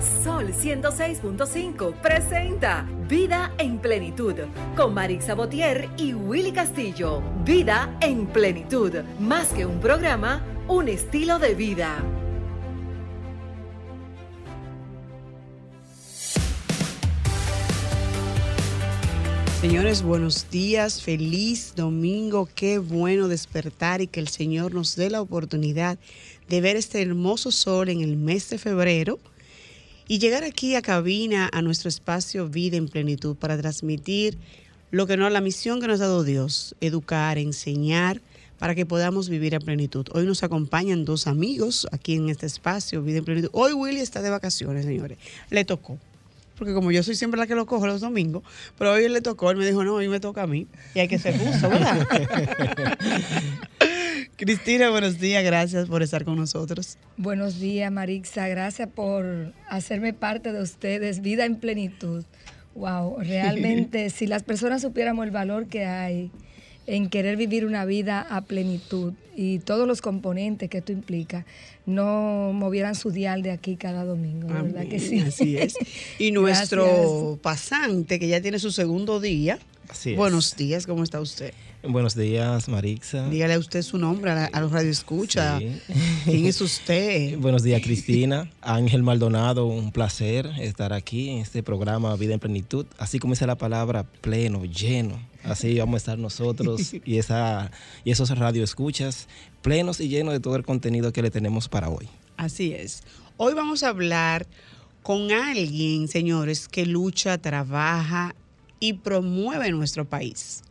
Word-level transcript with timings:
Sol 0.00 0.54
106.5 0.54 1.94
presenta 2.00 2.88
Vida 3.06 3.52
en 3.58 3.78
Plenitud 3.78 4.34
con 4.74 4.94
Marix 4.94 5.26
Sabotier 5.26 5.90
y 5.98 6.14
Willy 6.14 6.52
Castillo. 6.52 7.22
Vida 7.44 7.98
en 8.00 8.26
Plenitud, 8.26 8.94
más 9.18 9.48
que 9.48 9.66
un 9.66 9.78
programa, 9.78 10.42
un 10.68 10.88
estilo 10.88 11.38
de 11.38 11.54
vida. 11.54 12.02
Señores, 19.60 20.02
buenos 20.02 20.50
días, 20.50 21.02
feliz 21.02 21.74
domingo, 21.76 22.48
qué 22.54 22.78
bueno 22.78 23.28
despertar 23.28 24.00
y 24.00 24.06
que 24.06 24.20
el 24.20 24.28
Señor 24.28 24.72
nos 24.72 24.96
dé 24.96 25.10
la 25.10 25.20
oportunidad 25.20 25.98
de 26.48 26.60
ver 26.62 26.76
este 26.76 27.02
hermoso 27.02 27.50
sol 27.50 27.90
en 27.90 28.00
el 28.00 28.16
mes 28.16 28.48
de 28.48 28.56
febrero 28.56 29.18
y 30.10 30.18
llegar 30.18 30.42
aquí 30.42 30.74
a 30.74 30.82
cabina, 30.82 31.48
a 31.52 31.62
nuestro 31.62 31.88
espacio 31.88 32.48
Vida 32.48 32.76
en 32.76 32.88
Plenitud, 32.88 33.36
para 33.36 33.56
transmitir 33.56 34.36
lo 34.90 35.06
que 35.06 35.16
no, 35.16 35.30
la 35.30 35.40
misión 35.40 35.80
que 35.80 35.86
nos 35.86 36.00
ha 36.00 36.08
dado 36.08 36.24
Dios, 36.24 36.74
educar, 36.80 37.38
enseñar, 37.38 38.20
para 38.58 38.74
que 38.74 38.84
podamos 38.84 39.28
vivir 39.28 39.54
a 39.54 39.60
plenitud. 39.60 40.08
Hoy 40.12 40.26
nos 40.26 40.42
acompañan 40.42 41.04
dos 41.04 41.28
amigos 41.28 41.86
aquí 41.92 42.16
en 42.16 42.28
este 42.28 42.46
espacio, 42.46 43.04
Vida 43.04 43.18
en 43.18 43.24
Plenitud. 43.24 43.50
Hoy 43.52 43.72
Willy 43.72 44.00
está 44.00 44.20
de 44.20 44.30
vacaciones, 44.30 44.84
señores. 44.84 45.16
Le 45.48 45.64
tocó 45.64 45.96
porque 46.58 46.74
como 46.74 46.90
yo 46.90 47.02
soy 47.02 47.14
siempre 47.14 47.38
la 47.38 47.46
que 47.46 47.54
lo 47.54 47.64
cojo 47.64 47.86
los 47.86 48.02
domingos, 48.02 48.42
pero 48.76 48.92
hoy 48.92 49.04
él 49.04 49.14
le 49.14 49.22
tocó, 49.22 49.50
él 49.50 49.56
me 49.56 49.64
dijo, 49.64 49.82
no, 49.82 49.94
hoy 49.94 50.08
me 50.08 50.20
toca 50.20 50.42
a 50.42 50.46
mí. 50.46 50.66
Y 50.94 50.98
hay 50.98 51.08
que 51.08 51.18
ser 51.18 51.38
justo, 51.38 51.70
¿verdad? 51.70 52.06
Cristina, 54.36 54.90
buenos 54.90 55.18
días, 55.18 55.44
gracias 55.44 55.88
por 55.88 56.02
estar 56.02 56.24
con 56.24 56.36
nosotros. 56.36 56.98
Buenos 57.16 57.60
días, 57.60 57.90
Marixa, 57.92 58.48
gracias 58.48 58.88
por 58.88 59.52
hacerme 59.68 60.12
parte 60.12 60.52
de 60.52 60.62
ustedes, 60.62 61.20
vida 61.20 61.44
en 61.44 61.56
plenitud. 61.56 62.24
Wow, 62.74 63.18
realmente, 63.20 64.10
si 64.10 64.26
las 64.26 64.42
personas 64.42 64.82
supiéramos 64.82 65.24
el 65.24 65.30
valor 65.30 65.66
que 65.66 65.84
hay 65.84 66.30
en 66.86 67.08
querer 67.08 67.36
vivir 67.36 67.66
una 67.66 67.84
vida 67.84 68.20
a 68.28 68.40
plenitud 68.42 69.12
y 69.36 69.60
todos 69.60 69.86
los 69.86 70.00
componentes 70.00 70.68
que 70.68 70.78
esto 70.78 70.92
implica, 70.92 71.46
no 71.86 72.52
movieran 72.52 72.94
su 72.94 73.10
dial 73.10 73.42
de 73.42 73.52
aquí 73.52 73.76
cada 73.76 74.04
domingo, 74.04 74.48
¿verdad 74.48 74.86
que 74.88 74.98
sí? 74.98 75.20
Así 75.20 75.56
es. 75.56 75.74
Y 76.18 76.32
nuestro 76.32 77.38
pasante, 77.42 78.18
que 78.18 78.28
ya 78.28 78.40
tiene 78.40 78.58
su 78.58 78.72
segundo 78.72 79.20
día. 79.20 79.58
Así 79.88 80.12
es. 80.12 80.16
Buenos 80.16 80.56
días, 80.56 80.86
¿cómo 80.86 81.04
está 81.04 81.20
usted? 81.20 81.52
Buenos 81.82 82.14
días, 82.14 82.68
Marixa. 82.68 83.28
Dígale 83.30 83.54
a 83.54 83.58
usted 83.58 83.80
su 83.80 83.96
nombre 83.96 84.30
a, 84.30 84.60
los 84.60 84.70
radioescuchas. 84.70 85.60
Sí. 85.60 85.80
¿Quién 86.24 86.46
es 86.46 86.60
usted? 86.60 87.38
Buenos 87.38 87.62
días, 87.62 87.80
Cristina. 87.82 88.50
Ángel 88.60 89.02
Maldonado, 89.02 89.66
un 89.66 89.90
placer 89.90 90.46
estar 90.58 90.92
aquí 90.92 91.30
en 91.30 91.38
este 91.38 91.62
programa 91.62 92.14
Vida 92.16 92.34
en 92.34 92.40
Plenitud. 92.40 92.84
Así 92.98 93.18
como 93.18 93.32
dice 93.32 93.46
la 93.46 93.56
palabra, 93.56 94.04
pleno, 94.20 94.66
lleno. 94.66 95.18
Así 95.42 95.78
vamos 95.78 95.94
a 95.94 95.96
estar 95.96 96.18
nosotros 96.18 96.92
y, 97.04 97.16
esa, 97.16 97.70
y 98.04 98.10
esos 98.10 98.28
radioescuchas 98.38 99.26
plenos 99.62 100.00
y 100.00 100.08
llenos 100.08 100.34
de 100.34 100.40
todo 100.40 100.56
el 100.56 100.64
contenido 100.64 101.14
que 101.14 101.22
le 101.22 101.30
tenemos 101.30 101.68
para 101.70 101.88
hoy. 101.88 102.08
Así 102.36 102.74
es. 102.74 103.04
Hoy 103.38 103.54
vamos 103.54 103.84
a 103.84 103.88
hablar 103.88 104.46
con 105.02 105.32
alguien, 105.32 106.08
señores, 106.08 106.68
que 106.68 106.84
lucha, 106.84 107.38
trabaja 107.38 108.34
y 108.80 108.94
promueve 108.94 109.70
nuestro 109.70 110.06
país. 110.06 110.62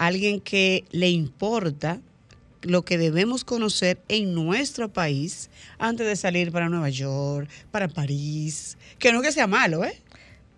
Alguien 0.00 0.40
que 0.40 0.86
le 0.92 1.10
importa 1.10 2.00
lo 2.62 2.86
que 2.86 2.96
debemos 2.96 3.44
conocer 3.44 4.00
en 4.08 4.32
nuestro 4.34 4.90
país 4.90 5.50
antes 5.78 6.06
de 6.06 6.16
salir 6.16 6.50
para 6.50 6.70
Nueva 6.70 6.88
York, 6.88 7.50
para 7.70 7.86
París. 7.86 8.78
Que 8.98 9.12
no 9.12 9.20
es 9.20 9.26
que 9.26 9.32
sea 9.32 9.46
malo, 9.46 9.84
¿eh? 9.84 10.00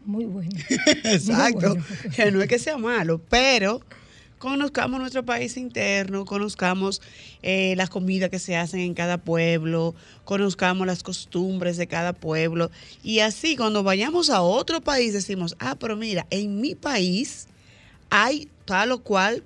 Muy 0.05 0.27
bueno. 0.27 0.53
Exacto. 1.05 1.77
Que 2.15 2.31
no 2.31 2.41
es 2.41 2.49
que 2.49 2.61
sea 2.61 2.79
malo, 2.79 3.21
pero 3.29 3.81
conozcamos 4.39 5.01
nuestro 5.01 5.25
país 5.25 5.57
interno, 5.57 6.25
conozcamos 6.25 7.03
eh, 7.43 7.75
las 7.77 7.91
comidas 7.91 8.31
que 8.31 8.39
se 8.39 8.57
hacen 8.57 8.79
en 8.79 8.95
cada 8.95 9.19
pueblo, 9.19 9.97
conozcamos 10.25 10.87
las 10.87 11.03
costumbres 11.03 11.79
de 11.79 11.89
cada 11.89 12.13
pueblo. 12.13 12.71
Y 13.03 13.19
así 13.19 13.57
cuando 13.57 13.83
vayamos 13.83 14.31
a 14.31 14.41
otro 14.41 14.81
país 14.81 15.13
decimos, 15.13 15.57
ah, 15.59 15.75
pero 15.81 15.97
mira, 15.97 16.29
en 16.31 16.61
mi 16.61 16.77
país 16.77 17.49
hay 18.09 18.49
tal 18.73 18.91
o 18.93 19.03
cual 19.03 19.43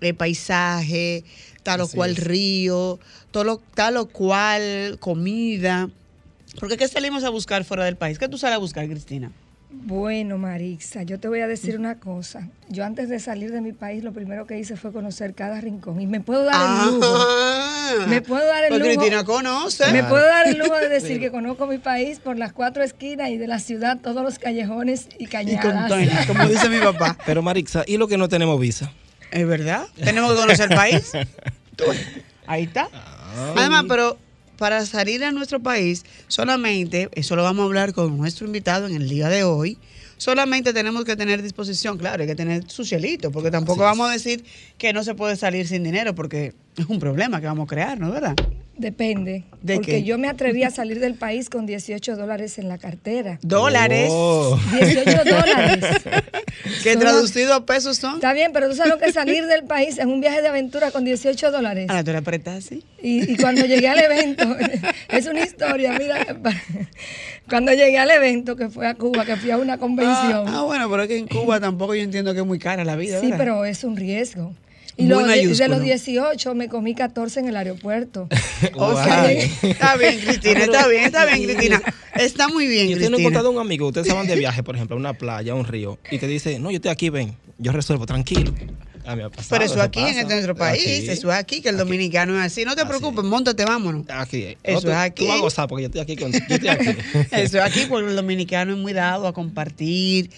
eh, 0.00 0.14
paisaje, 0.14 1.22
tal 1.62 1.82
o 1.82 1.88
cual 1.88 2.16
río, 2.16 2.98
todo 3.30 3.62
tal 3.72 3.98
o 3.98 4.06
cual 4.06 4.98
comida. 4.98 5.90
Porque 6.58 6.76
¿qué 6.76 6.88
salimos 6.88 7.22
a 7.22 7.30
buscar 7.30 7.62
fuera 7.62 7.84
del 7.84 7.96
país? 7.96 8.18
¿Qué 8.18 8.26
tú 8.26 8.36
sales 8.36 8.56
a 8.56 8.58
buscar, 8.58 8.88
Cristina? 8.88 9.30
Bueno, 9.82 10.38
Marixa, 10.38 11.02
yo 11.02 11.20
te 11.20 11.28
voy 11.28 11.40
a 11.40 11.46
decir 11.46 11.78
una 11.78 11.98
cosa. 11.98 12.48
Yo 12.68 12.84
antes 12.84 13.08
de 13.08 13.18
salir 13.18 13.52
de 13.52 13.60
mi 13.60 13.72
país, 13.72 14.02
lo 14.02 14.12
primero 14.12 14.46
que 14.46 14.58
hice 14.58 14.76
fue 14.76 14.92
conocer 14.92 15.34
cada 15.34 15.60
rincón. 15.60 16.00
Y 16.00 16.06
me 16.06 16.20
puedo 16.20 16.44
dar 16.44 16.88
el 16.88 16.94
lujo. 16.94 17.06
Ah. 17.06 18.06
me 18.08 18.22
puedo 18.22 18.46
dar 18.46 18.64
el 18.64 18.68
pues 18.70 18.80
lujo. 18.80 18.92
Cristina 18.92 19.24
conoce. 19.24 19.92
Me 19.92 20.02
puedo 20.04 20.24
dar 20.24 20.46
el 20.48 20.58
lujo 20.58 20.74
de 20.76 20.88
decir 20.88 21.20
que 21.20 21.30
conozco 21.30 21.66
mi 21.66 21.78
país 21.78 22.18
por 22.18 22.38
las 22.38 22.52
cuatro 22.52 22.82
esquinas 22.82 23.30
y 23.30 23.36
de 23.36 23.46
la 23.46 23.58
ciudad, 23.58 23.98
todos 24.00 24.22
los 24.22 24.38
callejones 24.38 25.08
y 25.18 25.26
cañadas. 25.26 25.92
Y 26.00 26.26
como 26.26 26.48
dice 26.48 26.68
mi 26.68 26.78
papá. 26.78 27.18
Pero 27.26 27.42
Marixa, 27.42 27.84
¿y 27.86 27.98
lo 27.98 28.08
que 28.08 28.16
no 28.16 28.28
tenemos 28.28 28.58
visa? 28.58 28.92
Es 29.30 29.46
verdad. 29.46 29.86
Tenemos 30.02 30.32
que 30.32 30.40
conocer 30.40 30.70
el 30.70 30.76
país. 30.76 31.12
Ahí 32.46 32.64
está. 32.64 32.88
Ah. 32.92 33.52
Además, 33.56 33.84
pero 33.88 34.18
para 34.64 34.86
salir 34.86 35.22
a 35.24 35.30
nuestro 35.30 35.60
país, 35.60 36.06
solamente, 36.26 37.10
eso 37.12 37.36
lo 37.36 37.42
vamos 37.42 37.64
a 37.64 37.66
hablar 37.66 37.92
con 37.92 38.16
nuestro 38.16 38.46
invitado 38.46 38.86
en 38.86 38.94
el 38.94 39.10
día 39.10 39.28
de 39.28 39.44
hoy, 39.44 39.76
solamente 40.16 40.72
tenemos 40.72 41.04
que 41.04 41.16
tener 41.16 41.42
disposición, 41.42 41.98
claro, 41.98 42.22
hay 42.22 42.26
que 42.26 42.34
tener 42.34 42.70
su 42.70 42.82
cielito, 42.82 43.30
porque 43.30 43.50
tampoco 43.50 43.82
vamos 43.82 44.08
a 44.08 44.12
decir 44.12 44.42
que 44.78 44.94
no 44.94 45.04
se 45.04 45.14
puede 45.14 45.36
salir 45.36 45.68
sin 45.68 45.84
dinero, 45.84 46.14
porque 46.14 46.54
es 46.78 46.86
un 46.86 46.98
problema 46.98 47.42
que 47.42 47.46
vamos 47.46 47.64
a 47.64 47.66
crear, 47.66 48.00
¿no 48.00 48.06
es 48.06 48.14
verdad? 48.14 48.36
Depende. 48.76 49.44
¿De 49.62 49.76
porque 49.76 50.02
yo 50.02 50.18
me 50.18 50.28
atreví 50.28 50.64
a 50.64 50.70
salir 50.70 50.98
del 51.00 51.14
país 51.14 51.48
con 51.48 51.64
18 51.64 52.16
dólares 52.16 52.58
en 52.58 52.68
la 52.68 52.78
cartera. 52.78 53.38
¿Dólares? 53.42 54.10
18 54.72 55.24
dólares. 55.24 55.84
¿Qué 56.82 56.96
traducido 56.96 57.54
a 57.54 57.64
pesos 57.64 57.98
son? 57.98 58.16
Está 58.16 58.32
bien, 58.32 58.52
pero 58.52 58.68
tú 58.68 58.74
sabes 58.74 58.92
lo 58.92 58.98
que 58.98 59.06
es 59.06 59.14
salir 59.14 59.46
del 59.46 59.64
país 59.64 59.98
en 59.98 60.08
un 60.08 60.20
viaje 60.20 60.42
de 60.42 60.48
aventura 60.48 60.90
con 60.90 61.04
18 61.04 61.50
dólares. 61.50 61.86
Ah, 61.88 62.02
tú 62.02 62.12
la 62.12 62.18
apretas 62.18 62.64
así. 62.64 62.82
Y, 63.00 63.32
y 63.32 63.36
cuando 63.36 63.64
llegué 63.64 63.88
al 63.88 64.00
evento, 64.00 64.44
es 65.08 65.26
una 65.26 65.40
historia, 65.40 65.96
mira. 65.98 66.26
Cuando 67.48 67.72
llegué 67.72 67.98
al 67.98 68.10
evento, 68.10 68.56
que 68.56 68.68
fue 68.68 68.86
a 68.86 68.94
Cuba, 68.94 69.24
que 69.24 69.36
fui 69.36 69.50
a 69.50 69.58
una 69.58 69.78
convención. 69.78 70.48
Ah, 70.48 70.58
ah 70.58 70.62
bueno, 70.62 70.90
pero 70.90 71.02
es 71.02 71.08
que 71.08 71.18
en 71.18 71.28
Cuba 71.28 71.60
tampoco 71.60 71.94
yo 71.94 72.02
entiendo 72.02 72.34
que 72.34 72.40
es 72.40 72.46
muy 72.46 72.58
cara 72.58 72.84
la 72.84 72.96
vida. 72.96 73.20
Sí, 73.20 73.32
pero 73.36 73.64
es 73.64 73.84
un 73.84 73.96
riesgo. 73.96 74.52
Y 74.96 75.06
de, 75.06 75.68
los 75.68 75.82
18 75.82 76.54
me 76.54 76.68
comí 76.68 76.94
14 76.94 77.40
en 77.40 77.48
el 77.48 77.56
aeropuerto. 77.56 78.28
está 78.60 79.96
bien, 79.96 80.20
Cristina, 80.20 80.60
está 80.60 80.86
bien, 80.86 81.04
está 81.04 81.26
bien, 81.26 81.44
Cristina. 81.44 81.82
Está 82.14 82.48
muy 82.48 82.66
bien, 82.66 82.90
Y 82.90 82.94
usted 82.94 83.10
no 83.10 83.16
ha 83.16 83.22
contado 83.22 83.48
a 83.48 83.50
un 83.50 83.58
amigo, 83.58 83.88
ustedes 83.88 84.06
se 84.06 84.12
van 84.12 84.26
de 84.26 84.36
viaje, 84.36 84.62
por 84.62 84.76
ejemplo, 84.76 84.96
a 84.96 84.98
una 84.98 85.14
playa, 85.14 85.52
a 85.52 85.56
un 85.56 85.64
río, 85.64 85.98
y 86.10 86.18
te 86.18 86.26
dice, 86.26 86.58
no, 86.58 86.70
yo 86.70 86.76
estoy 86.76 86.92
aquí, 86.92 87.10
ven, 87.10 87.36
yo 87.58 87.72
resuelvo, 87.72 88.06
tranquilo. 88.06 88.54
Ah, 89.06 89.16
Pero 89.50 89.64
eso 89.64 89.82
aquí 89.82 90.00
en 90.00 90.18
este 90.18 90.32
nuestro 90.32 90.54
país, 90.54 91.08
eso 91.08 91.30
es 91.30 91.38
aquí, 91.38 91.60
que 91.60 91.68
el 91.68 91.76
dominicano 91.76 92.34
es 92.38 92.46
así. 92.46 92.64
No 92.64 92.74
te 92.74 92.86
preocupes, 92.86 93.22
montate, 93.22 93.64
vámonos. 93.64 94.06
Aquí. 94.08 94.56
Eso 94.62 94.90
es 94.90 94.96
aquí. 94.96 95.24
Tú 95.24 95.28
vas 95.28 95.38
a 95.38 95.42
gozar 95.42 95.68
porque 95.68 95.82
yo 95.82 95.86
estoy 95.88 96.00
aquí. 96.00 96.16
Con, 96.16 96.32
yo 96.32 96.38
estoy 96.38 96.68
aquí. 96.68 96.88
eso 97.32 97.58
es 97.58 97.62
aquí 97.62 97.84
porque 97.86 98.08
el 98.08 98.16
dominicano 98.16 98.72
es 98.72 98.78
muy 98.78 98.94
dado 98.94 99.26
a 99.26 99.34
compartir, 99.34 100.30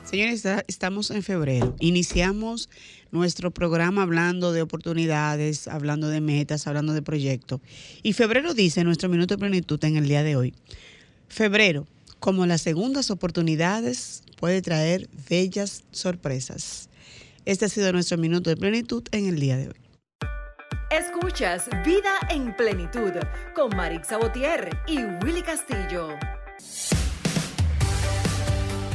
Señores, 0.03 0.43
estamos 0.67 1.09
en 1.09 1.23
febrero. 1.23 1.75
Iniciamos 1.79 2.69
nuestro 3.11 3.49
programa 3.49 4.03
hablando 4.03 4.51
de 4.51 4.61
oportunidades, 4.61 5.67
hablando 5.67 6.07
de 6.07 6.21
metas, 6.21 6.67
hablando 6.67 6.93
de 6.93 7.01
proyectos. 7.01 7.61
Y 8.03 8.13
febrero 8.13 8.53
dice 8.53 8.83
nuestro 8.83 9.09
minuto 9.09 9.33
de 9.33 9.39
plenitud 9.39 9.83
en 9.85 9.97
el 9.97 10.07
día 10.07 10.21
de 10.21 10.35
hoy. 10.35 10.53
Febrero, 11.29 11.87
como 12.19 12.45
las 12.45 12.61
segundas 12.61 13.09
oportunidades, 13.09 14.21
puede 14.39 14.61
traer 14.61 15.09
bellas 15.29 15.83
sorpresas. 15.91 16.89
Este 17.45 17.65
ha 17.65 17.69
sido 17.69 17.91
nuestro 17.91 18.17
minuto 18.17 18.49
de 18.49 18.55
plenitud 18.55 19.03
en 19.11 19.27
el 19.27 19.37
día 19.37 19.57
de 19.57 19.67
hoy. 19.67 19.75
Escuchas 20.89 21.67
Vida 21.85 22.11
en 22.29 22.55
Plenitud 22.55 23.11
con 23.53 23.75
Marix 23.75 24.07
Sabotier 24.07 24.69
y 24.87 24.99
Willy 25.25 25.41
Castillo. 25.41 26.09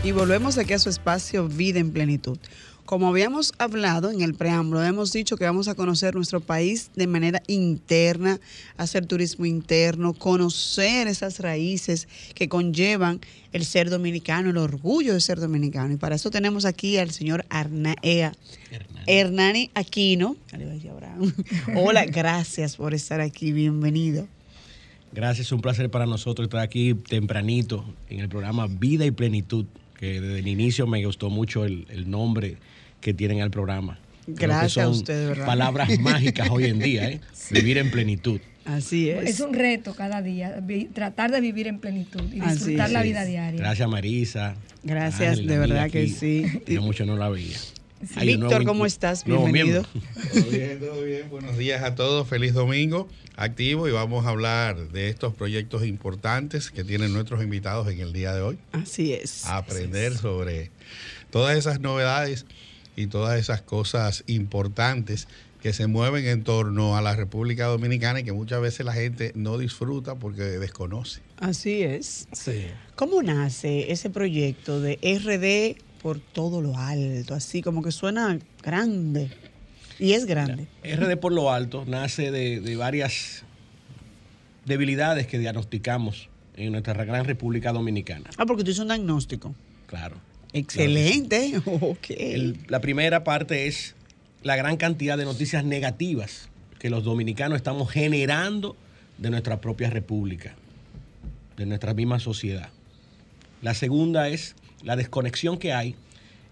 Y 0.02 0.12
volvemos 0.12 0.56
aquí 0.56 0.72
a 0.72 0.78
su 0.78 0.88
espacio 0.88 1.46
Vida 1.46 1.78
en 1.78 1.92
Plenitud. 1.92 2.38
Como 2.88 3.08
habíamos 3.08 3.52
hablado 3.58 4.10
en 4.10 4.22
el 4.22 4.32
preámbulo, 4.32 4.82
hemos 4.82 5.12
dicho 5.12 5.36
que 5.36 5.44
vamos 5.44 5.68
a 5.68 5.74
conocer 5.74 6.14
nuestro 6.14 6.40
país 6.40 6.90
de 6.96 7.06
manera 7.06 7.42
interna, 7.46 8.40
hacer 8.78 9.04
turismo 9.04 9.44
interno, 9.44 10.14
conocer 10.14 11.06
esas 11.06 11.40
raíces 11.40 12.08
que 12.34 12.48
conllevan 12.48 13.20
el 13.52 13.66
ser 13.66 13.90
dominicano, 13.90 14.48
el 14.48 14.56
orgullo 14.56 15.12
de 15.12 15.20
ser 15.20 15.38
dominicano. 15.38 15.92
Y 15.92 15.96
para 15.98 16.14
eso 16.14 16.30
tenemos 16.30 16.64
aquí 16.64 16.96
al 16.96 17.10
señor 17.10 17.44
Arnaea, 17.50 18.32
Hernani 19.06 19.70
Aquino. 19.74 20.36
Hola, 21.76 22.06
gracias 22.06 22.76
por 22.76 22.94
estar 22.94 23.20
aquí, 23.20 23.52
bienvenido. 23.52 24.26
Gracias, 25.12 25.52
un 25.52 25.60
placer 25.60 25.90
para 25.90 26.06
nosotros 26.06 26.46
estar 26.46 26.60
aquí 26.60 26.94
tempranito 26.94 27.84
en 28.08 28.20
el 28.20 28.30
programa 28.30 28.66
Vida 28.66 29.04
y 29.04 29.10
Plenitud, 29.10 29.66
que 29.98 30.22
desde 30.22 30.38
el 30.38 30.48
inicio 30.48 30.86
me 30.86 31.04
gustó 31.04 31.28
mucho 31.28 31.66
el, 31.66 31.86
el 31.90 32.10
nombre 32.10 32.56
que 33.00 33.14
tienen 33.14 33.40
al 33.40 33.50
programa. 33.50 33.98
Gracias 34.26 34.84
a 34.84 34.88
usted, 34.88 35.28
¿verdad? 35.28 35.46
Palabras 35.46 35.98
mágicas 36.00 36.48
hoy 36.50 36.64
en 36.64 36.78
día, 36.78 37.08
¿eh? 37.08 37.20
Vivir 37.50 37.78
en 37.78 37.90
plenitud. 37.90 38.40
Así 38.64 39.08
es. 39.08 39.30
Es 39.30 39.40
un 39.40 39.54
reto 39.54 39.94
cada 39.94 40.20
día, 40.20 40.62
tratar 40.92 41.30
de 41.30 41.40
vivir 41.40 41.66
en 41.68 41.78
plenitud 41.78 42.22
y 42.30 42.40
disfrutar 42.40 42.90
la 42.90 43.02
vida 43.02 43.24
diaria. 43.24 43.58
Gracias, 43.58 43.88
Marisa. 43.88 44.56
Gracias, 44.82 45.38
de 45.44 45.58
verdad 45.58 45.90
que 45.90 46.06
sí. 46.08 46.44
Yo 46.66 46.82
mucho 46.82 47.06
no 47.06 47.16
la 47.16 47.30
veía. 47.30 47.56
Víctor, 48.20 48.64
¿cómo 48.64 48.86
estás? 48.86 49.24
Bienvenido. 49.24 49.82
Todo 50.32 50.50
bien, 50.50 50.78
todo 50.78 51.02
bien. 51.02 51.30
Buenos 51.30 51.56
días 51.56 51.82
a 51.82 51.94
todos. 51.94 52.28
Feliz 52.28 52.52
domingo 52.52 53.08
activo 53.36 53.88
y 53.88 53.92
vamos 53.92 54.26
a 54.26 54.30
hablar 54.30 54.88
de 54.90 55.08
estos 55.08 55.34
proyectos 55.34 55.86
importantes 55.86 56.70
que 56.70 56.84
tienen 56.84 57.12
nuestros 57.12 57.42
invitados 57.42 57.88
en 57.88 58.00
el 58.00 58.12
día 58.12 58.34
de 58.34 58.42
hoy. 58.42 58.58
Así 58.72 59.12
es. 59.12 59.46
A 59.46 59.56
aprender 59.56 60.16
sobre 60.16 60.70
todas 61.30 61.56
esas 61.56 61.80
novedades 61.80 62.46
y 62.98 63.06
todas 63.06 63.38
esas 63.38 63.62
cosas 63.62 64.24
importantes 64.26 65.28
que 65.62 65.72
se 65.72 65.86
mueven 65.86 66.26
en 66.26 66.42
torno 66.42 66.96
a 66.96 67.02
la 67.02 67.14
República 67.14 67.66
Dominicana 67.66 68.20
y 68.20 68.24
que 68.24 68.32
muchas 68.32 68.60
veces 68.60 68.84
la 68.84 68.92
gente 68.92 69.30
no 69.36 69.56
disfruta 69.56 70.16
porque 70.16 70.42
desconoce. 70.42 71.20
Así 71.36 71.82
es. 71.82 72.26
Sí. 72.32 72.66
¿Cómo 72.96 73.22
nace 73.22 73.92
ese 73.92 74.10
proyecto 74.10 74.80
de 74.80 74.98
RD 75.00 75.80
por 76.02 76.18
todo 76.18 76.60
lo 76.60 76.76
alto? 76.76 77.34
Así 77.34 77.62
como 77.62 77.82
que 77.82 77.92
suena 77.92 78.36
grande. 78.64 79.30
Y 80.00 80.14
es 80.14 80.26
grande. 80.26 80.66
RD 80.82 81.18
por 81.18 81.32
lo 81.32 81.52
alto 81.52 81.84
nace 81.86 82.32
de, 82.32 82.60
de 82.60 82.76
varias 82.76 83.44
debilidades 84.64 85.28
que 85.28 85.38
diagnosticamos 85.38 86.28
en 86.56 86.72
nuestra 86.72 87.04
gran 87.04 87.24
República 87.26 87.72
Dominicana. 87.72 88.28
Ah, 88.38 88.44
porque 88.44 88.64
tú 88.64 88.70
hiciste 88.70 88.82
un 88.82 88.88
diagnóstico. 88.88 89.54
Claro. 89.86 90.16
Excelente. 90.52 91.60
la 92.68 92.80
primera 92.80 93.24
parte 93.24 93.66
es 93.66 93.94
la 94.42 94.56
gran 94.56 94.76
cantidad 94.76 95.18
de 95.18 95.24
noticias 95.24 95.64
negativas 95.64 96.48
que 96.78 96.90
los 96.90 97.04
dominicanos 97.04 97.56
estamos 97.56 97.90
generando 97.90 98.76
de 99.18 99.30
nuestra 99.30 99.60
propia 99.60 99.90
república, 99.90 100.54
de 101.56 101.66
nuestra 101.66 101.92
misma 101.92 102.20
sociedad. 102.20 102.70
La 103.62 103.74
segunda 103.74 104.28
es 104.28 104.54
la 104.84 104.96
desconexión 104.96 105.58
que 105.58 105.72
hay 105.72 105.96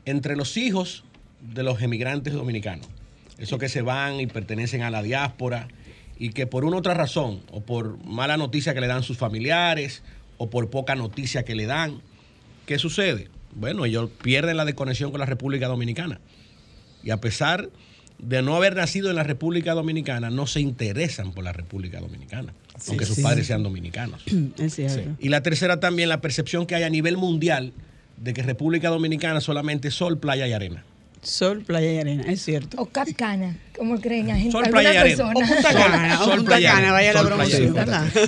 entre 0.04 0.36
los 0.36 0.56
hijos 0.56 1.04
de 1.40 1.62
los 1.62 1.80
emigrantes 1.80 2.34
dominicanos, 2.34 2.88
esos 3.38 3.58
que 3.58 3.68
se 3.68 3.82
van 3.82 4.20
y 4.20 4.26
pertenecen 4.26 4.82
a 4.82 4.90
la 4.90 5.02
diáspora 5.02 5.68
y 6.18 6.30
que 6.30 6.46
por 6.46 6.64
una 6.64 6.78
otra 6.78 6.94
razón, 6.94 7.40
o 7.52 7.60
por 7.60 8.02
mala 8.04 8.36
noticia 8.36 8.74
que 8.74 8.80
le 8.80 8.86
dan 8.86 9.02
sus 9.02 9.18
familiares, 9.18 10.02
o 10.38 10.50
por 10.50 10.70
poca 10.70 10.94
noticia 10.94 11.44
que 11.44 11.54
le 11.54 11.66
dan, 11.66 12.00
¿qué 12.64 12.78
sucede? 12.78 13.28
Bueno, 13.56 13.86
ellos 13.86 14.10
pierden 14.22 14.56
la 14.58 14.64
desconexión 14.64 15.10
con 15.10 15.20
la 15.20 15.26
República 15.26 15.66
Dominicana. 15.66 16.20
Y 17.02 17.10
a 17.10 17.20
pesar 17.20 17.70
de 18.18 18.42
no 18.42 18.54
haber 18.54 18.76
nacido 18.76 19.10
en 19.10 19.16
la 19.16 19.22
República 19.22 19.74
Dominicana, 19.74 20.30
no 20.30 20.46
se 20.46 20.60
interesan 20.60 21.32
por 21.32 21.42
la 21.42 21.52
República 21.52 22.00
Dominicana, 22.00 22.52
aunque 22.86 23.06
sus 23.06 23.20
padres 23.20 23.46
sean 23.46 23.62
dominicanos. 23.62 24.22
Y 25.18 25.28
la 25.30 25.42
tercera 25.42 25.80
también, 25.80 26.08
la 26.08 26.20
percepción 26.20 26.66
que 26.66 26.74
hay 26.74 26.82
a 26.82 26.90
nivel 26.90 27.16
mundial 27.16 27.72
de 28.18 28.34
que 28.34 28.42
República 28.42 28.88
Dominicana 28.90 29.40
solamente 29.40 29.88
es 29.88 29.94
sol, 29.94 30.18
playa 30.18 30.46
y 30.46 30.52
arena. 30.52 30.84
Sol, 31.22 31.62
playa 31.62 31.92
y 31.92 31.98
arena, 31.98 32.22
es 32.28 32.44
cierto. 32.44 32.80
O 32.80 32.86
Capcana, 32.86 33.56
como 33.76 34.00
creen 34.00 34.28
gente. 34.28 34.52
Sol, 34.52 34.64
playa 34.70 34.94
y 34.94 34.96
arena. 34.96 35.28
O 35.28 35.32
Punta 35.32 35.72
Cana, 35.72 36.24
o 36.24 36.30
Punta 36.30 36.60
Cana, 36.60 36.92
vaya 36.92 37.12
la 37.12 37.22
promoción. 37.24 37.74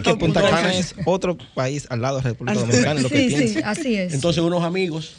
Que 0.02 0.14
Punta 0.16 0.42
Cana 0.42 0.74
es 0.74 0.94
otro 1.04 1.38
país 1.54 1.86
al 1.90 2.02
lado 2.02 2.18
de 2.18 2.24
la 2.24 2.30
República 2.30 2.60
Dominicana, 2.60 3.00
lo 3.00 3.08
que 3.08 3.30
sí, 3.30 3.48
Sí, 3.48 3.60
así 3.64 3.94
es. 3.94 4.14
Entonces 4.14 4.42
unos 4.42 4.64
amigos 4.64 5.14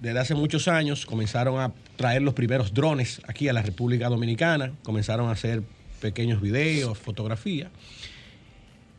desde 0.00 0.18
hace 0.18 0.34
muchos 0.34 0.68
años 0.68 1.06
comenzaron 1.06 1.58
a 1.58 1.72
traer 1.96 2.22
los 2.22 2.34
primeros 2.34 2.74
drones 2.74 3.20
aquí 3.26 3.48
a 3.48 3.52
la 3.52 3.62
República 3.62 4.08
Dominicana, 4.08 4.72
comenzaron 4.82 5.28
a 5.28 5.32
hacer 5.32 5.62
pequeños 6.00 6.40
videos, 6.40 6.98
fotografías, 6.98 7.70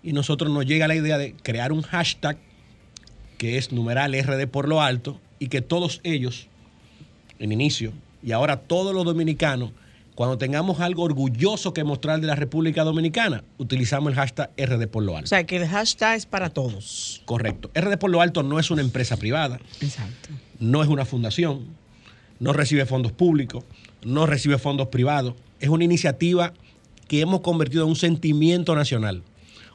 y 0.03 0.13
nosotros 0.13 0.51
nos 0.51 0.65
llega 0.65 0.87
la 0.87 0.95
idea 0.95 1.17
de 1.17 1.33
crear 1.43 1.71
un 1.71 1.83
hashtag 1.83 2.37
que 3.37 3.57
es 3.57 3.71
numeral 3.71 4.13
RD 4.13 4.47
por 4.47 4.67
lo 4.67 4.81
alto 4.81 5.19
y 5.39 5.47
que 5.49 5.61
todos 5.61 6.01
ellos, 6.03 6.47
en 7.39 7.51
inicio, 7.51 7.91
y 8.23 8.31
ahora 8.31 8.57
todos 8.57 8.93
los 8.93 9.05
dominicanos, 9.05 9.71
cuando 10.15 10.37
tengamos 10.37 10.79
algo 10.79 11.03
orgulloso 11.03 11.73
que 11.73 11.83
mostrar 11.83 12.19
de 12.19 12.27
la 12.27 12.35
República 12.35 12.83
Dominicana, 12.83 13.43
utilizamos 13.59 14.09
el 14.11 14.15
hashtag 14.15 14.49
RD 14.57 14.87
por 14.87 15.03
lo 15.03 15.15
alto. 15.15 15.25
O 15.25 15.27
sea, 15.27 15.45
que 15.45 15.57
el 15.57 15.67
hashtag 15.67 16.17
es 16.17 16.25
para 16.25 16.49
todos. 16.49 17.21
Correcto. 17.25 17.69
RD 17.75 17.97
por 17.99 18.09
lo 18.09 18.19
alto 18.21 18.41
no 18.41 18.59
es 18.59 18.71
una 18.71 18.81
empresa 18.81 19.17
privada. 19.17 19.59
Exacto. 19.79 20.29
No 20.59 20.81
es 20.81 20.89
una 20.89 21.05
fundación. 21.05 21.65
No 22.39 22.51
recibe 22.51 22.87
fondos 22.87 23.11
públicos. 23.11 23.63
No 24.03 24.25
recibe 24.25 24.57
fondos 24.57 24.87
privados. 24.87 25.35
Es 25.59 25.69
una 25.69 25.83
iniciativa 25.83 26.53
que 27.07 27.21
hemos 27.21 27.41
convertido 27.41 27.83
en 27.83 27.89
un 27.89 27.95
sentimiento 27.95 28.75
nacional. 28.75 29.21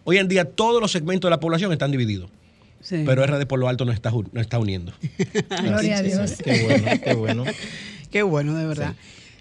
Hoy 0.02 0.19
en 0.19 0.26
día 0.26 0.45
todos 0.45 0.81
los 0.81 0.90
segmentos 0.90 1.28
de 1.28 1.31
la 1.31 1.40
población 1.40 1.71
están 1.73 1.92
divididos. 1.92 2.31
Pero 2.89 3.27
RD 3.27 3.47
por 3.47 3.59
lo 3.59 3.69
alto 3.69 3.85
nos 3.85 3.95
está, 3.95 4.12
está 4.35 4.59
uniendo. 4.59 4.93
Gloria 5.62 5.99
a 5.99 6.03
Dios. 6.03 6.35
Qué 6.43 6.65
bueno, 6.65 6.91
qué 7.03 7.15
bueno. 7.15 7.45
qué 8.11 8.23
bueno, 8.23 8.55
de 8.55 8.67
verdad. 8.67 8.95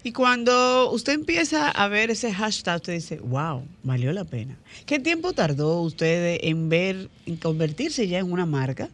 Y 0.04 0.12
cuando 0.12 0.90
usted 0.90 1.12
empieza 1.12 1.68
a 1.68 1.88
ver 1.88 2.10
ese 2.10 2.32
hashtag, 2.32 2.76
usted 2.76 2.94
dice, 2.94 3.18
wow, 3.18 3.64
valió 3.84 4.12
la 4.12 4.24
pena. 4.24 4.56
¿Qué 4.84 4.98
tiempo 4.98 5.32
tardó 5.32 5.80
usted 5.80 6.38
en 6.42 6.68
ver, 6.68 7.08
en 7.26 7.36
convertirse 7.36 8.08
ya 8.08 8.18
en 8.18 8.32
una 8.32 8.44
marca? 8.44 8.88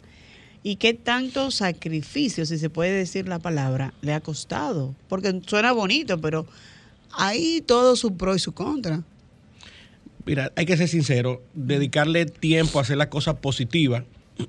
¿Y 0.62 0.76
qué 0.76 0.92
tanto 0.92 1.50
sacrificio, 1.50 2.44
si 2.44 2.58
se 2.58 2.68
puede 2.68 2.90
decir 2.90 3.26
la 3.26 3.38
palabra, 3.38 3.94
le 4.02 4.12
ha 4.12 4.20
costado? 4.20 4.94
Porque 5.08 5.40
suena 5.46 5.72
bonito, 5.72 6.20
pero 6.20 6.46
hay 7.12 7.62
todo 7.62 7.96
su 7.96 8.16
pro 8.16 8.34
y 8.34 8.38
su 8.38 8.52
contra. 8.52 9.02
Mira, 10.26 10.52
hay 10.56 10.66
que 10.66 10.76
ser 10.76 10.88
sincero, 10.88 11.42
dedicarle 11.54 12.26
tiempo 12.26 12.78
a 12.78 12.82
hacer 12.82 12.98
las 12.98 13.06
cosas 13.06 13.36
positivas 13.36 14.04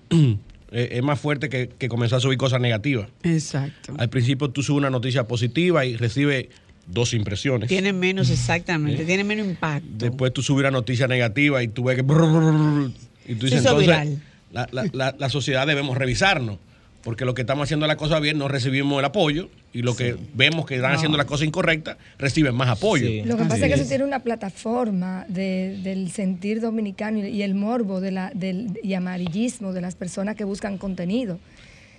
es 0.71 1.03
más 1.03 1.19
fuerte 1.19 1.49
que, 1.49 1.69
que, 1.69 1.89
comenzar 1.89 2.17
a 2.17 2.19
subir 2.21 2.37
cosas 2.37 2.61
negativas. 2.61 3.09
Exacto. 3.23 3.93
Al 3.97 4.09
principio 4.09 4.49
tú 4.49 4.63
subes 4.63 4.79
una 4.79 4.89
noticia 4.89 5.27
positiva 5.27 5.85
y 5.85 5.95
recibes 5.95 6.47
dos 6.87 7.13
impresiones. 7.13 7.69
Tiene 7.69 7.93
menos, 7.93 8.29
exactamente, 8.29 9.03
¿Eh? 9.03 9.05
tiene 9.05 9.23
menos 9.23 9.45
impacto. 9.45 9.87
Después 10.05 10.33
tú 10.33 10.41
subes 10.41 10.61
una 10.61 10.71
noticia 10.71 11.07
negativa 11.07 11.61
y 11.63 11.67
tú 11.67 11.83
ves 11.83 11.97
que... 11.97 12.01
Y 12.01 13.35
tú 13.35 13.45
dices, 13.45 13.59
entonces, 13.63 14.19
la, 14.51 14.67
la, 14.71 15.15
la 15.17 15.29
sociedad 15.29 15.67
debemos 15.67 15.97
revisarnos 15.97 16.57
porque 17.03 17.25
lo 17.25 17.33
que 17.33 17.41
estamos 17.41 17.63
haciendo 17.63 17.87
la 17.87 17.97
cosa 17.97 18.19
bien 18.19 18.37
no 18.37 18.47
recibimos 18.47 18.99
el 18.99 19.05
apoyo 19.05 19.49
y 19.71 19.81
lo 19.81 19.95
que 19.95 20.17
vemos 20.33 20.65
que 20.65 20.75
están 20.75 20.93
haciendo 20.93 21.17
la 21.17 21.25
cosa 21.25 21.45
incorrecta 21.45 21.97
reciben 22.17 22.55
más 22.55 22.69
apoyo. 22.69 23.07
Lo 23.25 23.37
que 23.37 23.45
pasa 23.45 23.65
es 23.65 23.73
que 23.73 23.79
eso 23.79 23.89
tiene 23.89 24.03
una 24.03 24.23
plataforma 24.23 25.25
del 25.27 26.11
sentir 26.11 26.59
dominicano 26.59 27.19
y, 27.19 27.43
el 27.43 27.55
morbo 27.55 28.01
de 28.01 28.11
la, 28.11 28.31
del, 28.33 28.79
y 28.83 28.93
amarillismo 28.93 29.73
de 29.73 29.81
las 29.81 29.95
personas 29.95 30.35
que 30.35 30.43
buscan 30.43 30.77
contenido. 30.77 31.39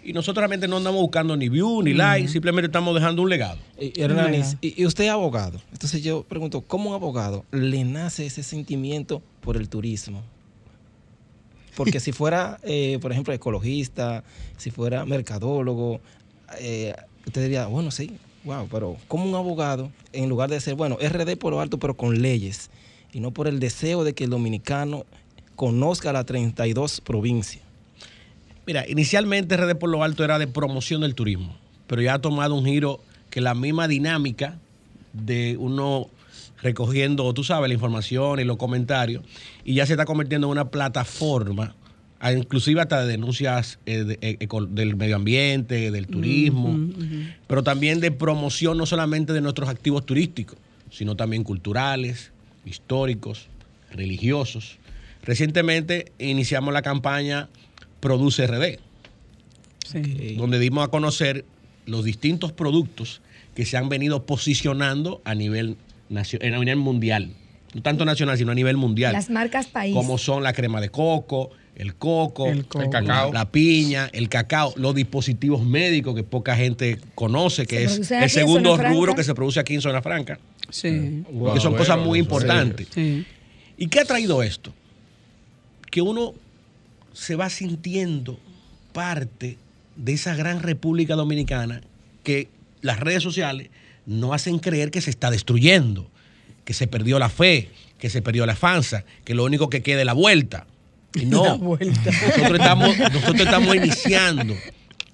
Y 0.02 0.12
nosotros 0.14 0.40
realmente 0.40 0.66
no 0.66 0.78
andamos 0.78 1.00
buscando 1.02 1.36
ni 1.36 1.48
view 1.48 1.82
ni 1.82 1.92
like, 1.92 2.26
simplemente 2.28 2.66
estamos 2.66 2.94
dejando 2.94 3.22
un 3.22 3.28
legado. 3.28 3.58
Y, 3.78 3.92
y, 4.62 4.86
usted 4.86 5.04
es 5.04 5.10
abogado. 5.10 5.60
Entonces 5.72 6.02
yo 6.02 6.22
pregunto, 6.24 6.62
¿cómo 6.62 6.90
un 6.90 6.94
abogado 6.94 7.44
le 7.52 7.84
nace 7.84 8.26
ese 8.26 8.42
sentimiento 8.42 9.22
por 9.42 9.56
el 9.56 9.68
turismo? 9.68 10.22
Porque 11.76 12.00
si 12.00 12.12
fuera, 12.12 12.58
eh, 12.62 12.98
por 13.00 13.12
ejemplo, 13.12 13.32
ecologista, 13.34 14.24
si 14.56 14.70
fuera 14.70 15.04
mercadólogo, 15.04 16.00
eh, 16.58 16.94
usted 17.26 17.42
diría, 17.42 17.66
bueno, 17.66 17.90
sí, 17.90 18.16
wow, 18.44 18.68
pero 18.70 18.96
como 19.08 19.24
un 19.24 19.34
abogado, 19.34 19.90
en 20.12 20.28
lugar 20.28 20.50
de 20.50 20.60
ser, 20.60 20.74
bueno, 20.74 20.96
RD 21.00 21.36
por 21.36 21.52
lo 21.52 21.60
alto, 21.60 21.78
pero 21.78 21.96
con 21.96 22.20
leyes, 22.22 22.70
y 23.12 23.20
no 23.20 23.30
por 23.30 23.48
el 23.48 23.60
deseo 23.60 24.04
de 24.04 24.14
que 24.14 24.24
el 24.24 24.30
dominicano 24.30 25.04
conozca 25.56 26.12
las 26.12 26.26
32 26.26 27.00
provincias. 27.00 27.62
Mira, 28.66 28.88
inicialmente 28.88 29.56
RD 29.56 29.76
por 29.76 29.90
lo 29.90 30.04
alto 30.04 30.24
era 30.24 30.38
de 30.38 30.46
promoción 30.46 31.00
del 31.00 31.14
turismo, 31.14 31.56
pero 31.86 32.02
ya 32.02 32.14
ha 32.14 32.18
tomado 32.20 32.54
un 32.54 32.64
giro 32.64 33.00
que 33.30 33.40
la 33.40 33.54
misma 33.54 33.88
dinámica 33.88 34.58
de 35.12 35.56
uno 35.58 36.08
recogiendo, 36.62 37.32
tú 37.32 37.42
sabes, 37.42 37.68
la 37.68 37.74
información 37.74 38.38
y 38.40 38.44
los 38.44 38.56
comentarios, 38.56 39.24
y 39.64 39.74
ya 39.74 39.86
se 39.86 39.94
está 39.94 40.04
convirtiendo 40.04 40.46
en 40.46 40.52
una 40.52 40.70
plataforma, 40.70 41.74
inclusive 42.22 42.80
hasta 42.82 43.02
de 43.02 43.08
denuncias 43.12 43.78
eh, 43.86 44.04
de- 44.04 44.18
eh, 44.20 44.36
eco- 44.40 44.66
del 44.66 44.96
medio 44.96 45.16
ambiente, 45.16 45.90
del 45.90 46.06
turismo, 46.06 46.78
pero 47.46 47.62
también 47.62 48.00
de 48.00 48.10
promoción 48.10 48.76
no 48.76 48.84
solamente 48.86 49.32
de 49.32 49.40
nuestros 49.40 49.68
activos 49.68 50.04
turísticos, 50.04 50.58
sino 50.90 51.16
también 51.16 51.44
culturales, 51.44 52.32
históricos, 52.66 53.46
religiosos. 53.92 54.78
Recientemente 55.22 56.12
iniciamos 56.18 56.74
la 56.74 56.82
campaña 56.82 57.48
Produce 58.00 58.46
RD, 58.46 58.78
Sí. 59.86 60.34
donde 60.36 60.58
dimos 60.58 60.84
a 60.84 60.88
conocer 60.88 61.44
los 61.86 62.04
distintos 62.04 62.52
productos 62.52 63.20
que 63.54 63.64
se 63.66 63.76
han 63.76 63.88
venido 63.88 64.24
posicionando 64.24 65.20
a 65.24 65.34
nivel, 65.34 65.76
nacio- 66.08 66.38
a 66.42 66.58
nivel 66.58 66.76
mundial. 66.76 67.32
No 67.74 67.82
tanto 67.82 68.04
nacional, 68.04 68.36
sino 68.38 68.52
a 68.52 68.54
nivel 68.54 68.76
mundial. 68.76 69.12
Las 69.12 69.30
marcas 69.30 69.66
país. 69.66 69.94
como 69.94 70.18
son 70.18 70.42
la 70.42 70.52
crema 70.52 70.80
de 70.80 70.88
coco, 70.90 71.50
el 71.80 71.94
coco, 71.94 72.46
El 72.46 72.66
coco. 72.66 72.84
El 72.84 72.90
cacao. 72.90 73.32
la 73.32 73.50
piña, 73.50 74.10
el 74.12 74.28
cacao, 74.28 74.74
los 74.76 74.94
dispositivos 74.94 75.64
médicos 75.64 76.14
que 76.14 76.22
poca 76.22 76.54
gente 76.54 76.98
conoce, 77.14 77.66
que 77.66 77.88
Se 77.88 78.02
es 78.02 78.10
el 78.10 78.30
segundo 78.30 78.76
rubro 78.76 79.14
que 79.14 79.24
se 79.24 79.34
produce 79.34 79.60
aquí 79.60 79.74
en 79.74 79.80
Zona 79.80 80.02
Franca. 80.02 80.38
Sí. 80.68 81.24
Wow, 81.32 81.54
que 81.54 81.60
son 81.60 81.74
cosas 81.74 81.98
muy 81.98 82.18
importantes. 82.18 82.88
Sí. 82.94 83.24
¿Y 83.78 83.86
qué 83.86 84.00
ha 84.00 84.04
traído 84.04 84.42
esto? 84.42 84.74
Que 85.90 86.02
uno 86.02 86.34
se 87.14 87.34
va 87.34 87.48
sintiendo 87.48 88.38
parte 88.92 89.56
de 89.96 90.12
esa 90.12 90.34
gran 90.34 90.62
República 90.62 91.14
Dominicana 91.14 91.80
que 92.22 92.48
las 92.82 93.00
redes 93.00 93.22
sociales 93.22 93.70
no 94.04 94.34
hacen 94.34 94.58
creer 94.58 94.90
que 94.90 95.00
se 95.00 95.08
está 95.08 95.30
destruyendo, 95.30 96.10
que 96.64 96.74
se 96.74 96.86
perdió 96.86 97.18
la 97.18 97.30
fe, 97.30 97.70
que 97.98 98.10
se 98.10 98.20
perdió 98.20 98.44
la 98.44 98.54
fanza, 98.54 99.04
que 99.24 99.34
lo 99.34 99.44
único 99.44 99.70
que 99.70 99.82
queda 99.82 100.00
es 100.00 100.06
la 100.06 100.12
vuelta. 100.12 100.66
Y 101.14 101.26
no. 101.26 101.56
Nosotros, 101.58 101.80
estamos, 102.52 102.98
nosotros 102.98 103.40
estamos 103.40 103.74
iniciando 103.76 104.54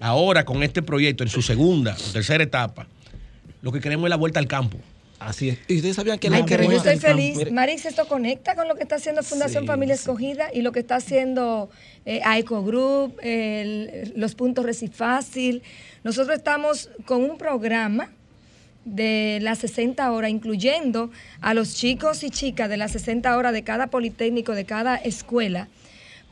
ahora 0.01 0.45
con 0.45 0.63
este 0.63 0.83
proyecto 0.83 1.25
en 1.25 1.31
su 1.31 1.43
segunda 1.43 1.97
o 2.09 2.13
tercera 2.13 2.45
etapa. 2.45 2.87
Lo 3.63 3.73
que 3.73 3.81
queremos 3.81 4.07
es 4.07 4.11
la 4.11 4.17
vuelta 4.17 4.39
al 4.39 4.47
campo. 4.47 4.79
Así 5.19 5.49
es. 5.49 5.59
¿Y 5.67 5.77
ustedes 5.77 5.97
sabían 5.97 6.19
que 6.19 6.29
la 6.29 6.45
pero 6.45 6.65
yo 6.65 6.73
estoy 6.77 6.99
feliz. 6.99 7.51
Marix, 7.51 7.87
esto 7.87 8.07
conecta 8.07 8.55
con 8.55 8.69
lo 8.69 8.75
que 8.75 8.83
está 8.83 8.97
haciendo 8.97 9.23
Fundación 9.23 9.63
Sí, 9.63 9.67
Familia 9.67 9.97
sí. 9.97 10.03
Escogida 10.03 10.49
y 10.53 10.61
lo 10.61 10.73
que 10.73 10.81
está 10.81 10.97
haciendo 10.97 11.71
eh, 12.05 12.21
AECO 12.23 12.63
Group, 12.63 13.17
el- 13.23 14.13
los 14.15 14.35
puntos 14.35 14.67
Recifácil. 14.67 15.63
Nosotros 16.05 16.37
estamos 16.37 16.91
con 17.07 17.23
un 17.29 17.39
programa 17.39 18.11
de 18.85 19.39
las 19.43 19.59
60 19.61 20.13
horas, 20.13 20.31
incluyendo 20.31 21.11
a 21.41 21.55
los 21.55 21.75
chicos 21.75 22.23
y 22.23 22.31
chicas 22.31 22.69
de 22.69 22.77
las 22.77 22.93
60 22.93 23.37
horas 23.37 23.53
de 23.55 23.65
cada 23.65 23.87
politécnico, 23.89 24.53
de 24.55 24.65
cada 24.67 24.97
escuela, 24.97 25.69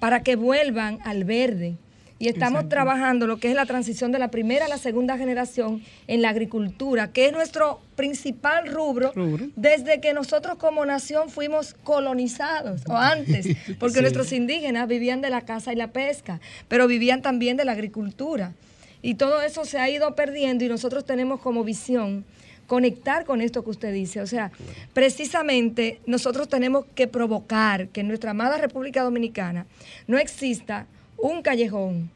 para 0.04 0.22
que 0.22 0.36
vuelvan 0.36 0.98
al 1.02 1.24
verde. 1.24 1.78
Y 2.18 2.28
estamos 2.28 2.68
trabajando 2.68 3.26
lo 3.26 3.38
que 3.38 3.48
es 3.48 3.54
la 3.54 3.64
transición 3.64 4.12
de 4.12 4.18
la 4.18 4.28
primera 4.28 4.66
a 4.66 4.68
la 4.68 4.76
segunda 4.76 5.16
generación 5.16 5.82
en 6.06 6.20
la 6.20 6.28
agricultura, 6.28 7.10
que 7.10 7.24
es 7.24 7.32
nuestro 7.32 7.80
principal 7.96 8.68
rubro, 8.68 9.12
Rubro. 9.14 9.46
desde 9.56 10.02
que 10.02 10.12
nosotros 10.12 10.58
como 10.58 10.84
nación 10.84 11.30
fuimos 11.30 11.72
colonizados, 11.84 12.82
o 12.86 12.94
antes, 12.94 13.56
porque 13.80 14.02
nuestros 14.02 14.30
indígenas 14.32 14.88
vivían 14.88 15.22
de 15.22 15.30
la 15.30 15.40
caza 15.40 15.72
y 15.72 15.76
la 15.76 15.90
pesca, 15.90 16.38
pero 16.68 16.86
vivían 16.86 17.22
también 17.22 17.56
de 17.56 17.64
la 17.64 17.72
agricultura. 17.72 18.52
Y 19.00 19.14
todo 19.14 19.40
eso 19.40 19.64
se 19.64 19.78
ha 19.78 19.88
ido 19.88 20.14
perdiendo 20.14 20.66
y 20.66 20.68
nosotros 20.68 21.06
tenemos 21.06 21.40
como 21.40 21.64
visión 21.64 22.26
conectar 22.66 23.24
con 23.24 23.40
esto 23.40 23.62
que 23.64 23.70
usted 23.70 23.92
dice. 23.92 24.20
O 24.20 24.26
sea, 24.26 24.50
precisamente 24.92 26.00
nosotros 26.06 26.48
tenemos 26.48 26.86
que 26.94 27.06
provocar 27.06 27.88
que 27.88 28.00
en 28.00 28.08
nuestra 28.08 28.30
amada 28.30 28.56
República 28.58 29.02
Dominicana 29.02 29.66
no 30.06 30.18
exista 30.18 30.86
un 31.18 31.42
callejón, 31.42 32.10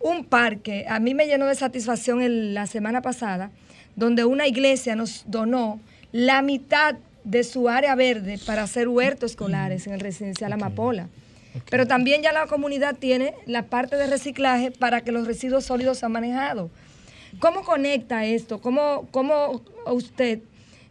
un 0.00 0.24
parque. 0.24 0.86
A 0.88 1.00
mí 1.00 1.14
me 1.14 1.26
llenó 1.26 1.46
de 1.46 1.54
satisfacción 1.54 2.22
el- 2.22 2.54
la 2.54 2.66
semana 2.66 3.02
pasada, 3.02 3.50
donde 3.96 4.24
una 4.24 4.46
iglesia 4.46 4.94
nos 4.94 5.24
donó 5.26 5.80
la 6.12 6.42
mitad 6.42 6.96
de 7.24 7.42
su 7.44 7.68
área 7.68 7.94
verde 7.94 8.38
para 8.46 8.62
hacer 8.62 8.88
huertos 8.88 9.32
escolares 9.32 9.86
en 9.86 9.94
el 9.94 10.00
residencial 10.00 10.52
Amapola. 10.52 11.08
Pero 11.70 11.86
también 11.86 12.22
ya 12.22 12.32
la 12.32 12.46
comunidad 12.46 12.94
tiene 12.96 13.34
la 13.46 13.64
parte 13.64 13.96
de 13.96 14.06
reciclaje 14.06 14.70
para 14.70 15.00
que 15.00 15.12
los 15.12 15.26
residuos 15.26 15.64
sólidos 15.64 15.98
sean 15.98 16.12
manejados. 16.12 16.70
¿Cómo 17.38 17.62
conecta 17.62 18.24
esto? 18.24 18.60
¿Cómo, 18.60 19.08
cómo 19.10 19.62
usted, 19.86 20.40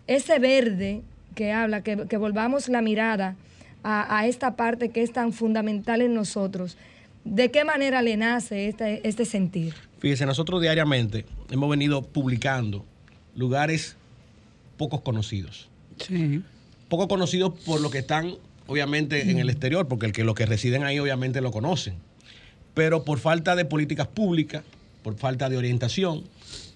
ese 0.08 0.40
verde 0.40 1.02
que 1.36 1.52
habla, 1.52 1.82
que, 1.82 2.08
que 2.08 2.18
volvamos 2.18 2.68
la 2.70 2.82
mirada 2.82 3.36
a, 3.84 4.20
a 4.20 4.28
esta 4.28 4.56
parte 4.56 4.90
que 4.90 5.04
es 5.04 5.14
tan 5.14 5.34
fundamental 5.34 6.02
en 6.02 6.14
nosotros, 6.14 6.78
¿de 7.24 7.52
qué 7.52 7.64
manera 7.64 8.02
le 8.02 8.18
nace 8.18 8.68
este, 8.68 9.08
este 9.08 9.26
sentir? 9.26 9.74
Fíjese, 10.00 10.26
nosotros 10.26 10.62
diariamente 10.62 11.26
hemos 11.50 11.70
venido 11.70 12.02
publicando 12.02 12.86
lugares 13.36 13.96
pocos 14.78 15.02
conocidos. 15.02 15.70
Sí. 16.00 16.42
Poco 16.88 17.08
conocidos 17.08 17.60
por 17.66 17.82
lo 17.82 17.90
que 17.90 18.00
están, 18.00 18.36
obviamente, 18.68 19.30
en 19.30 19.40
el 19.40 19.50
exterior, 19.50 19.88
porque 19.88 20.06
el 20.06 20.12
que, 20.14 20.24
los 20.24 20.36
que 20.36 20.46
residen 20.46 20.84
ahí, 20.84 21.00
obviamente, 21.00 21.42
lo 21.42 21.52
conocen. 21.52 21.96
Pero 22.74 23.04
por 23.04 23.20
falta 23.20 23.56
de 23.56 23.66
políticas 23.66 24.08
públicas, 24.08 24.64
por 25.04 25.18
falta 25.18 25.50
de 25.50 25.58
orientación, 25.58 26.24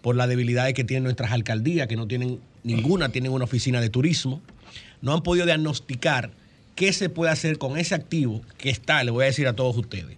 por 0.01 0.16
la 0.16 0.28
debilidad 0.28 0.72
que 0.74 0.84
tienen 0.84 1.04
nuestras 1.04 1.32
alcaldías, 1.32 1.88
que 1.88 1.96
no 1.96 2.08
tienen 2.08 2.40
ninguna, 2.63 3.10
tienen 3.10 3.32
una 3.32 3.46
oficina 3.46 3.82
de 3.82 3.90
turismo, 3.90 4.42
no 5.01 5.13
han 5.13 5.22
podido 5.22 5.46
diagnosticar 5.46 6.32
qué 6.75 6.94
se 6.94 7.10
puede 7.10 7.32
hacer 7.32 7.58
con 7.58 7.78
ese 7.78 7.96
activo 7.96 8.42
que 8.58 8.70
está, 8.70 9.04
le 9.04 9.12
voy 9.12 9.24
a 9.24 9.28
decir 9.28 9.48
a 9.48 9.54
todos 9.54 9.78
ustedes. 9.78 10.18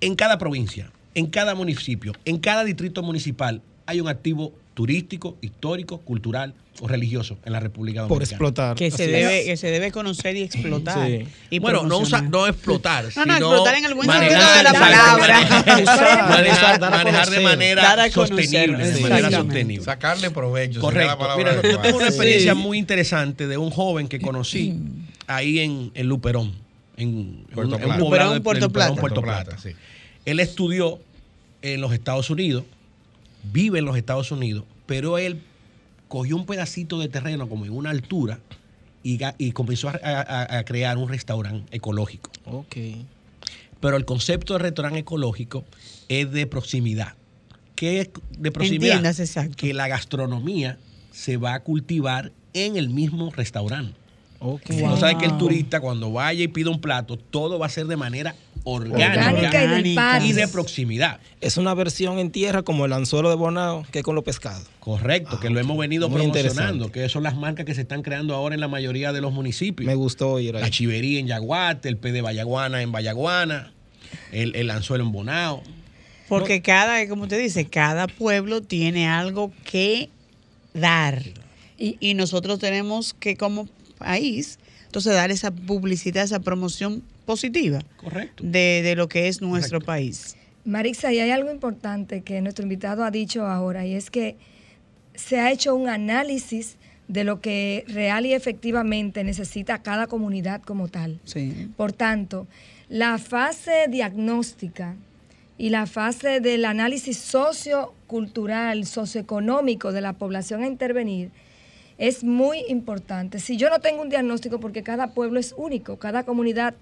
En 0.00 0.14
cada 0.14 0.38
provincia, 0.38 0.90
en 1.14 1.26
cada 1.26 1.54
municipio, 1.54 2.12
en 2.24 2.38
cada 2.38 2.64
distrito 2.64 3.02
municipal, 3.02 3.62
hay 3.86 4.00
un 4.00 4.08
activo 4.08 4.52
turístico, 4.78 5.36
histórico, 5.40 5.98
cultural 6.02 6.54
o 6.78 6.86
religioso 6.86 7.36
en 7.44 7.52
la 7.52 7.58
República 7.58 8.02
por 8.02 8.18
Dominicana. 8.18 8.34
explotar. 8.36 8.76
Que 8.76 8.92
se, 8.92 9.08
debe, 9.08 9.44
que 9.44 9.56
se 9.56 9.72
debe 9.72 9.90
conocer 9.90 10.36
y 10.36 10.42
explotar. 10.42 11.04
Sí. 11.04 11.26
Y 11.50 11.58
bueno, 11.58 11.82
no, 11.82 11.98
usa, 11.98 12.22
no 12.22 12.46
explotar, 12.46 13.06
No, 13.06 13.10
sino 13.10 13.26
no, 13.26 13.32
explotar 13.34 13.74
en 13.74 13.84
el 13.86 13.94
buen 13.94 14.06
manejar- 14.06 14.30
sentido 14.40 14.54
de 14.54 14.62
la 14.62 14.72
palabra. 14.74 15.40
manejar- 16.28 17.28
de 17.28 17.40
manera 17.40 18.08
sostenible, 18.12 18.86
de 18.88 19.00
manera 19.00 19.30
sostenible. 19.32 19.84
Sacarle 19.84 20.30
provecho. 20.30 20.78
la 20.78 20.80
Correcto. 20.80 21.28
Mira, 21.36 21.60
yo 21.60 21.80
tengo 21.80 21.96
una 21.98 22.06
experiencia 22.06 22.52
Sí. 22.54 22.58
muy 22.60 22.78
interesante 22.78 23.48
de 23.48 23.56
un 23.56 23.70
joven 23.70 24.06
que 24.06 24.20
conocí 24.20 24.78
ahí 25.26 25.58
en, 25.58 25.90
en 25.94 26.06
Luperón, 26.06 26.52
en, 26.96 27.44
Puerto 27.52 27.78
Plata. 27.78 27.96
Luperón, 27.98 28.42
Puerto 28.44 28.70
Plata. 28.70 28.88
Puerto 28.90 29.00
Puerto 29.00 29.22
Plata. 29.22 29.44
Plata, 29.46 29.60
sí. 29.60 29.70
Él 30.24 30.38
estudió 30.38 31.00
en 31.62 31.80
los 31.80 31.92
Estados 31.92 32.30
Unidos, 32.30 32.62
vive 33.52 33.78
en 33.78 33.84
los 33.84 33.96
Estados 33.96 34.30
Unidos, 34.32 34.64
pero 34.86 35.18
él 35.18 35.40
cogió 36.08 36.36
un 36.36 36.46
pedacito 36.46 36.98
de 36.98 37.08
terreno 37.08 37.48
como 37.48 37.64
en 37.66 37.72
una 37.72 37.90
altura 37.90 38.38
y, 39.02 39.18
comenzó 39.52 39.88
a, 39.88 39.98
a- 40.02 40.58
a 40.58 40.64
crear 40.64 40.98
un 40.98 41.08
restaurante 41.08 41.64
ecológico. 41.76 42.30
Ok. 42.46 42.76
Pero 43.80 43.96
el 43.96 44.04
concepto 44.04 44.54
de 44.54 44.58
restaurante 44.60 45.00
ecológico 45.00 45.64
es 46.08 46.30
de 46.32 46.46
proximidad. 46.46 47.14
¿Qué 47.74 48.00
es 48.00 48.10
de 48.36 48.50
proximidad? 48.50 48.96
Entiendas, 48.96 49.20
exacto. 49.20 49.54
Que 49.56 49.72
la 49.72 49.86
gastronomía 49.88 50.78
se 51.12 51.36
va 51.36 51.54
a 51.54 51.60
cultivar 51.60 52.32
en 52.54 52.76
el 52.76 52.88
mismo 52.90 53.30
restaurante. 53.30 53.94
Ok. 54.40 54.70
No 54.70 54.96
sabe 54.96 55.16
que 55.18 55.26
el 55.26 55.36
turista 55.38 55.80
cuando 55.80 56.12
vaya 56.12 56.42
y 56.44 56.48
pida 56.48 56.70
un 56.70 56.80
plato, 56.80 57.16
todo 57.16 57.58
va 57.58 57.66
a 57.66 57.70
ser 57.70 57.86
de 57.86 57.96
manera 57.96 58.34
orgánica, 58.70 59.30
Orgánica 59.30 59.64
y 59.64 59.68
del 59.68 60.24
y 60.26 60.32
de 60.32 60.48
proximidad. 60.48 61.20
Es 61.40 61.56
una 61.56 61.74
versión 61.74 62.18
en 62.18 62.30
tierra 62.30 62.62
como 62.62 62.84
el 62.86 62.92
anzuelo 62.92 63.30
de 63.30 63.36
Bonao 63.36 63.86
que 63.90 64.02
con 64.02 64.14
los 64.14 64.24
pescados. 64.24 64.66
Correcto, 64.80 65.40
que 65.40 65.50
lo 65.50 65.58
hemos 65.60 65.78
venido 65.78 66.08
Muy 66.08 66.20
promocionando, 66.20 66.92
que 66.92 67.08
son 67.08 67.22
las 67.22 67.36
marcas 67.36 67.64
que 67.66 67.74
se 67.74 67.80
están 67.82 68.02
creando 68.02 68.34
ahora 68.34 68.54
en 68.54 68.60
la 68.60 68.68
mayoría 68.68 69.12
de 69.12 69.20
los 69.20 69.32
municipios. 69.32 69.86
Me 69.86 69.94
gustó 69.94 70.38
ir 70.40 70.56
ahí. 70.56 70.62
La 70.62 70.70
chivería 70.70 71.18
en 71.20 71.26
Yaguate, 71.26 71.88
el 71.88 71.96
P 71.96 72.12
de 72.12 72.20
Vallaguana 72.22 72.82
en 72.82 72.92
Vallaguana, 72.92 73.72
el, 74.32 74.54
el 74.54 74.70
anzuelo 74.70 75.04
en 75.04 75.12
Bonao. 75.12 75.62
Porque 76.28 76.60
cada, 76.60 77.06
como 77.08 77.22
usted 77.22 77.40
dice, 77.40 77.66
cada 77.66 78.06
pueblo 78.06 78.60
tiene 78.60 79.08
algo 79.08 79.50
que 79.64 80.10
dar. 80.74 81.22
Y- 81.78 81.96
Y, 82.00 82.14
nosotros 82.14 82.58
tenemos 82.58 83.14
que, 83.14 83.36
como 83.36 83.68
país, 83.98 84.58
entonces 84.86 85.12
dar 85.14 85.30
esa 85.30 85.50
publicidad, 85.52 86.24
esa 86.24 86.40
promoción 86.40 87.02
positiva 87.28 87.80
Correcto. 87.98 88.42
de, 88.42 88.80
de 88.82 88.96
lo 88.96 89.06
que 89.06 89.28
es 89.28 89.42
nuestro 89.42 89.82
país. 89.82 90.34
Marixa, 90.64 91.12
y 91.12 91.20
hay 91.20 91.30
algo 91.30 91.50
importante 91.50 92.22
que 92.22 92.40
nuestro 92.40 92.62
invitado 92.62 93.04
ha 93.04 93.10
dicho 93.10 93.46
ahora, 93.46 93.84
y 93.84 93.92
es 93.92 94.10
que 94.10 94.36
se 95.14 95.38
ha 95.38 95.50
hecho 95.50 95.74
un 95.74 95.90
análisis 95.90 96.78
de 97.06 97.24
lo 97.24 97.42
que 97.42 97.84
real 97.88 98.24
y 98.24 98.32
efectivamente 98.32 99.24
necesita 99.24 99.82
cada 99.82 100.06
comunidad 100.06 100.62
como 100.62 100.88
tal. 100.88 101.20
Sí. 101.24 101.68
Por 101.76 101.92
tanto, 101.92 102.46
la 102.88 103.18
fase 103.18 103.88
diagnóstica 103.90 104.96
y 105.58 105.68
la 105.68 105.84
fase 105.84 106.40
del 106.40 106.64
análisis 106.64 107.18
sociocultural, 107.18 108.86
socioeconómico 108.86 109.92
de 109.92 110.00
la 110.00 110.14
población 110.14 110.62
a 110.62 110.66
intervenir 110.66 111.30
es 111.98 112.24
muy 112.24 112.64
importante. 112.68 113.38
Si 113.38 113.58
yo 113.58 113.68
no 113.68 113.80
tengo 113.80 114.00
un 114.00 114.08
diagnóstico, 114.08 114.60
porque 114.60 114.82
cada 114.82 115.08
pueblo 115.08 115.40
es 115.40 115.54
único, 115.58 115.98
cada 115.98 116.22
comunidad 116.22 116.74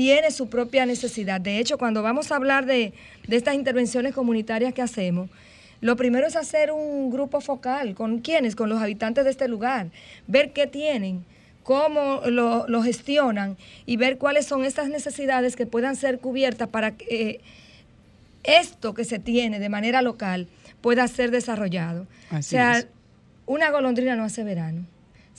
tiene 0.00 0.30
su 0.30 0.48
propia 0.48 0.86
necesidad. 0.86 1.42
De 1.42 1.58
hecho, 1.58 1.76
cuando 1.76 2.02
vamos 2.02 2.32
a 2.32 2.36
hablar 2.36 2.64
de, 2.64 2.94
de 3.28 3.36
estas 3.36 3.54
intervenciones 3.54 4.14
comunitarias 4.14 4.72
que 4.72 4.80
hacemos, 4.80 5.28
lo 5.82 5.94
primero 5.94 6.26
es 6.26 6.36
hacer 6.36 6.72
un 6.72 7.10
grupo 7.10 7.42
focal. 7.42 7.94
¿Con 7.94 8.20
quiénes? 8.20 8.56
Con 8.56 8.70
los 8.70 8.80
habitantes 8.80 9.24
de 9.24 9.30
este 9.30 9.46
lugar. 9.46 9.88
Ver 10.26 10.54
qué 10.54 10.66
tienen, 10.66 11.22
cómo 11.64 12.22
lo, 12.24 12.66
lo 12.66 12.82
gestionan 12.82 13.58
y 13.84 13.98
ver 13.98 14.16
cuáles 14.16 14.46
son 14.46 14.64
estas 14.64 14.88
necesidades 14.88 15.54
que 15.54 15.66
puedan 15.66 15.96
ser 15.96 16.18
cubiertas 16.18 16.68
para 16.68 16.92
que 16.92 17.04
eh, 17.10 17.40
esto 18.42 18.94
que 18.94 19.04
se 19.04 19.18
tiene 19.18 19.58
de 19.58 19.68
manera 19.68 20.00
local 20.00 20.48
pueda 20.80 21.06
ser 21.08 21.30
desarrollado. 21.30 22.06
Así 22.30 22.38
o 22.38 22.58
sea, 22.58 22.78
es. 22.78 22.86
una 23.44 23.70
golondrina 23.70 24.16
no 24.16 24.24
hace 24.24 24.44
verano. 24.44 24.86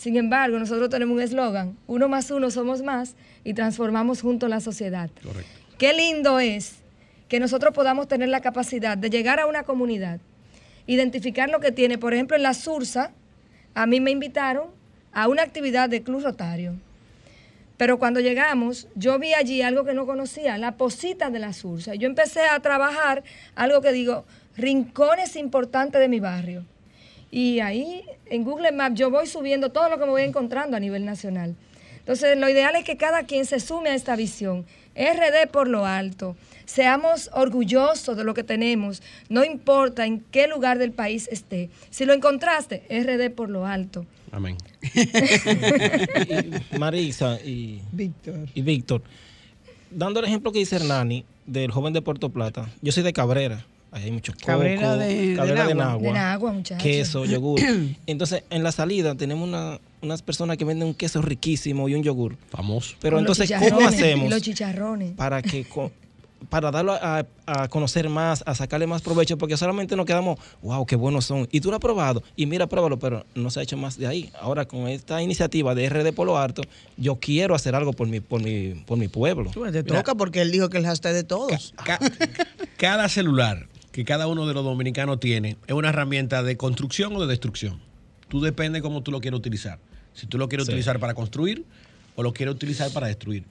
Sin 0.01 0.17
embargo, 0.17 0.57
nosotros 0.57 0.89
tenemos 0.89 1.13
un 1.13 1.21
eslogan, 1.21 1.77
uno 1.85 2.09
más 2.09 2.31
uno 2.31 2.49
somos 2.49 2.81
más 2.81 3.13
y 3.43 3.53
transformamos 3.53 4.23
juntos 4.23 4.49
la 4.49 4.59
sociedad. 4.59 5.11
Correcto. 5.21 5.51
Qué 5.77 5.93
lindo 5.93 6.39
es 6.39 6.77
que 7.27 7.39
nosotros 7.39 7.71
podamos 7.71 8.07
tener 8.07 8.27
la 8.27 8.41
capacidad 8.41 8.97
de 8.97 9.11
llegar 9.11 9.39
a 9.39 9.45
una 9.45 9.61
comunidad, 9.61 10.19
identificar 10.87 11.51
lo 11.51 11.59
que 11.59 11.71
tiene. 11.71 11.99
Por 11.99 12.15
ejemplo, 12.15 12.35
en 12.35 12.41
la 12.41 12.55
Sursa, 12.55 13.11
a 13.75 13.85
mí 13.85 13.99
me 13.99 14.09
invitaron 14.09 14.69
a 15.13 15.27
una 15.27 15.43
actividad 15.43 15.87
de 15.87 16.01
Club 16.01 16.23
Rotario. 16.23 16.73
Pero 17.77 17.99
cuando 17.99 18.21
llegamos, 18.21 18.87
yo 18.95 19.19
vi 19.19 19.35
allí 19.35 19.61
algo 19.61 19.83
que 19.83 19.93
no 19.93 20.07
conocía, 20.07 20.57
la 20.57 20.77
posita 20.77 21.29
de 21.29 21.37
la 21.37 21.53
Sursa. 21.53 21.93
Yo 21.93 22.07
empecé 22.07 22.41
a 22.41 22.59
trabajar 22.59 23.23
algo 23.53 23.81
que 23.81 23.91
digo, 23.91 24.25
rincones 24.57 25.35
importantes 25.35 26.01
de 26.01 26.07
mi 26.07 26.19
barrio. 26.19 26.65
Y 27.31 27.61
ahí 27.61 28.03
en 28.25 28.43
Google 28.43 28.73
Maps 28.73 28.99
yo 28.99 29.09
voy 29.09 29.25
subiendo 29.25 29.71
todo 29.71 29.89
lo 29.89 29.97
que 29.97 30.03
me 30.03 30.11
voy 30.11 30.23
encontrando 30.23 30.77
a 30.77 30.79
nivel 30.79 31.05
nacional. 31.05 31.55
Entonces, 31.99 32.37
lo 32.37 32.49
ideal 32.49 32.75
es 32.75 32.83
que 32.83 32.97
cada 32.97 33.23
quien 33.23 33.45
se 33.45 33.59
sume 33.59 33.89
a 33.89 33.95
esta 33.95 34.15
visión. 34.15 34.65
RD 34.95 35.49
por 35.51 35.67
lo 35.67 35.85
alto. 35.85 36.35
Seamos 36.65 37.29
orgullosos 37.33 38.17
de 38.17 38.23
lo 38.23 38.33
que 38.33 38.43
tenemos, 38.43 39.01
no 39.29 39.43
importa 39.43 40.05
en 40.05 40.19
qué 40.19 40.47
lugar 40.47 40.77
del 40.77 40.91
país 40.91 41.27
esté. 41.31 41.69
Si 41.89 42.05
lo 42.05 42.13
encontraste, 42.13 42.83
RD 42.89 43.33
por 43.33 43.49
lo 43.49 43.65
alto. 43.65 44.05
Amén. 44.31 44.57
Y 46.73 46.77
Marisa 46.77 47.39
y, 47.41 47.81
Víctor. 47.91 48.47
y 48.53 48.61
Víctor, 48.61 49.03
dando 49.89 50.19
el 50.19 50.25
ejemplo 50.25 50.51
que 50.51 50.59
dice 50.59 50.77
Hernani 50.77 51.25
del 51.45 51.71
joven 51.71 51.93
de 51.93 52.01
Puerto 52.01 52.29
Plata, 52.29 52.69
yo 52.81 52.91
soy 52.91 53.03
de 53.03 53.13
Cabrera, 53.13 53.65
ahí 53.91 54.03
hay 54.05 54.11
mucho 54.11 54.33
coco, 54.33 54.45
Cabrera 54.45 54.95
de- 54.97 55.27
de 55.29 55.35
Cabrera 55.35 55.67
de 55.67 55.75
Nagua. 55.75 56.07
De 56.07 56.13
Nagua, 56.13 56.51
muchachos. 56.53 56.83
queso, 56.83 57.25
yogur. 57.25 57.59
Entonces, 58.07 58.43
en 58.49 58.63
la 58.63 58.71
salida 58.71 59.15
tenemos 59.15 59.47
una- 59.47 59.79
unas 60.01 60.21
personas 60.21 60.57
que 60.57 60.65
venden 60.65 60.87
un 60.87 60.93
queso 60.95 61.21
riquísimo 61.21 61.87
y 61.89 61.95
un 61.95 62.03
yogur. 62.03 62.35
Famoso. 62.49 62.95
Pero 63.01 63.17
Con 63.17 63.23
entonces, 63.23 63.51
¿cómo 63.69 63.87
hacemos 63.87 64.29
Los 64.29 64.41
chicharrones. 64.41 65.11
para 65.13 65.41
que 65.41 65.65
para 66.49 66.71
darlo 66.71 66.93
a, 66.93 67.23
a 67.45 67.67
conocer 67.67 68.09
más, 68.09 68.43
a 68.47 68.55
sacarle 68.55 68.87
más 68.87 69.03
provecho, 69.03 69.37
porque 69.37 69.55
solamente 69.57 69.95
nos 69.95 70.07
quedamos, 70.07 70.39
wow, 70.63 70.83
qué 70.87 70.95
buenos 70.95 71.23
son. 71.25 71.47
Y 71.51 71.61
tú 71.61 71.69
lo 71.69 71.75
has 71.75 71.79
probado, 71.79 72.23
y 72.35 72.47
mira, 72.47 72.65
pruébalo, 72.65 72.97
pero 72.97 73.23
no 73.35 73.51
se 73.51 73.59
ha 73.59 73.63
hecho 73.63 73.77
más 73.77 73.95
de 73.99 74.07
ahí. 74.07 74.31
Ahora, 74.41 74.65
con 74.65 74.87
esta 74.87 75.21
iniciativa 75.21 75.75
de 75.75 75.87
RD 75.87 76.13
Polo 76.13 76.39
Alto, 76.39 76.63
yo 76.97 77.17
quiero 77.17 77.53
hacer 77.53 77.75
algo 77.75 77.93
por 77.93 78.07
mi, 78.07 78.21
por 78.21 78.41
mi, 78.41 78.73
por 78.87 78.97
mi 78.97 79.07
pueblo. 79.07 79.51
Tú, 79.51 79.63
te 79.71 79.83
Mira. 79.83 79.97
toca 79.99 80.15
porque 80.15 80.41
él 80.41 80.51
dijo 80.51 80.67
que 80.69 80.79
el 80.79 80.85
hashtag 80.87 81.13
de 81.13 81.23
todos. 81.23 81.75
Ca- 81.85 81.99
cada 82.77 83.07
celular 83.07 83.67
que 83.91 84.05
cada 84.05 84.27
uno 84.27 84.47
de 84.47 84.53
los 84.53 84.63
dominicanos 84.63 85.19
tiene 85.19 85.57
es 85.67 85.73
una 85.73 85.89
herramienta 85.89 86.43
de 86.43 86.57
construcción 86.57 87.15
o 87.15 87.21
de 87.21 87.27
destrucción. 87.27 87.79
Tú 88.29 88.39
depende 88.41 88.81
cómo 88.81 89.01
tú 89.03 89.11
lo 89.11 89.19
quieres 89.19 89.37
utilizar. 89.39 89.79
Si 90.13 90.27
tú 90.27 90.37
lo 90.37 90.47
quieres 90.47 90.65
Sí. 90.67 90.71
utilizar 90.71 90.99
para 90.99 91.13
construir 91.13 91.65
o 92.15 92.23
lo 92.23 92.33
quieres 92.33 92.55
utilizar 92.55 92.91
para 92.91 93.07
destruir. 93.07 93.43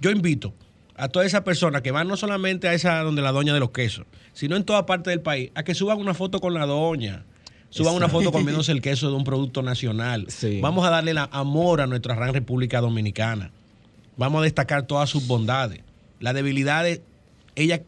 Yo 0.00 0.10
invito 0.10 0.54
a 0.96 1.08
todas 1.08 1.26
esas 1.26 1.42
personas 1.42 1.82
que 1.82 1.90
van 1.90 2.08
no 2.08 2.16
solamente 2.16 2.68
a 2.68 2.74
esa 2.74 3.00
donde 3.02 3.22
la 3.22 3.32
doña 3.32 3.54
de 3.54 3.60
los 3.60 3.70
quesos, 3.70 4.06
sino 4.32 4.56
en 4.56 4.64
toda 4.64 4.86
parte 4.86 5.10
del 5.10 5.20
país, 5.20 5.50
a 5.54 5.62
que 5.62 5.74
suban 5.74 5.98
una 5.98 6.14
foto 6.14 6.40
con 6.40 6.54
la 6.54 6.66
doña. 6.66 7.24
Suban 7.70 7.94
una 7.94 8.08
foto 8.08 8.32
comiéndose 8.32 8.72
el 8.72 8.82
queso 8.82 9.08
de 9.10 9.16
un 9.16 9.22
producto 9.22 9.62
nacional. 9.62 10.26
Sí. 10.28 10.60
Vamos 10.60 10.84
a 10.84 10.90
darle 10.90 11.14
la 11.14 11.28
amor 11.30 11.80
a 11.80 11.86
nuestra 11.86 12.16
gran 12.16 12.34
República 12.34 12.80
Dominicana. 12.80 13.52
Vamos 14.16 14.40
a 14.40 14.44
destacar 14.44 14.86
todas 14.88 15.08
sus 15.08 15.28
bondades. 15.28 15.80
Las 16.18 16.34
debilidades, 16.34 17.00
ella 17.54 17.82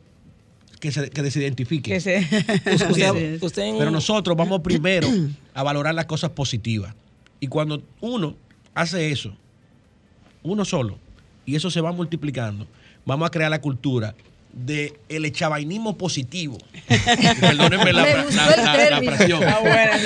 que 0.83 0.90
se, 0.90 1.11
que 1.11 1.31
se 1.31 1.38
identifique. 1.38 1.92
Que 1.92 2.01
se- 2.01 2.18
Usted- 2.64 2.73
Así 2.73 2.85
usted- 2.87 3.16
es. 3.37 3.42
usted 3.42 3.62
en- 3.62 3.79
Pero 3.79 3.92
nosotros 3.92 4.37
vamos 4.37 4.61
primero 4.64 5.07
a 5.55 5.62
valorar 5.62 5.95
las 5.95 6.07
cosas 6.07 6.31
positivas. 6.31 6.92
Y 7.38 7.47
cuando 7.47 7.83
uno 8.01 8.35
hace 8.75 9.12
eso, 9.12 9.37
uno 10.42 10.64
solo, 10.64 10.99
y 11.47 11.55
eso 11.55 11.71
se 11.71 11.81
va 11.81 11.92
multiplicando, 11.92 12.66
vamos 13.07 13.29
a 13.29 13.31
crear 13.31 13.49
la 13.51 13.61
cultura 13.61 14.14
de 14.53 14.93
el 15.09 15.25
echabainismo 15.25 15.97
positivo. 15.97 16.59
Perdónenme 17.41 17.93
la, 17.93 18.03
buena, 18.03 19.97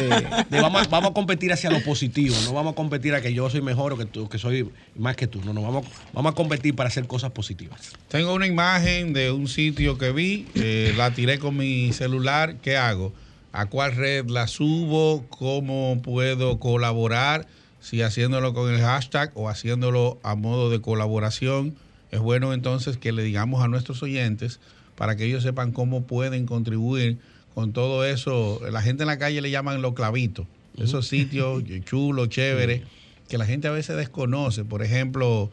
¿Eh? 0.00 0.44
De 0.48 0.60
vamos, 0.60 0.82
a- 0.86 0.88
vamos 0.88 1.10
a 1.10 1.14
competir 1.14 1.52
hacia 1.52 1.70
lo 1.70 1.82
positivo, 1.82 2.34
no 2.44 2.52
vamos 2.52 2.72
a 2.72 2.76
competir 2.76 3.14
a 3.14 3.20
que 3.20 3.32
yo 3.34 3.48
soy 3.50 3.60
mejor 3.62 3.92
o 3.92 3.98
que 3.98 4.06
tú, 4.06 4.28
que 4.28 4.38
soy 4.38 4.70
más 4.96 5.16
que 5.16 5.26
tú. 5.26 5.40
No, 5.44 5.52
no, 5.52 5.62
vamos, 5.62 5.86
vamos 6.12 6.32
a 6.32 6.34
competir 6.34 6.74
para 6.74 6.88
hacer 6.88 7.06
cosas 7.06 7.30
positivas. 7.32 7.92
Tengo 8.08 8.34
una 8.34 8.46
imagen 8.46 9.12
de 9.12 9.30
un 9.30 9.48
sitio 9.48 9.98
que 9.98 10.12
vi, 10.12 10.46
eh, 10.54 10.94
la 10.96 11.12
tiré 11.12 11.38
con 11.38 11.56
mi 11.56 11.92
celular. 11.92 12.56
¿Qué 12.62 12.76
hago? 12.76 13.12
¿A 13.52 13.66
cuál 13.66 13.96
red 13.96 14.26
la 14.28 14.46
subo? 14.46 15.24
¿Cómo 15.28 16.00
puedo 16.02 16.58
colaborar? 16.58 17.46
Si 17.80 18.02
haciéndolo 18.02 18.54
con 18.54 18.72
el 18.72 18.80
hashtag 18.80 19.32
o 19.34 19.48
haciéndolo 19.48 20.18
a 20.22 20.34
modo 20.34 20.70
de 20.70 20.80
colaboración. 20.80 21.74
Es 22.10 22.20
bueno 22.20 22.52
entonces 22.52 22.96
que 22.96 23.12
le 23.12 23.22
digamos 23.22 23.62
a 23.62 23.68
nuestros 23.68 24.02
oyentes 24.02 24.60
para 24.96 25.16
que 25.16 25.24
ellos 25.24 25.42
sepan 25.42 25.72
cómo 25.72 26.02
pueden 26.02 26.46
contribuir 26.46 27.18
con 27.54 27.72
todo 27.72 28.04
eso. 28.04 28.60
La 28.70 28.82
gente 28.82 29.02
en 29.02 29.08
la 29.08 29.18
calle 29.18 29.40
le 29.40 29.50
llaman 29.50 29.82
los 29.82 29.94
clavitos. 29.94 30.46
Esos 30.76 31.08
sitios 31.08 31.62
chulos, 31.84 32.28
chéveres, 32.28 32.82
que 33.28 33.38
la 33.38 33.46
gente 33.46 33.68
a 33.68 33.70
veces 33.70 33.96
desconoce. 33.96 34.64
Por 34.64 34.82
ejemplo, 34.82 35.50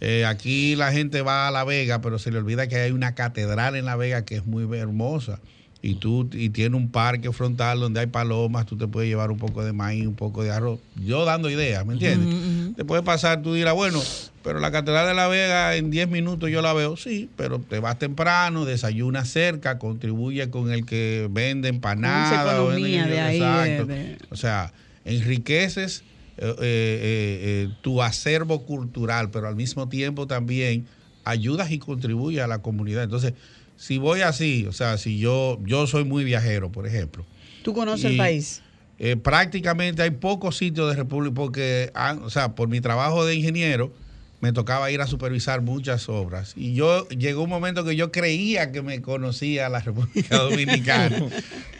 eh, 0.00 0.24
aquí 0.24 0.74
la 0.76 0.92
gente 0.92 1.22
va 1.22 1.48
a 1.48 1.50
La 1.50 1.64
Vega, 1.64 2.00
pero 2.00 2.18
se 2.18 2.30
le 2.30 2.38
olvida 2.38 2.68
que 2.68 2.76
hay 2.76 2.90
una 2.90 3.14
catedral 3.14 3.76
en 3.76 3.84
La 3.84 3.96
Vega 3.96 4.24
que 4.24 4.36
es 4.36 4.46
muy 4.46 4.64
hermosa. 4.76 5.40
Y 5.84 5.96
tú 5.96 6.30
y 6.32 6.50
tiene 6.50 6.76
un 6.76 6.90
parque 6.90 7.32
frontal 7.32 7.80
donde 7.80 7.98
hay 7.98 8.06
palomas, 8.06 8.66
tú 8.66 8.76
te 8.76 8.86
puedes 8.86 9.10
llevar 9.10 9.32
un 9.32 9.38
poco 9.38 9.64
de 9.64 9.72
maíz, 9.72 10.06
un 10.06 10.14
poco 10.14 10.44
de 10.44 10.52
arroz. 10.52 10.78
Yo 11.04 11.24
dando 11.24 11.50
ideas, 11.50 11.84
¿me 11.84 11.94
entiendes? 11.94 12.32
Te 12.76 12.84
puede 12.84 13.02
pasar, 13.02 13.42
tú 13.42 13.52
dirás, 13.54 13.74
bueno, 13.74 14.00
pero 14.44 14.60
la 14.60 14.70
catedral 14.70 15.08
de 15.08 15.14
La 15.14 15.26
Vega 15.26 15.74
en 15.74 15.90
10 15.90 16.08
minutos 16.08 16.48
yo 16.50 16.62
la 16.62 16.72
veo, 16.72 16.96
sí, 16.96 17.28
pero 17.36 17.58
te 17.58 17.80
vas 17.80 17.98
temprano, 17.98 18.64
desayunas 18.64 19.28
cerca, 19.28 19.80
contribuye 19.80 20.50
con 20.50 20.70
el 20.70 20.86
que 20.86 21.26
vende 21.32 21.68
empanadas. 21.68 22.46
o 22.60 22.68
vende- 22.68 22.78
economía 22.78 23.06
de 23.08 23.20
ahí, 23.20 23.36
Exacto. 23.38 23.86
de- 23.86 24.18
O 24.30 24.36
sea, 24.36 24.72
enriqueces 25.04 26.04
eh, 26.38 26.46
eh, 26.46 26.56
eh, 26.62 27.68
tu 27.82 28.02
acervo 28.02 28.62
cultural, 28.64 29.30
pero 29.30 29.48
al 29.48 29.56
mismo 29.56 29.88
tiempo 29.88 30.26
también 30.26 30.86
ayudas 31.24 31.70
y 31.70 31.78
contribuyes 31.78 32.42
a 32.42 32.46
la 32.46 32.58
comunidad. 32.60 33.02
Entonces, 33.04 33.34
si 33.82 33.98
voy 33.98 34.20
así, 34.20 34.64
o 34.68 34.72
sea, 34.72 34.96
si 34.96 35.18
yo, 35.18 35.58
yo 35.64 35.88
soy 35.88 36.04
muy 36.04 36.22
viajero, 36.22 36.70
por 36.70 36.86
ejemplo, 36.86 37.24
¿Tú 37.64 37.74
conoces 37.74 38.12
el 38.12 38.16
país? 38.16 38.62
eh, 39.00 39.16
prácticamente 39.16 40.02
hay 40.02 40.12
pocos 40.12 40.56
sitios 40.56 40.88
de 40.88 40.94
República, 40.94 41.34
porque, 41.34 41.90
ah, 41.92 42.16
o 42.22 42.30
sea, 42.30 42.54
por 42.54 42.68
mi 42.68 42.80
trabajo 42.80 43.26
de 43.26 43.34
ingeniero, 43.34 43.92
me 44.40 44.52
tocaba 44.52 44.88
ir 44.92 45.00
a 45.00 45.08
supervisar 45.08 45.62
muchas 45.62 46.08
obras. 46.08 46.52
Y 46.54 46.74
yo 46.74 47.08
llegó 47.08 47.42
un 47.42 47.50
momento 47.50 47.84
que 47.84 47.96
yo 47.96 48.12
creía 48.12 48.70
que 48.70 48.82
me 48.82 49.02
conocía 49.02 49.68
la 49.68 49.80
República 49.80 50.36
Dominicana. 50.44 51.16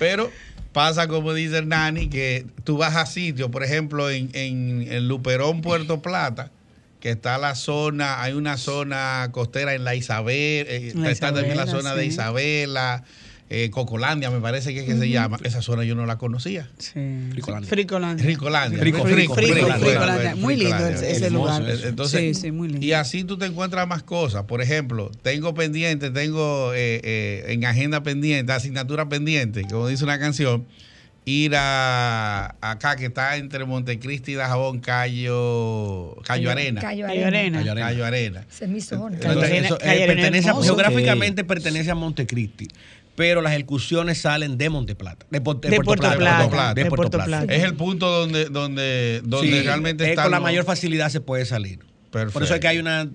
pero 0.01 0.29
pasa 0.73 1.07
como 1.07 1.33
dice 1.35 1.59
Hernani, 1.59 2.09
que 2.09 2.47
tú 2.65 2.79
vas 2.79 2.97
a 2.97 3.07
sitios, 3.07 3.49
por 3.51 3.63
ejemplo, 3.63 4.11
en, 4.11 4.29
en, 4.33 4.89
en 4.91 5.07
Luperón, 5.07 5.61
Puerto 5.61 6.03
Plata, 6.03 6.51
que 7.03 7.11
está 7.11 7.37
la 7.37 7.57
zona, 7.57 8.23
hay 8.23 8.33
una 8.33 8.57
zona 8.57 9.29
costera 9.33 9.75
en 9.75 9.83
la 9.83 9.97
Isabel, 9.97 10.67
eh, 10.69 10.93
La 10.95 11.11
está 11.11 11.35
también 11.35 11.57
la 11.57 11.67
zona 11.67 11.97
de. 11.97 12.07
Isabela, 12.07 13.03
eh, 13.51 13.71
Cocolandia, 13.71 14.31
me 14.31 14.41
parece 14.41 14.73
que 14.73 14.81
es 14.81 14.87
que 14.87 14.97
se 14.97 15.09
llama. 15.09 15.37
Esa 15.43 15.63
zona 15.63 15.83
yo 15.83 15.97
no 15.97 16.07
la 16.07 16.17
conocía. 16.17 16.71
Sí. 16.79 16.93
Fricolandia. 17.33 17.69
Fricolandia. 17.69 18.25
Ricolandia. 18.25 18.79
Frico, 18.79 19.03
Frico, 19.03 19.35
Frico, 19.35 19.35
Frico, 19.35 19.55
Fricolandia. 19.55 19.89
Fricolandia. 19.89 20.37
Muy 20.37 20.55
lindo 20.55 20.77
Fricolandia. 20.77 21.11
ese, 21.11 21.31
lugar. 21.31 21.63
Entonces, 21.85 22.37
sí, 22.37 22.41
sí, 22.41 22.53
muy 22.53 22.69
lindo. 22.69 22.87
Y 22.87 22.93
así 22.93 23.25
tú 23.25 23.37
te 23.37 23.47
encuentras 23.47 23.89
más 23.89 24.05
cosas. 24.05 24.45
Por 24.45 24.63
ejemplo, 24.63 25.11
tengo 25.23 25.55
pendiente, 25.55 26.11
tengo 26.11 26.73
eh, 26.73 27.01
eh, 27.03 27.47
en 27.49 27.65
agenda 27.65 28.05
pendiente, 28.05 28.53
asignatura 28.53 29.09
pendiente, 29.09 29.65
como 29.69 29.89
dice 29.89 30.05
una 30.05 30.21
canción, 30.21 30.69
ir 31.25 31.55
a 31.57 32.57
acá 32.61 32.97
que 32.97 33.07
está 33.07 33.37
entre 33.37 33.65
Montecristi 33.65 34.33
y 34.33 34.35
Dajabón, 34.35 34.81
Cayo, 34.81 36.17
Cayo 36.25 36.51
Arena. 36.51 36.81
Cayo 36.81 37.07
Cayo 37.07 37.27
Arena. 37.27 37.59
Arena. 37.59 37.59
Cayo 37.59 37.73
Arena. 37.73 37.87
Cayo 37.87 38.05
Arena. 38.05 38.47
Esa 38.51 38.65
es 38.65 38.71
mi 38.71 38.81
zona. 38.81 39.17
Eh, 39.19 40.39
hermoso. 40.45 40.63
geográficamente 40.63 41.45
pertenece 41.45 41.91
a 41.91 41.95
Montecristi, 41.95 42.69
pero 43.15 43.41
las 43.41 43.53
ejecuciones 43.53 44.19
salen 44.19 44.59
de 44.59 44.69
Monteplata, 44.71 45.27
de, 45.31 45.43
Pu- 45.43 45.61
de 45.61 45.71
De 45.71 45.77
Puerto, 45.77 46.03
Puerto 46.03 46.19
Plata, 46.19 46.75
de 46.75 46.87
Puerto 46.87 47.19
Plata. 47.19 47.55
Es 47.55 47.63
el 47.63 47.75
punto 47.75 48.09
donde, 48.11 48.47
donde, 48.47 49.21
donde 49.25 49.47
Sí, 49.61 49.63
realmente 49.63 50.05
es 50.05 50.11
está. 50.11 50.23
con 50.25 50.33
la 50.33 50.41
mayor 50.41 50.65
facilidad 50.65 51.09
se 51.11 51.21
puede 51.21 51.45
salir. 51.45 51.79
Perfecto. 52.11 52.33
Por 52.35 52.43
eso 52.43 52.55
es 52.55 52.61
que 52.61 52.69
hay 52.69 52.79
una, 52.79 53.09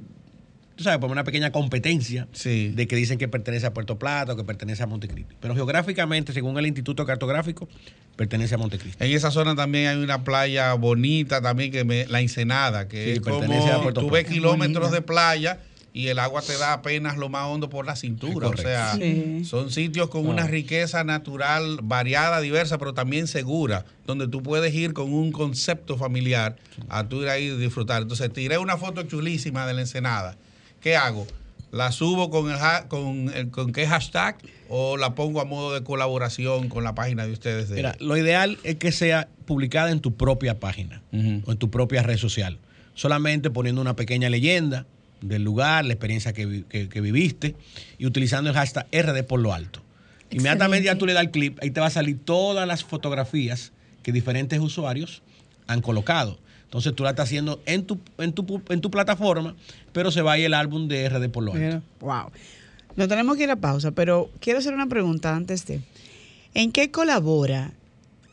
tú 0.77 0.83
sabes, 0.83 0.99
como 0.99 1.11
una 1.11 1.23
pequeña 1.25 1.51
competencia 1.51 2.27
Sí. 2.31 2.69
de 2.69 2.87
que 2.87 2.95
dicen 2.95 3.17
que 3.17 3.27
pertenece 3.27 3.65
a 3.65 3.73
Puerto 3.73 3.97
Plata 3.99 4.33
o 4.33 4.35
que 4.37 4.43
pertenece 4.45 4.83
a 4.83 4.87
Montecristi. 4.87 5.35
Pero 5.41 5.55
geográficamente, 5.55 6.31
según 6.31 6.57
el 6.57 6.67
Instituto 6.67 7.05
Cartográfico, 7.05 7.67
pertenece 8.15 8.55
a 8.55 8.57
Montecristi. 8.57 9.03
En 9.03 9.11
esa 9.11 9.31
zona 9.31 9.55
también 9.55 9.87
hay 9.87 9.97
una 9.97 10.23
playa 10.23 10.73
bonita 10.75 11.41
también 11.41 11.71
que 11.71 11.83
me, 11.83 12.05
la 12.07 12.21
Ensenada, 12.21 12.87
que 12.87 13.03
Sí, 13.03 13.09
es 13.11 13.19
pertenece 13.19 13.71
a 13.71 13.81
Puerto 13.81 14.01
tú 14.01 14.09
ves 14.09 14.23
Plata. 14.23 14.33
kilómetros 14.35 14.91
de 14.91 15.01
playa 15.01 15.59
y 15.93 16.09
el 16.09 16.19
agua 16.19 16.43
te 16.43 16.55
da 16.59 16.73
apenas 16.73 17.17
lo 17.17 17.27
más 17.27 17.45
hondo 17.47 17.69
por 17.69 17.87
la 17.87 17.95
cintura. 17.95 18.49
O 18.49 18.55
sea, 18.57 18.93
Sí. 18.93 19.43
son 19.45 19.71
sitios 19.71 20.09
con 20.09 20.27
Ah. 20.27 20.29
una 20.29 20.45
riqueza 20.45 21.03
natural 21.03 21.79
variada, 21.81 22.39
diversa, 22.39 22.77
pero 22.77 22.93
también 22.93 23.25
segura, 23.27 23.83
donde 24.05 24.27
tú 24.27 24.43
puedes 24.43 24.75
ir 24.75 24.93
con 24.93 25.11
un 25.11 25.31
concepto 25.31 25.97
familiar 25.97 26.55
a 26.87 27.07
tú 27.07 27.23
ir 27.23 27.29
ahí 27.29 27.45
y 27.45 27.57
disfrutar. 27.57 28.03
Entonces, 28.03 28.31
tiré 28.31 28.59
una 28.59 28.77
foto 28.77 29.01
chulísima 29.03 29.65
de 29.65 29.73
la 29.73 29.81
Ensenada. 29.81 30.37
¿Qué 30.81 30.95
hago? 30.95 31.27
¿La 31.71 31.91
subo 31.91 32.29
con 32.29 32.49
el, 32.49 32.55
ha- 32.57 32.87
con 32.87 33.29
el 33.33 33.49
con 33.51 33.73
qué 33.73 33.85
hashtag 33.87 34.37
o 34.69 34.95
la 34.97 35.15
pongo 35.15 35.41
a 35.41 35.45
modo 35.45 35.73
de 35.73 35.83
colaboración 35.83 36.69
con 36.69 36.83
la 36.83 36.95
página 36.95 37.25
de 37.25 37.33
ustedes? 37.33 37.69
De, 37.69 37.75
Mira, 37.75 37.95
lo 37.99 38.15
ideal 38.17 38.57
es 38.63 38.75
que 38.77 38.91
sea 38.91 39.27
publicada 39.45 39.91
en 39.91 39.99
tu 39.99 40.15
propia 40.15 40.59
página 40.59 41.01
o 41.11 41.51
en 41.51 41.57
tu 41.57 41.69
propia 41.69 42.03
red 42.03 42.17
social. 42.17 42.57
Solamente 42.93 43.49
poniendo 43.49 43.81
una 43.81 43.95
pequeña 43.95 44.29
leyenda 44.29 44.85
del 45.21 45.43
lugar, 45.43 45.83
la 45.85 45.93
experiencia 45.93 46.31
que, 46.33 46.45
vi- 46.45 46.63
que- 46.63 46.89
que 46.89 47.01
viviste 47.01 47.55
y 47.97 48.05
utilizando 48.05 48.49
el 48.49 48.55
hashtag 48.55 48.87
RD 48.91 49.23
por 49.23 49.39
lo 49.39 49.53
alto. 49.53 49.81
Inmediatamente 50.31 50.85
ya 50.85 50.95
tú 50.97 51.05
le 51.05 51.13
das 51.13 51.23
el 51.23 51.31
clip, 51.31 51.57
ahí 51.61 51.71
te 51.71 51.79
va 51.79 51.87
a 51.87 51.91
salir 51.91 52.17
todas 52.23 52.67
las 52.67 52.83
fotografías 52.83 53.71
que 54.03 54.11
diferentes 54.11 54.59
usuarios 54.59 55.21
han 55.67 55.81
colocado. 55.81 56.37
Entonces 56.67 56.93
tú 56.93 57.03
la 57.03 57.11
estás 57.11 57.25
haciendo 57.29 57.61
en 57.65 57.85
tu, 57.85 57.97
en 58.17 58.33
tu, 58.33 58.43
pu- 58.45 58.61
en 58.73 58.81
tu 58.81 58.91
plataforma, 58.91 59.55
pero 59.93 60.11
se 60.11 60.21
va 60.21 60.33
ahí 60.33 60.43
el 60.43 60.53
álbum 60.53 60.87
de 60.87 61.07
RD 61.09 61.29
por 61.29 61.43
lo 61.43 61.53
alto. 61.53 61.81
Wow. 62.01 62.29
No 62.97 63.07
tenemos 63.07 63.37
que 63.37 63.43
ir 63.43 63.51
a 63.51 63.55
pausa, 63.55 63.91
pero 63.91 64.29
quiero 64.39 64.59
hacer 64.59 64.73
una 64.73 64.87
pregunta 64.87 65.35
antes 65.35 65.65
de. 65.65 65.81
¿En 66.53 66.71
qué 66.71 66.91
colabora 66.91 67.71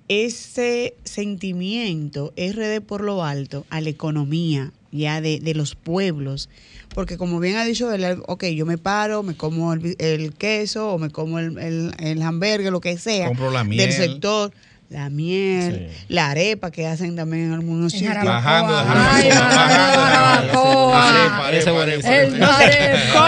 ese 0.08 0.94
sentimiento 1.04 2.32
RD 2.36 2.80
por 2.80 3.02
lo 3.02 3.24
alto 3.24 3.66
a 3.70 3.80
la 3.80 3.88
economía 3.90 4.72
ya 4.92 5.20
de, 5.20 5.40
de 5.40 5.54
los 5.54 5.74
pueblos? 5.74 6.48
Porque 6.94 7.16
como 7.16 7.40
bien 7.40 7.56
ha 7.56 7.64
dicho 7.64 7.88
ok, 8.26 8.44
yo 8.46 8.66
me 8.66 8.78
paro, 8.78 9.22
me 9.22 9.36
como 9.36 9.72
el, 9.72 10.34
queso 10.38 10.92
o 10.92 10.98
me 10.98 11.10
como 11.10 11.38
el, 11.38 11.58
el, 11.58 11.92
el 11.98 12.22
hamburger, 12.22 12.72
lo 12.72 12.80
que 12.80 12.96
sea, 12.98 13.26
Compro 13.28 13.50
la 13.50 13.64
miel. 13.64 13.78
del 13.78 13.92
sector, 13.92 14.52
la 14.94 15.11
miel, 15.11 15.88
Sí. 15.90 16.04
la 16.09 16.30
arepa 16.30 16.70
que 16.70 16.87
hacen 16.87 17.16
también 17.16 17.46
en 17.46 17.52
algunos 17.52 17.92
sitios. 17.92 18.14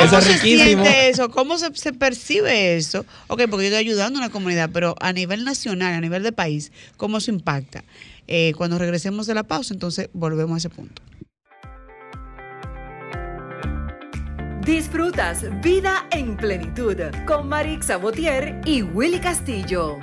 ¿Cómo 0.06 0.20
se 0.20 0.38
siente 0.38 1.08
eso? 1.08 1.28
¿Cómo 1.30 1.58
se, 1.58 1.74
se 1.74 1.92
percibe 1.92 2.76
eso? 2.76 3.04
Ok, 3.26 3.42
porque 3.50 3.68
yo 3.68 3.76
estoy 3.76 3.78
ayudando 3.78 4.18
a 4.18 4.22
una 4.22 4.30
comunidad, 4.30 4.70
pero 4.72 4.94
a 5.00 5.12
nivel 5.12 5.44
nacional, 5.44 5.94
a 5.94 6.00
nivel 6.00 6.22
de 6.22 6.32
país, 6.32 6.72
¿cómo 6.96 7.20
se 7.20 7.30
impacta? 7.30 7.84
Eh, 8.28 8.52
cuando 8.56 8.78
regresemos 8.78 9.26
de 9.26 9.34
la 9.34 9.42
pausa, 9.42 9.74
entonces 9.74 10.08
volvemos 10.12 10.54
a 10.54 10.58
ese 10.58 10.70
punto. 10.70 11.02
Disfrutas 14.64 15.44
Vida 15.62 16.06
en 16.10 16.36
Plenitud 16.36 16.96
con 17.24 17.48
Marix 17.48 17.86
Sabotier 17.86 18.60
y 18.64 18.82
Willy 18.82 19.20
Castillo. 19.20 20.00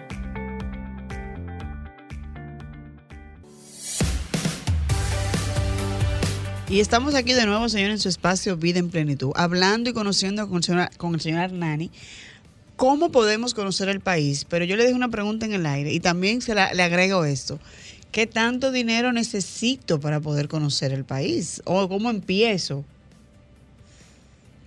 Y 6.73 6.79
estamos 6.79 7.13
aquí 7.13 7.33
de 7.33 7.45
nuevo, 7.45 7.69
señor, 7.69 7.91
en 7.91 7.99
su 7.99 8.09
espacio 8.09 8.57
Vida 8.57 8.79
en 8.79 8.89
Plenitud, 8.89 9.31
hablando 9.35 9.91
y 9.91 9.93
conociendo 9.93 10.47
con 10.47 10.57
el 10.57 10.63
señor, 10.63 10.89
con 10.97 11.13
el 11.13 11.21
señor 11.21 11.41
Hernani 11.41 11.91
cómo 12.75 13.11
podemos 13.11 13.53
conocer 13.53 13.89
el 13.89 13.99
país. 13.99 14.43
Pero 14.49 14.65
yo 14.65 14.75
le 14.75 14.83
dejo 14.83 14.95
una 14.95 15.09
pregunta 15.09 15.45
en 15.45 15.53
el 15.53 15.67
aire 15.67 15.93
y 15.93 15.99
también 15.99 16.41
se 16.41 16.55
la- 16.55 16.73
le 16.73 16.81
agrego 16.81 17.25
esto. 17.25 17.59
¿Qué 18.11 18.25
tanto 18.25 18.71
dinero 18.71 19.13
necesito 19.13 19.99
para 19.99 20.19
poder 20.19 20.47
conocer 20.47 20.91
el 20.93 21.03
país? 21.05 21.61
¿O 21.65 21.87
cómo 21.87 22.09
empiezo? 22.09 22.83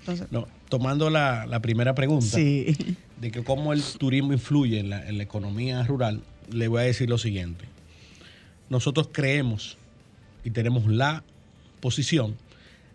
Entonces, 0.01 0.29
No, 0.31 0.47
tomando 0.69 1.11
la, 1.11 1.45
la 1.47 1.59
primera 1.61 1.97
pregunta 1.97 2.37
sí. 2.37 2.77
de 3.21 3.31
que 3.33 3.43
cómo 3.43 3.73
el 3.73 3.83
turismo 3.83 4.33
influye 4.33 4.79
en 4.79 4.91
la, 4.91 5.09
en 5.09 5.17
la 5.19 5.25
economía 5.25 5.83
rural, 5.83 6.23
le 6.53 6.69
voy 6.69 6.83
a 6.83 6.85
decir 6.85 7.09
lo 7.11 7.19
siguiente. 7.19 7.65
Nosotros 8.71 9.09
creemos 9.11 9.77
y 10.45 10.51
tenemos 10.53 10.87
la 10.87 11.25
posición 11.87 12.35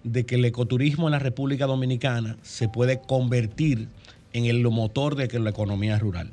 de 0.03 0.25
que 0.25 0.35
el 0.35 0.43
ecoturismo 0.43 1.07
en 1.07 1.13
la 1.13 1.19
República 1.19 1.65
Dominicana 1.65 2.35
se 2.41 2.67
puede 2.67 2.99
convertir 2.99 3.87
en 4.33 4.43
el 4.43 4.61
motor 4.69 5.15
de 5.15 5.39
la 5.39 5.49
economía 5.49 5.97
rural. 5.97 6.29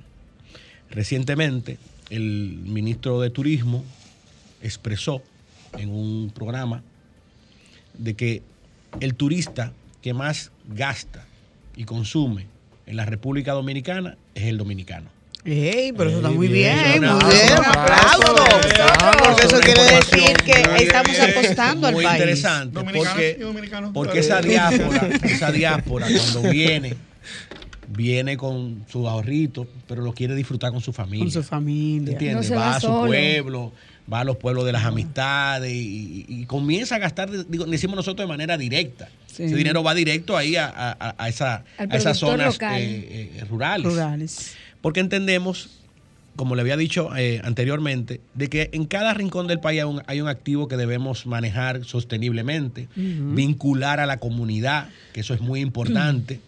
Recientemente, 0.90 1.78
el 2.10 2.58
ministro 2.64 3.20
de 3.20 3.30
Turismo 3.30 3.84
expresó 4.60 5.22
en 5.74 5.90
un 5.90 6.32
programa 6.34 6.82
de 7.96 8.14
que 8.14 8.42
el 8.98 9.14
turista 9.14 9.72
que 10.02 10.12
más 10.12 10.50
gasta 10.66 11.24
y 11.76 11.84
consume 11.84 12.46
en 12.86 12.96
la 12.96 13.04
República 13.04 13.52
Dominicana 13.52 14.16
es 14.34 14.46
el 14.46 14.58
dominicano. 14.58 15.17
Ey, 15.50 15.92
pero 15.96 16.10
eso 16.10 16.18
está 16.18 16.30
muy 16.30 16.48
bien, 16.48 16.76
muy 17.00 17.08
aplauso, 17.08 17.28
bien, 17.28 17.52
aplauso. 17.52 18.36
aplauso. 18.36 19.18
Porque 19.24 19.46
eso 19.46 19.60
quiere 19.60 19.82
decir 19.82 20.36
que 20.44 20.82
estamos 20.84 21.18
apostando 21.20 21.86
al 21.86 21.94
muy 21.94 22.04
país. 22.04 22.16
interesante 22.20 22.74
Dominicanos 22.74 23.08
porque, 23.14 23.36
y 23.38 23.42
dominicanos. 23.42 23.90
porque 23.94 24.18
esa 24.18 24.40
diáspora, 24.42 25.08
esa 25.22 25.50
diáspora 25.52 26.06
cuando 26.06 26.50
viene, 26.50 26.96
viene 27.88 28.36
con 28.36 28.84
sus 28.90 29.06
ahorritos, 29.06 29.66
pero 29.86 30.02
lo 30.02 30.12
quiere 30.12 30.34
disfrutar 30.34 30.70
con 30.70 30.80
su 30.82 30.92
familia. 30.92 31.24
Con 31.24 31.32
su 31.32 31.42
familia. 31.42 32.12
¿Entiendes? 32.12 32.50
No 32.50 32.56
va 32.56 32.62
va 32.66 32.76
a 32.76 32.80
su 32.80 32.86
solo. 32.88 33.06
pueblo, 33.06 33.72
va 34.12 34.20
a 34.20 34.24
los 34.24 34.36
pueblos 34.36 34.66
de 34.66 34.72
las 34.72 34.84
amistades 34.84 35.72
y, 35.72 36.26
y- 36.28 36.40
y 36.42 36.44
comienza 36.44 36.96
a 36.96 36.98
gastar, 36.98 37.30
digo, 37.48 37.64
decimos 37.64 37.96
nosotros 37.96 38.26
de 38.26 38.28
manera 38.28 38.58
directa. 38.58 39.08
Sí. 39.26 39.44
Ese 39.44 39.54
dinero 39.54 39.82
va 39.82 39.94
directo 39.94 40.36
ahí 40.36 40.56
a, 40.56 40.66
a- 40.66 40.90
a- 40.98 41.14
a 41.16 41.28
esa- 41.28 41.64
Al 41.78 41.90
a 41.92 41.96
esas 41.96 42.18
zonas 42.18 42.58
eh, 42.60 43.32
eh, 43.40 43.44
rurales. 43.48 43.86
Rurales. 43.86 44.52
Porque 44.80 45.00
entendemos, 45.00 45.70
como 46.36 46.54
le 46.54 46.60
había 46.62 46.76
dicho 46.76 47.10
eh, 47.16 47.40
anteriormente, 47.44 48.20
de 48.34 48.48
que 48.48 48.70
en 48.72 48.84
cada 48.86 49.12
rincón 49.14 49.46
del 49.48 49.58
país 49.60 49.80
hay 49.80 49.88
un, 49.88 50.02
hay 50.06 50.20
un 50.20 50.28
activo 50.28 50.68
que 50.68 50.76
debemos 50.76 51.26
manejar 51.26 51.84
sosteniblemente, 51.84 52.88
vincular 52.94 53.98
a 54.00 54.06
la 54.06 54.18
comunidad, 54.18 54.88
que 55.12 55.20
eso 55.20 55.34
es 55.34 55.40
muy 55.40 55.60
importante, 55.60 56.40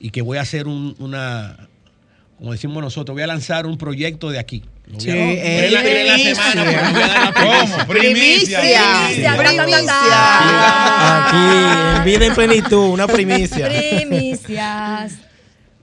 y 0.00 0.10
que 0.10 0.20
voy 0.22 0.38
a 0.38 0.40
hacer 0.42 0.66
un- 0.66 0.94
una, 0.98 1.68
como 2.38 2.52
decimos 2.52 2.82
nosotros, 2.82 3.14
voy 3.14 3.22
a 3.22 3.26
lanzar 3.28 3.66
un 3.66 3.78
proyecto 3.78 4.30
de 4.30 4.38
aquí. 4.38 4.62
Lo 4.92 5.00
Sí, 5.00 5.10
eh, 5.10 5.66
en 5.66 5.72
la- 5.72 5.80
en 5.80 6.06
la 6.06 6.14
primicia. 6.14 6.34
semana, 6.52 6.64
primicia. 6.64 7.34
¿Cómo? 7.34 7.86
Primicia. 7.86 8.60
Primicia. 8.60 9.36
Aquí, 11.26 11.98
en 11.98 12.04
vida 12.04 12.26
en 12.26 12.34
plenitud, 12.34 12.88
una 12.90 13.06
primicia. 13.06 13.68
Primicias. 13.68 15.12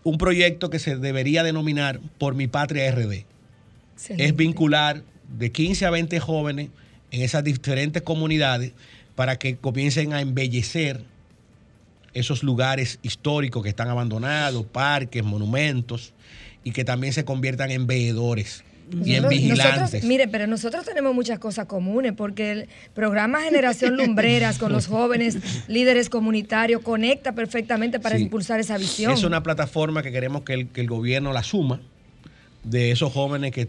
Un 0.04 0.18
proyecto 0.18 0.70
que 0.70 0.80
se 0.80 0.98
debería 0.98 1.44
denominar 1.44 2.00
Por 2.18 2.36
mi 2.36 2.48
Patria 2.48 2.92
RD. 2.92 3.26
Excelente. 3.94 4.26
es 4.26 4.36
vincular 4.36 5.04
de 5.38 5.52
15 5.52 5.86
a 5.86 5.90
20 5.92 6.20
jóvenes 6.20 6.70
en 7.12 7.22
esas 7.22 7.44
diferentes 7.44 8.02
comunidades 8.02 8.74
para 9.16 9.38
que 9.38 9.56
comiencen 9.56 10.14
a 10.14 10.22
embellecer 10.22 11.04
esos 12.14 12.44
lugares 12.44 13.00
históricos 13.02 13.64
que 13.64 13.70
están 13.70 13.90
abandonados, 13.90 14.66
parques, 14.66 15.24
monumentos, 15.24 16.14
y 16.64 16.72
que 16.72 16.86
también 16.86 17.14
se 17.14 17.26
conviertan 17.26 17.72
en 17.72 17.88
veedores. 17.88 18.64
Bien 18.96 19.28
vigilantes. 19.28 19.80
nosotros- 19.82 20.04
mire, 20.04 20.28
pero 20.28 20.48
nosotros 20.48 20.86
tenemos 20.86 21.14
muchas 21.16 21.40
cosas 21.40 21.66
comunes 21.66 22.14
porque 22.14 22.52
el 22.52 22.68
programa 22.94 23.42
Generación 23.44 23.98
Lumbreras 23.98 24.58
con 24.60 24.72
los 24.72 24.88
jóvenes 24.88 25.38
líderes 25.68 26.10
comunitarios 26.10 26.82
conecta 26.82 27.34
perfectamente 27.34 28.00
para 28.00 28.18
Sí. 28.18 28.24
impulsar 28.24 28.60
esa 28.60 28.78
visión. 28.78 29.12
Es 29.14 29.24
una 29.24 29.44
plataforma 29.44 30.04
que 30.04 30.12
queremos 30.12 30.44
que 30.44 30.54
el, 30.54 30.68
que 30.68 30.82
el 30.82 30.88
gobierno 30.88 31.34
la 31.34 31.44
suma 31.44 31.82
de 32.64 32.92
esos 32.92 33.12
jóvenes 33.12 33.52
que, 33.52 33.68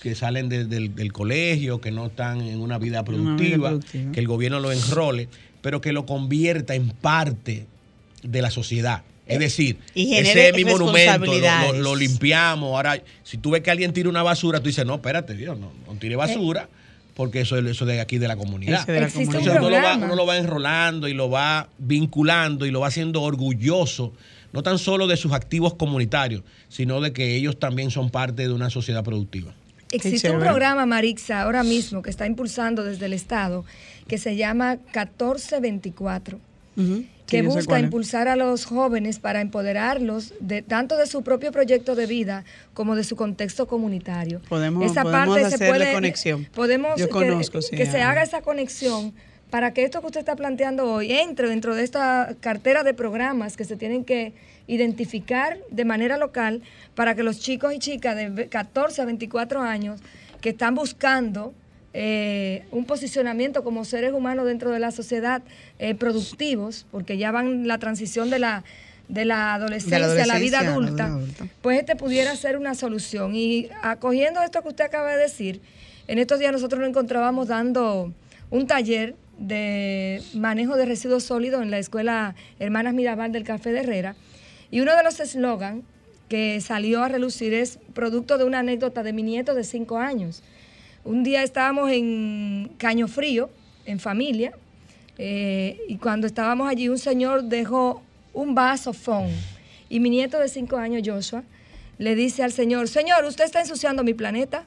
que 0.00 0.14
salen 0.14 0.48
de- 0.48 0.64
del, 0.64 0.94
del 0.94 1.12
colegio, 1.12 1.80
que 1.80 1.90
no 1.90 2.06
están 2.06 2.40
en 2.40 2.60
una 2.60 2.78
vida 2.78 3.04
productiva, 3.04 3.68
productiva. 3.70 4.12
que 4.12 4.20
el 4.20 4.26
gobierno 4.26 4.58
lo 4.60 4.72
enrole, 4.72 5.28
pero 5.60 5.80
que 5.80 5.92
lo 5.92 6.06
convierta 6.06 6.74
en 6.74 6.88
parte 6.90 7.66
de 8.22 8.42
la 8.42 8.50
sociedad. 8.50 9.02
Es 9.26 9.38
decir, 9.38 9.78
ese 9.94 10.48
es 10.48 10.54
mi 10.56 10.64
monumento, 10.64 10.90
lo, 10.90 10.92
responsabilidades. 11.32 11.72
lo- 11.74 11.80
lo 11.82 11.96
limpiamos. 11.96 12.68
Ahora, 12.74 13.00
si 13.22 13.38
tú 13.38 13.50
ves 13.52 13.62
que 13.62 13.70
alguien 13.70 13.92
tira 13.92 14.08
una 14.08 14.22
basura, 14.22 14.58
tú 14.60 14.66
dices, 14.66 14.84
no, 14.84 14.96
espérate, 14.96 15.34
Dios, 15.34 15.58
no, 15.58 15.72
no 15.86 15.94
tire 15.98 16.16
basura, 16.16 16.68
porque 17.14 17.40
eso, 17.42 17.56
es- 17.56 17.64
eso 17.64 17.86
de 17.86 18.00
aquí 18.00 18.18
de 18.18 18.26
la 18.28 18.36
comunidad. 18.36 18.84
De 18.86 19.00
la 19.00 19.06
Existe 19.06 19.28
un 19.28 19.36
Entonces 19.36 19.52
uno 19.60 19.70
lo, 19.70 19.76
va, 19.76 19.80
programa. 19.82 20.06
uno 20.06 20.16
lo 20.16 20.26
va 20.26 20.36
enrolando 20.38 21.08
y 21.08 21.14
lo 21.14 21.30
va 21.30 21.68
vinculando 21.78 22.66
y 22.66 22.70
lo 22.72 22.80
va 22.80 22.88
haciendo 22.88 23.22
orgulloso, 23.22 24.12
no 24.52 24.62
tan 24.62 24.78
solo 24.78 25.06
de 25.06 25.16
sus 25.16 25.32
activos 25.32 25.74
comunitarios, 25.74 26.42
sino 26.68 27.00
de 27.00 27.12
que 27.12 27.36
ellos 27.36 27.58
también 27.58 27.90
son 27.90 28.10
parte 28.10 28.42
de 28.48 28.52
una 28.52 28.70
sociedad 28.70 29.04
productiva. 29.04 29.52
Existe 29.92 30.30
un 30.30 30.40
programa, 30.40 30.84
Marixa, 30.86 31.42
ahora 31.42 31.62
mismo 31.62 32.02
que 32.02 32.10
está 32.10 32.26
impulsando 32.26 32.82
desde 32.82 33.06
el 33.06 33.12
Estado, 33.12 33.64
que 34.08 34.16
se 34.18 34.36
llama 34.36 34.78
1424. 34.94 36.40
Ujú. 36.76 37.04
Que 37.32 37.42
busca 37.42 37.80
impulsar 37.80 38.28
a 38.28 38.36
los 38.36 38.64
jóvenes 38.64 39.18
para 39.18 39.40
empoderarlos 39.40 40.32
de 40.40 40.62
tanto 40.62 40.96
de 40.96 41.06
su 41.06 41.22
propio 41.22 41.50
proyecto 41.52 41.94
de 41.94 42.06
vida 42.06 42.44
como 42.74 42.94
de 42.96 43.04
su 43.04 43.16
contexto 43.16 43.66
comunitario. 43.66 44.40
Podemos- 44.48 44.92
podemos 44.92 45.38
hacerle 45.42 45.92
conexión. 45.92 46.46
Podemos 46.54 46.98
Yo 46.98 47.06
que- 47.06 47.12
conozco, 47.12 47.58
que, 47.70 47.84
sí, 47.86 47.90
se 47.90 48.00
ah. 48.02 48.10
haga 48.10 48.22
esa 48.22 48.42
conexión 48.42 49.12
para 49.50 49.72
que 49.74 49.84
esto 49.84 50.00
que 50.00 50.06
usted 50.06 50.20
está 50.20 50.34
planteando 50.36 50.90
hoy 50.90 51.12
entre 51.12 51.48
dentro 51.48 51.74
de 51.74 51.82
esta 51.84 52.34
cartera 52.40 52.82
de 52.84 52.94
programas 52.94 53.56
que 53.56 53.64
se 53.64 53.76
tienen 53.76 54.04
que 54.04 54.32
identificar 54.66 55.58
de 55.70 55.84
manera 55.84 56.16
local 56.16 56.62
para 56.94 57.14
que 57.14 57.22
los 57.22 57.38
chicos 57.38 57.74
y 57.74 57.78
chicas 57.78 58.16
de 58.16 58.30
ve- 58.30 58.48
14 58.48 59.02
a 59.02 59.04
24 59.04 59.60
años 59.60 60.00
que 60.40 60.50
están 60.50 60.74
buscando 60.74 61.52
eh, 61.94 62.64
un 62.70 62.84
posicionamiento 62.84 63.64
como 63.64 63.84
seres 63.84 64.12
humanos 64.12 64.46
dentro 64.46 64.70
de 64.70 64.78
la 64.78 64.90
sociedad 64.90 65.42
eh, 65.78 65.94
productivos, 65.94 66.86
porque 66.90 67.18
ya 67.18 67.30
van 67.32 67.66
la 67.66 67.78
transición 67.78 68.30
de 68.30 68.38
la, 68.38 68.64
de 69.08 69.24
la 69.24 69.54
adolescencia, 69.54 69.98
a 69.98 70.00
la 70.00 70.38
vida 70.38 70.58
adolescencia 70.58 70.58
a 70.58 70.62
la 70.62 70.70
vida 70.70 70.72
adulta, 70.72 71.06
adulta. 71.06 71.46
pues 71.60 71.80
este 71.80 71.96
pudiera 71.96 72.34
ser 72.36 72.56
una 72.56 72.74
solución. 72.74 73.34
Y 73.34 73.68
acogiendo 73.82 74.42
esto 74.42 74.62
que 74.62 74.68
usted 74.68 74.84
acaba 74.84 75.12
de 75.12 75.22
decir, 75.22 75.60
en 76.08 76.18
estos 76.18 76.38
días 76.38 76.52
nosotros 76.52 76.80
nos 76.80 76.88
encontrábamos 76.88 77.48
dando 77.48 78.12
un 78.50 78.66
taller 78.66 79.14
de 79.38 80.22
manejo 80.34 80.76
de 80.76 80.86
residuos 80.86 81.24
sólidos 81.24 81.62
en 81.62 81.70
la 81.70 81.78
escuela 81.78 82.34
Hermanas 82.58 82.94
Mirabal 82.94 83.32
del 83.32 83.44
Café 83.44 83.72
de 83.72 83.80
Herrera. 83.80 84.16
Y 84.70 84.80
uno 84.80 84.96
de 84.96 85.02
los 85.02 85.20
eslogans 85.20 85.84
que 86.28 86.60
salió 86.62 87.02
a 87.02 87.08
relucir 87.08 87.52
es 87.52 87.78
producto 87.92 88.38
de 88.38 88.44
una 88.44 88.60
anécdota 88.60 89.02
de 89.02 89.12
mi 89.12 89.22
nieto 89.22 89.54
de 89.54 89.64
cinco 89.64 89.98
años. 89.98 90.42
Un 91.04 91.24
día 91.24 91.42
estábamos 91.42 91.90
en 91.90 92.70
Caño 92.78 93.08
Frío, 93.08 93.50
en 93.86 93.98
familia, 93.98 94.52
eh, 95.18 95.80
y 95.88 95.96
cuando 95.96 96.26
estábamos 96.26 96.68
allí 96.68 96.88
un 96.88 96.98
señor 96.98 97.44
dejó 97.44 98.02
un 98.32 98.54
vaso 98.54 98.92
fon 98.92 99.28
y 99.92 100.00
mi 100.00 100.08
nieto 100.08 100.38
de 100.38 100.48
cinco 100.48 100.78
años, 100.78 101.02
Joshua, 101.04 101.42
le 101.98 102.14
dice 102.14 102.42
al 102.42 102.50
señor, 102.50 102.88
señor, 102.88 103.24
usted 103.24 103.44
está 103.44 103.60
ensuciando 103.60 104.02
mi 104.02 104.14
planeta. 104.14 104.64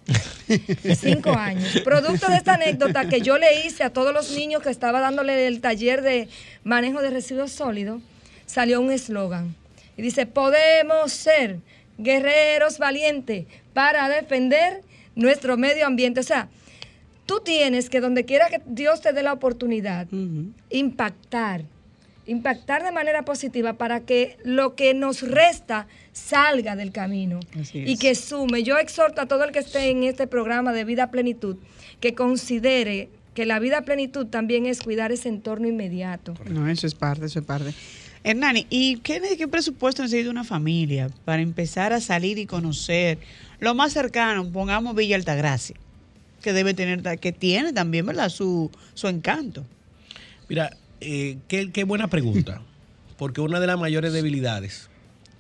Cinco 0.96 1.32
años. 1.32 1.82
Producto 1.84 2.28
de 2.30 2.38
esta 2.38 2.54
anécdota 2.54 3.10
que 3.10 3.22
yo 3.22 3.40
le 3.40 3.66
hice 3.66 3.84
a 3.84 3.90
todos 3.90 4.14
los 4.14 4.32
niños 4.38 4.62
que 4.62 4.70
estaba 4.70 5.00
dándole 5.00 5.48
el 5.48 5.62
taller 5.62 6.04
de 6.04 6.30
manejo 6.64 7.02
de 7.02 7.10
residuos 7.10 7.52
sólidos, 7.52 8.02
salió 8.46 8.80
un 8.80 8.92
eslogan. 8.92 9.56
Y 9.98 10.04
dice, 10.04 10.28
podemos 10.28 11.12
ser 11.12 11.58
guerreros 11.98 12.78
valientes 12.78 13.48
para 13.74 14.08
defender 14.08 14.84
nuestro 15.16 15.58
medio 15.58 15.86
ambiente. 15.86 16.20
O 16.20 16.24
sea, 16.24 16.50
tú 17.26 17.42
tienes 17.44 17.90
que 17.90 18.02
donde 18.02 18.26
quiera 18.26 18.50
que 18.50 18.62
Dios 18.66 19.02
te 19.02 19.14
dé 19.14 19.24
la 19.24 19.34
oportunidad, 19.34 20.08
impactar, 20.70 21.64
impactar 22.28 22.84
de 22.84 22.92
manera 22.92 23.24
positiva 23.24 23.74
para 23.74 24.02
que 24.02 24.38
lo 24.44 24.76
que 24.76 24.94
nos 24.94 25.22
resta 25.22 25.88
salga 26.12 26.76
del 26.76 26.92
camino 26.92 27.40
Así 27.60 27.84
y 27.86 27.98
que 27.98 28.16
sume. 28.16 28.64
Yo 28.64 28.78
exhorto 28.78 29.22
a 29.22 29.28
todo 29.28 29.44
el 29.44 29.52
que 29.52 29.60
esté 29.60 29.90
en 29.90 30.04
este 30.04 30.28
programa 30.28 30.74
de 30.74 30.84
vida 30.84 31.04
a 31.04 31.12
plenitud 31.12 31.58
que 32.00 32.14
considere 32.14 33.10
que 33.34 33.46
la 33.46 33.60
vida 33.60 33.80
a 33.80 33.82
plenitud 33.82 34.28
también 34.28 34.66
es 34.66 34.82
cuidar 34.82 35.12
ese 35.12 35.30
entorno 35.30 35.68
inmediato. 35.68 36.34
No, 36.50 36.68
eso 36.70 36.88
es 36.88 36.96
parte, 36.96 37.26
eso 37.26 37.40
es 37.40 37.46
parte. 37.46 37.74
Hernani, 38.24 38.66
¿y 38.72 38.98
qué, 38.98 39.22
qué 39.38 39.48
presupuesto 39.48 40.02
necesita 40.02 40.32
una 40.32 40.44
familia 40.44 41.10
para 41.26 41.44
empezar 41.44 41.94
a 41.94 42.02
salir 42.02 42.40
y 42.40 42.48
conocer 42.48 43.20
lo 43.60 43.76
más 43.76 43.94
cercano? 43.94 44.50
Pongamos 44.52 44.96
Villa 44.96 45.16
Altagracia, 45.16 45.76
que 46.42 46.54
debe 46.54 46.74
tener, 46.74 47.20
que 47.20 47.32
tiene 47.32 47.74
también, 47.74 48.06
¿verdad? 48.06 48.30
Su, 48.30 48.72
su 48.94 49.08
encanto. 49.08 49.66
Mira, 50.50 50.72
eh, 51.02 51.38
qué, 51.48 51.72
qué 51.72 51.84
buena 51.84 52.08
pregunta, 52.08 52.62
porque 53.18 53.42
una 53.42 53.60
de 53.60 53.68
las 53.68 53.80
mayores 53.80 54.14
debilidades 54.14 54.90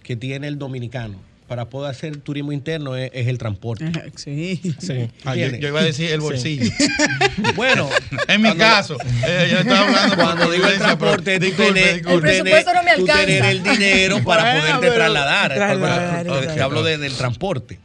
que 0.04 0.15
tiene 0.15 0.47
el 0.47 0.58
dominicano 0.60 1.19
para 1.47 1.69
poder 1.69 1.91
hacer 1.91 2.17
turismo 2.17 2.51
interno 2.54 2.95
es, 2.95 3.12
es 3.13 3.28
el 3.28 3.38
transporte. 3.38 3.91
Sí. 4.15 4.60
Sí. 4.80 5.10
Ah, 5.25 5.36
yo, 5.36 5.47
yo 5.58 5.67
iba 5.67 5.80
a 5.80 5.84
decir 5.84 6.10
el 6.12 6.19
bolsillo. 6.21 6.71
Bueno, 7.56 7.88
En 8.28 8.41
mi 8.41 8.47
cuando- 8.49 8.63
caso, 8.63 8.97
eh, 9.28 9.49
yo 9.51 9.60
estaba 9.60 9.82
hablando 9.88 10.15
Cuando 10.15 10.51
digo 10.51 10.65
el 10.65 10.71
pero 10.73 10.84
transporte, 10.86 11.39
tú 11.39 11.45
disculpe, 11.45 11.73
tener, 11.73 11.93
disculpe. 11.95 12.38
El 12.38 12.43
presupuesto 12.43 12.73
no 12.73 12.84
me 12.84 12.95
tú 12.95 13.01
alcanza. 13.01 13.25
tener 13.25 13.45
el 13.45 13.63
dinero 13.63 14.23
para 14.23 14.41
Bueno, 14.43 14.60
poderte 14.62 14.82
pero- 14.82 14.93
trasladar. 14.95 15.54
trasladar, 15.54 16.28
exacto. 16.28 16.63
hablo 16.63 16.84
de- 16.84 16.97
del 16.97 17.13
transporte. 17.15 17.80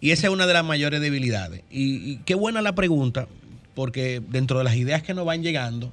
Y 0.00 0.12
esa 0.12 0.26
es 0.26 0.32
una 0.32 0.46
de 0.46 0.54
las 0.54 0.64
mayores 0.64 1.00
debilidades. 1.00 1.62
Y, 1.70 2.16
qué 2.18 2.34
buena 2.34 2.62
la 2.62 2.74
pregunta, 2.74 3.28
porque 3.74 4.22
dentro 4.30 4.58
de 4.58 4.64
las 4.64 4.76
ideas 4.76 5.02
que 5.02 5.14
nos 5.14 5.26
van 5.26 5.42
llegando, 5.42 5.92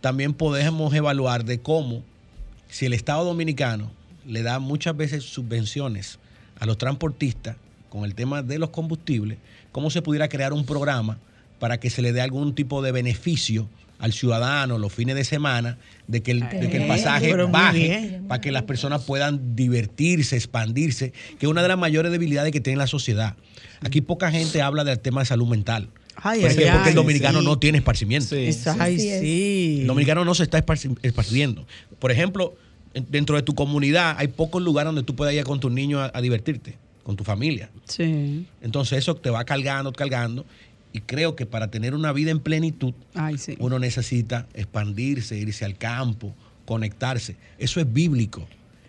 también 0.00 0.34
podemos 0.34 0.92
evaluar 0.94 1.44
de 1.44 1.60
cómo, 1.60 2.02
si 2.68 2.86
el 2.86 2.92
Estado 2.92 3.24
Dominicano 3.24 3.90
le 4.26 4.42
da 4.42 4.58
muchas 4.58 4.96
veces 4.96 5.24
subvenciones 5.24 6.18
a 6.60 6.66
los 6.66 6.76
transportistas 6.76 7.56
con 7.88 8.04
el 8.04 8.14
tema 8.14 8.42
de 8.42 8.58
los 8.58 8.70
combustibles, 8.70 9.38
cómo 9.72 9.90
se 9.90 10.02
pudiera 10.02 10.28
crear 10.28 10.52
un 10.52 10.66
programa 10.66 11.18
para 11.58 11.80
que 11.80 11.90
se 11.90 12.02
le 12.02 12.12
dé 12.12 12.20
algún 12.20 12.54
tipo 12.54 12.82
de 12.82 12.92
beneficio 12.92 13.68
al 13.98 14.12
ciudadano 14.12 14.78
los 14.78 14.92
fines 14.92 15.16
de 15.16 15.24
semana 15.24 15.78
de 16.06 16.22
que 16.22 16.30
el, 16.30 16.40
de 16.40 16.70
que 16.70 16.76
el 16.76 16.86
pasaje 16.86 17.34
baje 17.34 18.20
para 18.28 18.40
que 18.40 18.52
las 18.52 18.62
personas 18.62 19.02
puedan 19.04 19.56
divertirse, 19.56 20.36
expandirse, 20.36 21.12
que 21.38 21.46
es 21.46 21.50
una 21.50 21.62
de 21.62 21.68
las 21.68 21.78
mayores 21.78 22.12
debilidades 22.12 22.52
que 22.52 22.60
tiene 22.60 22.76
la 22.78 22.86
sociedad. 22.86 23.34
Aquí 23.80 24.00
poca 24.00 24.30
gente 24.30 24.62
habla 24.62 24.84
del 24.84 24.98
tema 25.00 25.20
de 25.22 25.26
salud 25.26 25.48
mental. 25.48 25.88
Ay, 26.20 26.40
¿Por 26.40 26.50
ay, 26.50 26.56
porque 26.72 26.88
el 26.88 26.94
dominicano 26.96 27.40
sí. 27.40 27.44
no 27.44 27.58
tiene 27.58 27.78
esparcimiento. 27.78 28.28
Sí. 28.34 28.50
Ay. 28.78 29.80
El 29.82 29.86
dominicano 29.86 30.24
no 30.24 30.34
se 30.34 30.42
está 30.42 30.64
esparci- 30.64 30.98
esparciendo. 31.02 31.64
Por 32.00 32.10
ejemplo, 32.10 32.54
en- 32.94 33.06
dentro 33.08 33.36
de 33.36 33.42
tu 33.42 33.54
comunidad 33.54 34.16
hay 34.18 34.28
pocos 34.28 34.60
lugares 34.62 34.88
donde 34.88 35.02
tú 35.04 35.14
puedas 35.14 35.32
ir 35.34 35.44
con 35.44 35.60
tus 35.60 35.70
niños 35.70 36.00
a, 36.00 36.16
a 36.16 36.20
divertirte, 36.20 36.76
con 37.04 37.14
tu 37.16 37.22
familia. 37.24 37.70
Sí. 37.86 38.46
Entonces 38.62 38.98
eso 38.98 39.14
te 39.14 39.30
va 39.30 39.44
cargando, 39.44 39.92
cargando. 39.92 40.44
Y 40.92 41.00
creo 41.00 41.36
que 41.36 41.44
para 41.46 41.70
tener 41.70 41.94
una 41.94 42.12
vida 42.12 42.30
en 42.30 42.40
plenitud, 42.40 42.94
Ay, 43.14 43.36
sí. 43.38 43.56
uno 43.58 43.78
necesita 43.78 44.46
expandirse, 44.54 45.36
irse 45.36 45.64
al 45.64 45.76
campo, 45.76 46.34
conectarse. 46.64 47.36
Eso 47.58 47.80
es 47.80 47.92
bíblico. 47.92 48.46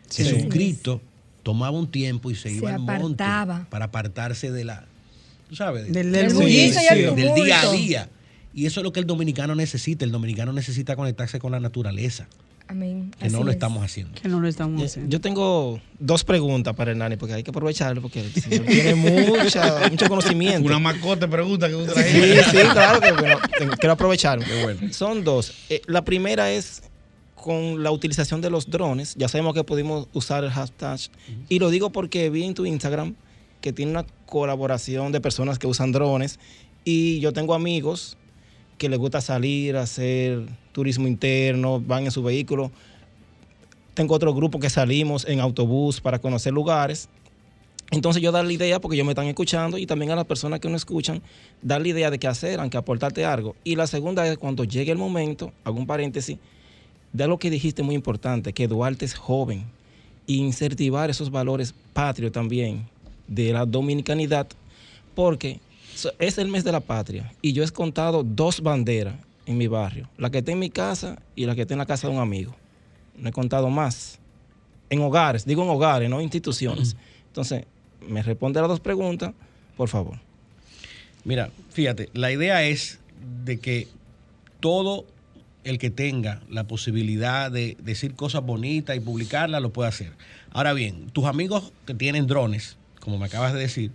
Sí. 0.07 0.23
Jesucristo 0.23 1.01
tomaba 1.43 1.77
un 1.77 1.89
tiempo 1.91 2.31
y 2.31 2.35
se, 2.35 2.49
Se 2.49 2.51
iba 2.55 2.73
al 2.73 2.79
monte 2.79 3.23
apartaba. 3.23 3.67
para 3.69 3.85
apartarse 3.85 4.51
de 4.51 4.63
la, 4.65 4.85
tú 5.49 5.55
sabes, 5.55 5.91
de- 5.91 6.03
Del, 6.03 6.11
día 7.35 7.61
a 7.61 7.71
día. 7.71 8.09
Y 8.53 8.65
eso 8.65 8.79
es 8.79 8.83
lo 8.83 8.91
que 8.93 8.99
el 8.99 9.05
dominicano 9.05 9.53
necesita. 9.55 10.03
El 10.05 10.11
dominicano 10.11 10.51
necesita 10.53 10.95
conectarse 10.95 11.37
con 11.39 11.51
la 11.51 11.59
naturaleza, 11.59 12.27
Amén. 12.69 13.11
que 13.19 13.29
no 13.29 13.43
lo 13.43 13.49
es. 13.49 13.55
estamos 13.55 13.83
haciendo. 13.83 14.13
Que 14.21 14.27
no 14.29 14.39
lo 14.39 14.47
estamos 14.47 14.79
Yo- 14.79 14.85
haciendo. 14.85 15.09
Yo 15.11 15.19
tengo 15.19 15.81
dos 15.99 16.23
preguntas 16.23 16.75
para 16.75 16.91
Hernani, 16.91 17.17
porque 17.17 17.33
hay 17.33 17.43
que 17.43 17.49
aprovecharlo, 17.49 18.01
porque 18.01 18.21
el 18.21 18.31
señor 18.31 18.65
tiene 18.67 18.93
mucha, 18.95 19.89
mucho 19.89 20.07
conocimiento. 20.07 20.67
Una 20.67 20.77
mascota 20.79 21.27
pregunta 21.27 21.67
que 21.67 21.73
tú 21.73 21.85
Sí, 21.87 21.93
traes. 21.93 22.45
sí, 22.45 22.57
claro 22.71 23.01
que 23.01 23.11
bueno, 23.11 23.39
tengo- 23.57 23.73
quiero 23.75 23.93
aprovecharlo. 23.93 24.45
Son 24.91 25.23
dos. 25.23 25.51
Eh, 25.69 25.81
la 25.87 26.03
primera 26.05 26.51
es 26.51 26.83
con 27.33 27.81
la 27.81 27.89
utilización 27.89 28.39
de 28.41 28.51
los 28.51 28.69
drones. 28.69 29.15
Ya 29.17 29.27
sabemos 29.29 29.55
que 29.55 29.63
pudimos 29.63 30.07
usar 30.13 30.43
el 30.43 30.51
hashtag. 30.51 30.99
Y 31.49 31.57
lo 31.57 31.69
digo 31.71 31.89
porque 31.91 32.29
vi 32.29 32.43
en 32.43 32.53
tu 32.53 32.65
Instagram 32.67 33.15
que 33.61 33.73
tiene 33.73 33.91
una 33.91 34.05
colaboración 34.27 35.11
de 35.11 35.19
personas 35.21 35.57
que 35.57 35.65
usan 35.65 35.91
drones. 35.91 36.37
Y 36.85 37.19
yo 37.19 37.33
tengo 37.33 37.55
amigos 37.55 38.15
que 38.79 38.89
les 38.89 38.97
gusta 38.97 39.21
salir 39.21 39.75
hacer 39.75 40.47
turismo 40.71 41.07
interno, 41.07 41.79
van 41.79 42.05
en 42.05 42.11
su 42.11 42.23
vehículo. 42.23 42.71
Tengo 43.93 44.15
otro 44.15 44.33
grupo 44.33 44.59
que 44.59 44.69
salimos 44.69 45.27
en 45.27 45.41
autobús 45.41 46.01
para 46.01 46.17
conocer 46.17 46.53
lugares. 46.53 47.09
Entonces 47.91 48.21
yo 48.21 48.31
dar 48.31 48.45
la 48.45 48.53
idea, 48.53 48.79
porque 48.79 48.95
ellos 48.95 49.05
me 49.05 49.11
están 49.11 49.27
escuchando, 49.27 49.77
y 49.77 49.85
también 49.85 50.11
a 50.11 50.15
las 50.15 50.25
personas 50.25 50.59
que 50.59 50.69
no 50.69 50.77
escuchan, 50.77 51.21
dar 51.61 51.81
la 51.81 51.89
idea 51.89 52.09
de 52.09 52.19
qué 52.19 52.27
hacer, 52.27 52.59
aunque 52.59 52.77
aportarte 52.77 53.25
algo. 53.25 53.55
Y 53.63 53.75
la 53.75 53.87
segunda 53.87 54.25
es 54.27 54.37
cuando 54.37 54.63
llegue 54.63 54.91
el 54.91 54.97
momento, 54.97 55.51
hago 55.63 55.77
un 55.77 55.87
paréntesis, 55.87 56.37
de 57.11 57.27
lo 57.27 57.37
que 57.37 57.49
dijiste 57.49 57.83
muy 57.83 57.95
importante, 57.95 58.53
que 58.53 58.67
Duarte 58.67 59.05
es 59.05 59.15
joven, 59.15 59.65
e 60.27 60.33
incentivar 60.33 61.09
esos 61.09 61.31
valores 61.31 61.73
patrios 61.91 62.31
también 62.31 62.87
de 63.27 63.51
la 63.51 63.65
dominicanidad, 63.65 64.47
porque 65.15 65.59
es 66.19 66.37
el 66.37 66.47
mes 66.47 66.63
de 66.63 66.71
la 66.71 66.79
patria, 66.79 67.31
y 67.41 67.53
yo 67.53 67.63
he 67.63 67.69
contado 67.69 68.23
dos 68.23 68.61
banderas 68.61 69.15
en 69.45 69.57
mi 69.57 69.67
barrio, 69.67 70.09
la 70.17 70.29
que 70.29 70.39
está 70.39 70.51
en 70.51 70.59
mi 70.59 70.69
casa 70.69 71.21
y 71.35 71.45
la 71.45 71.55
que 71.55 71.61
está 71.61 71.73
en 71.73 71.79
la 71.79 71.85
casa 71.85 72.07
de 72.07 72.13
un 72.13 72.19
amigo. 72.19 72.55
No 73.17 73.29
he 73.29 73.31
contado 73.31 73.69
más. 73.69 74.19
En 74.89 75.01
hogares, 75.01 75.45
digo 75.45 75.63
en 75.63 75.69
hogares, 75.69 76.09
no 76.09 76.21
instituciones. 76.21 76.95
Entonces, 77.27 77.65
me 78.07 78.23
responde 78.23 78.59
a 78.59 78.63
las 78.63 78.69
dos 78.69 78.79
preguntas, 78.79 79.33
por 79.75 79.89
favor. 79.89 80.19
Mira, 81.23 81.51
fíjate, 81.69 82.09
la 82.13 82.31
idea 82.31 82.63
es 82.63 82.99
de 83.43 83.59
que 83.59 83.87
todo 84.59 85.05
el 85.63 85.77
que 85.77 85.89
tenga 85.89 86.41
la 86.49 86.65
posibilidad 86.65 87.51
de 87.51 87.77
decir 87.81 88.15
cosas 88.15 88.43
bonitas 88.43 88.95
y 88.95 88.99
publicarlas 88.99 89.61
lo 89.61 89.71
puede 89.71 89.89
hacer. 89.89 90.11
Ahora 90.51 90.73
bien, 90.73 91.09
tus 91.11 91.25
amigos 91.25 91.71
que 91.85 91.93
tienen 91.93 92.27
drones, 92.27 92.77
como 92.99 93.17
me 93.17 93.25
acabas 93.25 93.53
de 93.53 93.59
decir, 93.59 93.91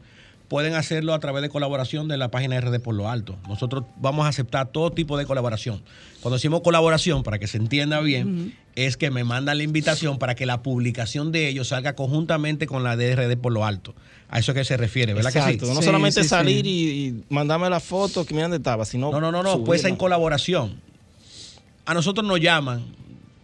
pueden 0.48 0.74
hacerlo 0.74 1.14
a 1.14 1.18
través 1.20 1.42
de 1.42 1.48
colaboración 1.48 2.07
de 2.09 2.16
la 2.16 2.30
página 2.30 2.61
RD 2.61 2.78
por 2.80 2.94
lo 2.94 3.09
alto. 3.09 3.37
Nosotros 3.48 3.85
vamos 3.96 4.26
a 4.26 4.28
aceptar 4.28 4.68
todo 4.68 4.90
tipo 4.92 5.16
de 5.16 5.26
colaboración. 5.26 5.83
Cuando 6.20 6.37
decimos 6.37 6.61
colaboración, 6.61 7.22
para 7.22 7.38
que 7.38 7.46
se 7.46 7.57
entienda 7.57 8.00
bien, 8.00 8.54
es 8.74 8.96
que 8.96 9.11
me 9.11 9.24
mandan 9.24 9.59
la 9.59 9.64
invitación 9.64 10.18
para 10.18 10.35
que 10.35 10.46
la 10.46 10.62
publicación 10.62 11.33
de 11.33 11.48
ellos 11.48 11.68
salga 11.68 11.94
conjuntamente 11.94 12.66
con 12.66 12.85
la 12.85 12.96
de 12.96 13.14
RD 13.16 13.37
por 13.38 13.52
lo 13.52 13.64
alto. 13.64 13.94
A 14.28 14.38
eso 14.38 14.52
es 14.52 14.59
que 14.59 14.64
se 14.64 14.76
refiere, 14.76 15.14
¿verdad 15.14 15.30
Exacto, 15.35 15.61
que 15.61 15.66
sí? 15.66 15.72
no 15.72 15.80
Sí, 15.80 15.85
solamente 15.87 16.22
sí, 16.22 16.28
salir 16.28 16.64
sí. 16.64 16.70
Y, 16.70 17.07
y 17.09 17.24
mandarme 17.35 17.68
la 17.70 17.80
foto 17.80 18.24
que 18.24 18.35
miran 18.35 18.50
dónde 18.50 18.62
estaba, 18.62 18.85
sino. 18.85 19.11
No, 19.12 19.20
no, 19.20 19.30
no, 19.33 19.42
no, 19.42 19.64
puede 19.64 19.78
ser 19.78 19.88
en 19.88 19.92
subirla. 19.94 19.98
colaboración. 19.98 20.80
A 21.87 21.94
nosotros 21.94 22.26
nos 22.26 22.40
llaman, 22.40 22.85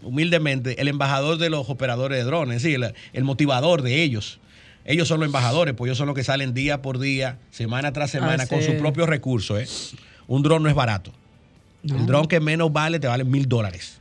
humildemente, 0.02 0.80
el 0.80 0.88
embajador 0.88 1.38
de 1.38 1.50
los 1.50 1.68
operadores 1.68 2.18
de 2.18 2.24
drones, 2.24 2.56
es 2.58 2.62
decir, 2.62 2.82
el, 2.82 2.94
el 3.12 3.24
motivador 3.24 3.82
de 3.82 4.02
ellos. 4.02 4.38
Ellos 4.84 5.06
son 5.08 5.20
los 5.20 5.26
embajadores, 5.26 5.74
pues 5.74 5.88
ellos 5.88 5.98
son 5.98 6.06
los 6.06 6.16
que 6.16 6.24
salen 6.24 6.54
día 6.54 6.82
por 6.82 6.98
día, 6.98 7.38
semana 7.50 7.92
tras 7.92 8.10
semana, 8.10 8.46
con 8.46 8.62
sus 8.62 8.74
propios 8.76 9.08
recursos. 9.08 9.60
¿eh? 9.60 9.96
Un 10.26 10.42
dron 10.42 10.62
no 10.62 10.68
es 10.68 10.74
barato. 10.74 11.12
El 11.84 12.06
dron 12.06 12.26
que 12.26 12.40
menos 12.40 12.72
vale 12.72 12.98
te 13.00 13.06
vale 13.06 13.24
mil 13.24 13.48
dólares. 13.48 13.98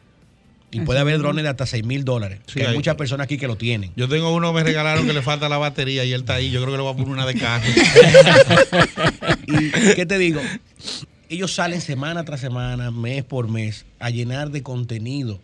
Y 0.72 0.82
puede 0.82 1.00
haber 1.00 1.18
drones 1.18 1.44
de 1.44 1.50
hasta 1.50 1.66
seis 1.66 1.84
mil 1.84 2.06
dólares. 2.06 2.40
Sí, 2.46 2.56
que 2.56 2.62
hay 2.62 2.68
hay- 2.68 2.76
muchas 2.76 2.96
personas 2.96 3.26
aquí 3.26 3.38
que 3.38 3.48
lo 3.48 3.56
tienen. 3.58 3.92
Yo 3.96 4.08
tengo 4.08 4.34
uno, 4.36 4.54
me 4.54 4.64
regalaron 4.64 5.08
que 5.08 5.14
le 5.14 5.22
falta 5.24 5.50
la 5.50 5.58
batería 5.58 6.06
y 6.06 6.14
él 6.14 6.22
está 6.22 6.36
ahí. 6.36 6.52
Yo 6.52 6.62
creo 6.62 6.72
que 6.74 6.78
le 6.78 6.84
voy 6.84 6.94
a 6.94 6.96
poner 6.96 7.10
una 7.12 7.26
de 7.26 7.34
carro. 7.34 7.66
¿Y 9.48 9.96
qué 9.96 10.06
te 10.06 10.18
digo? 10.18 10.42
Ellos 11.30 11.54
salen 11.54 11.82
semana 11.82 12.24
tras 12.26 12.40
semana, 12.40 12.92
mes 12.92 13.24
por 13.24 13.48
mes, 13.50 13.86
a 14.00 14.10
llenar 14.10 14.52
de 14.52 14.64
contenido 14.64 15.40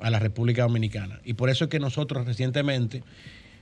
a 0.00 0.10
la 0.10 0.18
República 0.18 0.62
Dominicana. 0.62 1.20
Y 1.24 1.34
por 1.34 1.50
eso 1.50 1.64
es 1.64 1.70
que 1.70 1.78
nosotros 1.78 2.26
recientemente 2.26 3.02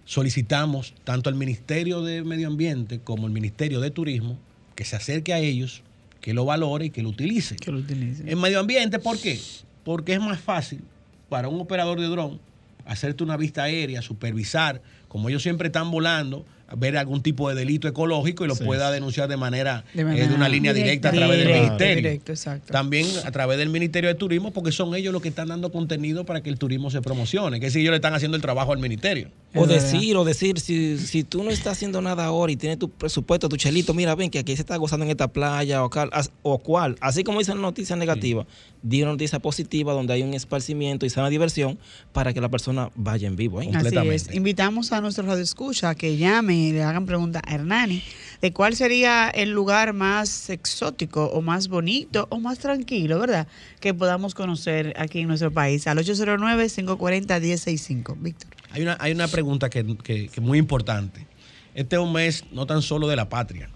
solicitamos 0.09 0.95
tanto 1.05 1.29
al 1.29 1.37
Ministerio 1.37 2.01
de 2.01 2.25
Medio 2.25 2.49
Ambiente 2.49 2.99
como 2.99 3.27
al 3.27 3.33
Ministerio 3.33 3.79
de 3.79 3.91
Turismo 3.91 4.39
que 4.75 4.87
se 4.87 4.97
acerque 4.97 5.35
a 5.35 5.39
ellos, 5.39 5.83
que 6.23 6.33
lo 6.33 6.47
valore 6.47 6.87
y 6.87 6.91
que 6.91 7.03
lo 7.03 7.11
utilice. 7.11 7.57
Que 7.57 7.71
lo 7.71 7.81
utilicen. 7.81 8.27
En 8.27 8.41
medio 8.41 8.59
ambiente, 8.59 8.99
¿por 8.99 9.19
qué? 9.19 9.39
Porque 9.85 10.15
es 10.15 10.21
más 10.21 10.41
fácil 10.41 10.81
para 11.29 11.49
un 11.49 11.61
operador 11.61 12.01
de 12.01 12.07
dron 12.07 12.41
hacerte 12.87 13.23
una 13.23 13.37
vista 13.37 13.65
aérea, 13.65 14.01
supervisar, 14.01 14.81
como 15.09 15.29
ellos 15.29 15.43
siempre 15.43 15.67
están 15.67 15.91
volando, 15.91 16.47
ver 16.77 16.97
algún 16.97 17.23
tipo 17.23 17.49
de 17.49 17.55
delito 17.55 17.89
ecológico 17.89 18.45
y 18.45 18.49
lo 18.49 18.57
pueda 18.57 18.91
denunciar 18.91 19.29
de 19.29 19.37
manera, 19.37 19.85
De 19.95 20.03
eh, 20.03 20.29
de 20.29 20.35
una 20.35 20.49
línea 20.49 20.73
directa, 20.73 21.09
a 21.09 21.13
través 21.13 21.39
del 21.39 21.49
ministerio. 21.49 21.97
directo, 21.97 22.33
exacto. 22.33 22.73
También 22.73 23.07
a 23.25 23.31
través 23.31 23.59
del 23.59 23.69
Ministerio 23.71 24.09
de 24.09 24.15
Turismo, 24.15 24.51
porque 24.53 24.73
son 24.73 24.95
ellos 24.95 25.13
los 25.13 25.23
que 25.23 25.29
están 25.29 25.49
dando 25.49 25.71
contenido 25.73 26.25
para 26.25 26.43
que 26.43 26.51
el 26.51 26.59
turismo 26.59 26.91
se 26.91 27.01
promocione, 27.01 27.61
que 27.61 27.71
si 27.71 27.81
ellos 27.81 27.91
le 27.91 27.97
están 27.97 28.15
haciendo 28.15 28.37
el 28.37 28.43
trabajo 28.43 28.73
al 28.73 28.79
ministerio. 28.79 29.31
O 29.55 29.67
decir, 29.67 30.15
o 30.17 30.25
decir, 30.25 30.61
si, 30.61 30.99
si 30.99 31.25
tú 31.25 31.43
no 31.43 31.51
estás 31.51 31.73
haciendo 31.73 32.03
nada 32.03 32.27
ahora 32.27 32.53
y 32.53 32.57
tienes 32.57 32.79
tu 32.79 32.91
presupuesto, 32.91 33.49
tu 33.49 33.57
chelito, 33.57 33.95
mira, 33.95 34.15
ven 34.15 34.29
que 34.31 34.39
aquí 34.41 34.55
se 34.55 34.61
está 34.61 34.77
gozando 34.77 35.05
en 35.07 35.11
esta 35.11 35.29
playa 35.29 35.83
o, 35.83 35.89
cal- 35.89 36.11
as- 36.13 36.31
o 36.43 36.59
cual. 36.59 36.97
Así 37.01 37.25
como 37.25 37.39
dicen 37.39 37.61
noticias 37.63 37.99
negativas, 37.99 38.47
di 38.83 39.01
una 39.03 39.13
noticia 39.13 39.39
positiva 39.39 39.95
donde 39.95 40.13
hay 40.13 40.23
un 40.23 40.35
esparcimiento 40.35 41.07
y 41.07 41.11
sana 41.11 41.31
diversión 41.31 41.79
para 42.13 42.35
que 42.35 42.43
la 42.43 42.51
persona 42.51 42.91
vaya 42.95 43.27
en 43.27 43.37
vivo. 43.37 43.63
¿eh? 43.63 43.65
Así 43.65 43.73
completamente. 43.73 44.17
es. 44.17 44.35
Invitamos 44.35 44.93
a 44.93 45.01
nuestros 45.01 45.27
radioescuchas 45.27 45.85
a 45.91 45.95
que 45.95 46.19
llamen 46.19 46.58
y 46.59 46.73
le 46.73 46.83
hagan 46.83 47.07
pregunta 47.07 47.41
a 47.47 47.55
Hernani 47.55 48.03
de 48.43 48.53
cuál 48.53 48.75
sería 48.77 49.29
el 49.31 49.51
lugar 49.51 49.93
más 49.93 50.51
exótico 50.51 51.27
o 51.27 51.41
más 51.43 51.69
bonito 51.69 52.27
o 52.31 52.39
más 52.41 52.59
tranquilo, 52.59 53.19
¿verdad? 53.19 53.47
Que 53.81 53.95
podamos 53.95 54.35
conocer 54.35 54.95
aquí 54.99 55.21
en 55.21 55.29
nuestro 55.29 55.51
país. 55.53 55.87
Al 55.87 55.99
809-540-1065. 55.99 58.17
Víctor. 58.21 58.51
Hay 58.71 58.83
una, 58.83 58.97
hay 59.01 59.13
una 59.13 59.29
pregunta 59.29 59.71
que, 59.71 59.97
que- 60.03 60.31
muy 60.41 60.59
importante. 60.59 61.27
Este 61.75 61.97
es 61.97 62.03
un 62.03 62.13
mes 62.13 62.45
no 62.53 62.67
tan 62.67 62.83
solo 62.83 63.07
de 63.09 63.17
la 63.17 63.29
patria, 63.29 63.69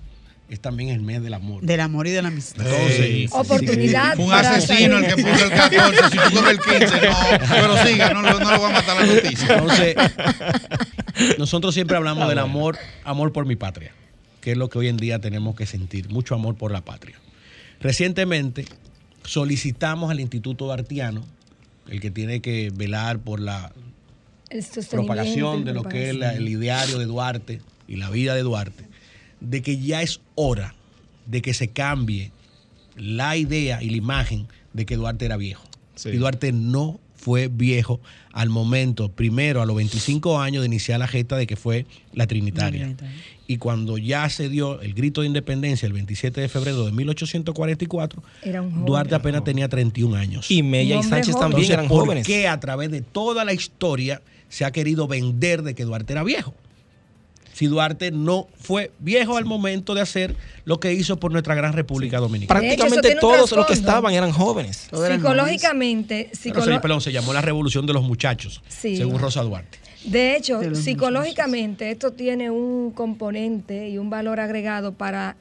es 0.49 0.61
también 0.61 0.91
el 0.91 1.01
mes 1.01 1.23
del 1.23 1.35
amor. 1.35 1.63
Del 1.63 1.81
amor 1.81 2.07
y 2.07 2.11
de 2.11 2.21
la 2.23 2.29
amistad. 2.29 2.67
Entonces, 2.67 3.31
Oportunidad. 3.33 4.17
Fue 4.17 4.25
un 4.27 4.33
asesino 4.33 4.99
el 4.99 5.07
que 5.07 5.23
puso 5.23 5.45
el 5.45 5.51
14. 5.51 6.03
Si 6.11 6.19
tú 6.35 6.47
el 6.47 6.61
15, 6.61 6.85
no. 7.09 7.17
Pero 7.49 7.87
siga, 7.87 8.13
no, 8.13 8.23
lo- 8.23 8.41
no 8.41 8.51
lo 8.51 8.59
voy 8.59 8.71
a 8.71 8.75
matar 8.75 8.97
la 8.97 9.07
noticia. 9.15 9.55
Entonces, 9.55 9.95
nosotros 11.39 11.75
siempre 11.75 11.97
hablamos 11.97 12.29
del 12.29 12.39
amor, 12.39 12.79
amor 13.05 13.33
por 13.33 13.47
mi 13.47 13.57
patria, 13.57 13.93
que 14.41 14.53
es 14.53 14.57
lo 14.57 14.69
que 14.69 14.79
hoy 14.79 14.89
en 14.89 14.97
día 14.97 15.19
tenemos 15.21 15.55
que 15.57 15.67
sentir, 15.67 16.09
mucho 16.11 16.35
amor 16.35 16.57
por 16.57 16.73
la 16.73 16.83
patria. 16.85 17.17
Recientemente 17.81 18.65
solicitamos 19.25 20.11
al 20.11 20.21
Instituto 20.21 20.67
Dartiano, 20.67 21.25
el 21.89 22.01
que 22.01 22.11
tiene 22.11 22.41
que 22.41 22.71
velar 22.75 23.19
por 23.19 23.41
la 23.41 23.73
propagación 24.91 25.65
de 25.65 25.73
lo 25.73 25.83
que 25.85 26.11
es 26.11 26.15
la- 26.17 26.35
el 26.35 26.49
ideario 26.49 26.99
de 26.99 27.07
Duarte 27.07 27.61
y 27.89 27.97
la 27.97 28.11
vida 28.11 28.35
de 28.35 28.43
Duarte, 28.43 28.85
de 29.41 29.63
que 29.63 29.79
ya 29.79 30.03
es 30.03 30.21
hora 30.35 30.75
de 31.27 31.43
que 31.43 31.55
se 31.55 31.69
cambie 31.69 32.31
la 32.97 33.37
idea 33.37 33.83
y 33.83 33.91
la 33.91 33.97
imagen 33.97 34.47
de 34.73 34.87
que 34.87 34.97
Duarte 34.97 35.25
era 35.25 35.37
viejo. 35.37 35.65
Sí. 35.95 36.11
Y 36.11 36.17
Duarte 36.17 36.53
no 36.53 37.01
fue 37.23 37.47
viejo 37.47 38.01
al 38.33 38.49
momento, 38.49 39.09
primero 39.13 39.63
a 39.63 39.67
los 39.67 39.77
25 39.77 40.41
años 40.41 40.63
de 40.63 40.67
iniciar 40.67 40.99
la 40.99 41.07
gesta 41.07 41.37
de 41.37 41.47
que 41.47 41.55
fue 41.55 41.87
la 42.13 42.27
Trinitaria. 42.27 42.89
La. 43.01 43.09
Y 43.47 43.59
cuando 43.59 43.97
ya 43.97 44.29
se 44.29 44.49
dio 44.49 44.81
el 44.81 44.93
grito 44.95 45.21
de 45.21 45.29
independencia 45.29 45.87
el 45.87 45.93
27 45.93 46.41
de 46.41 46.49
febrero 46.49 46.85
de 46.85 46.91
1844, 46.93 48.23
Era 48.43 48.61
un 48.63 48.71
joven. 48.73 48.87
Duarte 48.87 49.15
apenas 49.15 49.45
tenía 49.45 49.69
31 49.69 50.17
años. 50.17 50.51
Y 50.51 50.65
Mella 50.65 50.99
y 50.99 51.03
Sánchez 51.05 51.35
joven. 51.35 51.41
también 51.51 51.63
Entonces, 51.63 51.71
eran 51.71 51.89
¿por 51.89 52.01
jóvenes. 52.01 52.27
qué 52.27 52.49
a 52.49 52.59
través 52.59 52.91
de 52.91 53.03
toda 53.03 53.45
la 53.45 53.53
historia 53.53 54.21
se 54.49 54.65
ha 54.65 54.73
querido 54.73 55.07
vender 55.07 55.63
de 55.63 55.75
que 55.77 55.85
Duarte 55.85 56.13
era 56.15 56.25
viejo? 56.25 56.55
Si 57.53 57.67
Duarte 57.67 58.11
no 58.11 58.49
fue 58.59 58.91
viejo 58.99 59.37
al 59.37 59.45
momento 59.45 59.95
de 59.95 60.01
hacer 60.01 60.35
lo 60.65 60.81
que 60.81 60.93
hizo 60.95 61.19
por 61.19 61.33
nuestra 61.33 61.55
gran 61.55 61.73
República 61.75 62.19
Dominicana. 62.19 62.61
Prácticamente 62.61 63.17
todos 63.21 63.53
los 63.53 63.67
que 63.67 63.75
estaban 63.75 64.15
eran 64.15 64.33
jóvenes. 64.33 64.89
Psicológicamente, 65.37 66.31
Pero, 66.43 66.61
psicolo- 66.61 66.81
perdón, 66.81 67.01
se 67.01 67.13
llamó 67.13 67.33
la 67.33 67.41
Revolución 67.41 67.87
de 67.87 67.93
los 67.93 68.03
Muchachos, 68.03 68.63
Sí. 68.69 68.97
según 68.97 69.19
Rosa 69.19 69.43
Duarte. 69.43 69.79
de 70.05 70.37
hecho, 70.37 70.59
De 70.59 70.75
psicológicamente 70.75 71.91
esto 71.91 72.13
tiene 72.13 72.51
un 72.51 72.91
componente 72.91 73.89
y 73.89 73.99
un 73.99 74.11
valor 74.11 74.41
agregado 74.41 74.93
para 74.93 75.37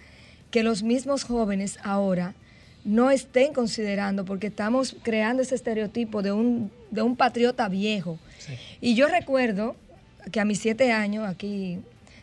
que 0.51 0.63
los 0.63 0.83
mismos 0.83 1.23
jóvenes 1.23 1.79
ahora 1.83 2.35
no 2.83 3.09
estén 3.11 3.53
considerando, 3.53 4.25
porque 4.25 4.47
estamos 4.47 4.95
creando 5.03 5.41
ese 5.43 5.55
estereotipo 5.55 6.21
de 6.21 6.31
un, 6.31 6.71
de 6.91 7.01
un 7.03 7.15
patriota 7.15 7.69
viejo. 7.69 8.19
Y 8.81 8.95
yo 8.95 9.07
recuerdo 9.07 9.75
que 10.31 10.39
a 10.39 10.45
mis 10.45 10.59
siete 10.59 10.91
años, 10.91 11.27
aquí, 11.27 11.79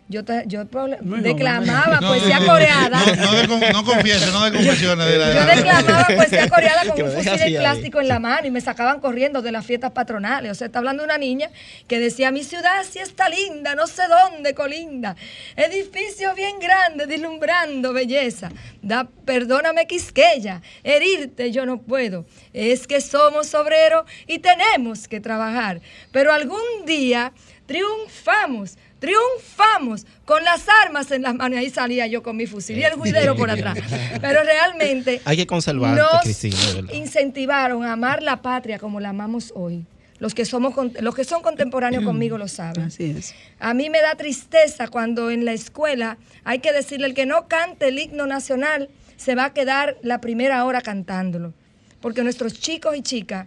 yo, 0.09 0.23
yo 0.47 0.65
joven, 0.73 0.97
declamaba 1.23 2.01
No, 2.01 2.09
poesía 2.09 2.41
no, 2.41 2.47
coreada. 2.47 2.99
No, 3.05 3.17
no, 3.17 3.33
de 3.35 3.49
con- 3.49 3.61
no 3.61 3.67
de 3.67 3.85
confesiones. 3.85 5.07
de 5.07 5.19
la- 5.19 5.35
Yo 5.35 5.57
declamaba 5.57 6.07
poesía 6.07 6.49
coreana 6.49 6.83
Que 6.83 6.89
con 6.89 7.03
un 7.03 7.13
fusil 7.13 7.37
de 7.37 7.43
ahí. 7.45 7.57
plástico 7.57 8.01
en 8.01 8.09
la 8.09 8.19
mano 8.19 8.47
y 8.47 8.51
me 8.51 8.61
sacaban 8.61 9.01
corriendo 9.01 9.43
de 9.43 9.53
las 9.53 9.67
fiestas 9.67 9.93
patronales. 9.93 10.53
O 10.53 10.55
sea, 10.55 10.67
está 10.67 10.79
hablando 10.79 11.03
de 11.03 11.07
una 11.07 11.19
niña 11.19 11.51
que 11.87 11.99
decía, 12.01 12.31
mi 12.31 12.43
ciudad 12.43 12.85
sí 12.91 12.99
está 13.01 13.29
linda, 13.29 13.75
no 13.75 13.87
sé 13.87 14.03
dónde 14.09 14.55
colinda. 14.55 15.15
Edificio 15.57 16.35
bien 16.35 16.59
grande, 16.59 17.07
deslumbrando 17.07 17.93
belleza. 17.93 18.51
Da, 18.81 19.07
perdóname 19.27 19.87
Quisqueya, 19.87 20.63
herirte 20.85 21.53
yo 21.53 21.67
no 21.67 21.79
puedo. 21.83 22.25
Es 22.55 22.87
que 22.87 23.01
somos 23.03 23.53
obreros 23.55 24.05
y 24.27 24.39
tenemos 24.39 25.07
que 25.07 25.21
trabajar. 25.21 25.81
Pero 26.13 26.33
algún 26.33 26.59
día 26.87 27.33
triunfamos. 27.67 28.77
Triunfamos 28.99 30.07
con 30.25 30.43
las 30.45 30.67
armas 30.85 31.11
en 31.11 31.23
las 31.23 31.35
manos. 31.35 31.57
Y 31.57 31.61
ahí 31.61 31.71
salía 31.71 32.07
yo 32.07 32.23
con 32.23 32.37
mi 32.37 32.47
fusil 32.47 32.79
y 32.79 32.83
el 32.83 32.95
juidero 32.95 33.37
por 33.37 33.51
atrás. 33.51 33.79
Pero 34.21 34.43
realmente 34.43 35.21
Hay 35.25 35.37
que 35.37 35.47
conservarte, 35.47 36.01
nos 36.01 36.23
Cristina, 36.23 36.57
incentivaron 36.93 37.85
a 37.85 37.93
amar 37.93 38.23
la 38.23 38.43
patria 38.43 38.79
como 38.79 39.01
la 39.01 39.11
amamos 39.11 39.53
hoy. 39.55 39.85
Los 40.19 40.35
que, 40.35 40.45
somos, 40.45 40.75
los 41.01 41.15
que 41.15 41.23
son 41.23 41.43
contemporáneos 41.43 42.05
conmigo 42.05 42.39
lo 42.39 42.49
saben. 42.49 42.87
Así 42.87 43.15
es. 43.17 43.35
A 43.61 43.73
mí 43.73 43.89
me 43.89 44.01
da 44.01 44.17
tristeza 44.17 44.89
cuando 44.89 45.31
en 45.31 45.45
la 45.45 45.53
escuela 45.53 46.19
hay 46.43 46.59
que 46.59 46.73
decirle 46.73 47.07
el 47.07 47.15
que 47.15 47.25
no 47.25 47.47
cante 47.47 47.89
el 47.89 48.01
himno 48.01 48.27
nacional 48.27 48.89
se 49.17 49.37
va 49.37 49.47
a 49.47 49.53
quedar 49.53 49.97
la 50.03 50.21
primera 50.21 50.65
hora 50.65 50.81
cantándolo. 50.81 51.55
Porque 52.01 52.25
nuestros 52.25 52.55
chicos 52.55 52.97
y 52.97 53.03
chicas 53.03 53.47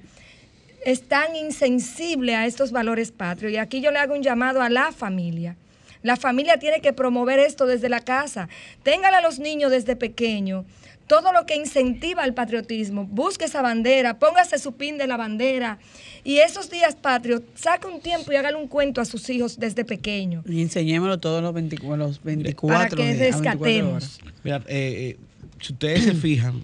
están 0.85 1.35
insensibles 1.35 2.35
a 2.35 2.45
estos 2.45 2.71
valores 2.71 3.11
patrios. 3.11 3.53
Y 3.53 3.57
aquí 3.57 3.81
yo 3.81 3.91
le 3.91 3.99
hago 3.99 4.13
un 4.13 4.23
llamado 4.23 4.61
a 4.61 4.69
la 4.69 4.91
familia. 4.91 5.55
La 6.03 6.15
familia 6.15 6.57
tiene 6.57 6.81
que 6.81 6.93
promover 6.93 7.39
esto 7.39 7.67
desde 7.67 7.87
la 7.89 7.99
casa. 7.99 8.49
Téngale 8.83 9.17
a 9.17 9.21
los 9.21 9.39
niños 9.39 9.71
desde 9.71 9.95
pequeños 9.95 10.65
todo 11.11 11.33
lo 11.33 11.45
que 11.45 11.57
incentiva 11.57 12.23
el 12.23 12.33
patriotismo. 12.33 13.05
Busque 13.05 13.43
esa 13.43 13.61
bandera, 13.61 14.17
póngase 14.17 14.57
su 14.59 14.71
pin 14.77 14.97
de 14.97 15.07
la 15.07 15.17
bandera. 15.17 15.77
Y 16.23 16.37
esos 16.37 16.69
días 16.69 16.95
patrios, 16.95 17.41
saque 17.53 17.85
un 17.87 17.99
tiempo 17.99 18.31
y 18.31 18.37
hágale 18.37 18.55
un 18.55 18.69
cuento 18.69 19.01
a 19.01 19.05
sus 19.05 19.29
hijos 19.29 19.59
desde 19.59 19.83
pequeños. 19.83 20.45
Y 20.47 20.61
enseñémoslo 20.61 21.19
todos 21.19 21.43
los 21.43 21.53
24, 21.53 21.97
los 21.97 22.23
24 22.23 22.67
Para 22.67 22.89
que 22.89 23.13
días, 23.13 23.35
a 23.35 23.39
24 23.41 23.43
rescatemos. 23.43 24.19
Mira, 24.41 24.63
eh, 24.67 25.17
eh, 25.17 25.17
si 25.59 25.73
ustedes 25.73 26.05
se 26.05 26.13
fijan, 26.13 26.63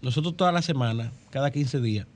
nosotros 0.00 0.38
toda 0.38 0.52
la 0.52 0.62
semana, 0.62 1.12
cada 1.28 1.50
15 1.50 1.82
días, 1.82 2.06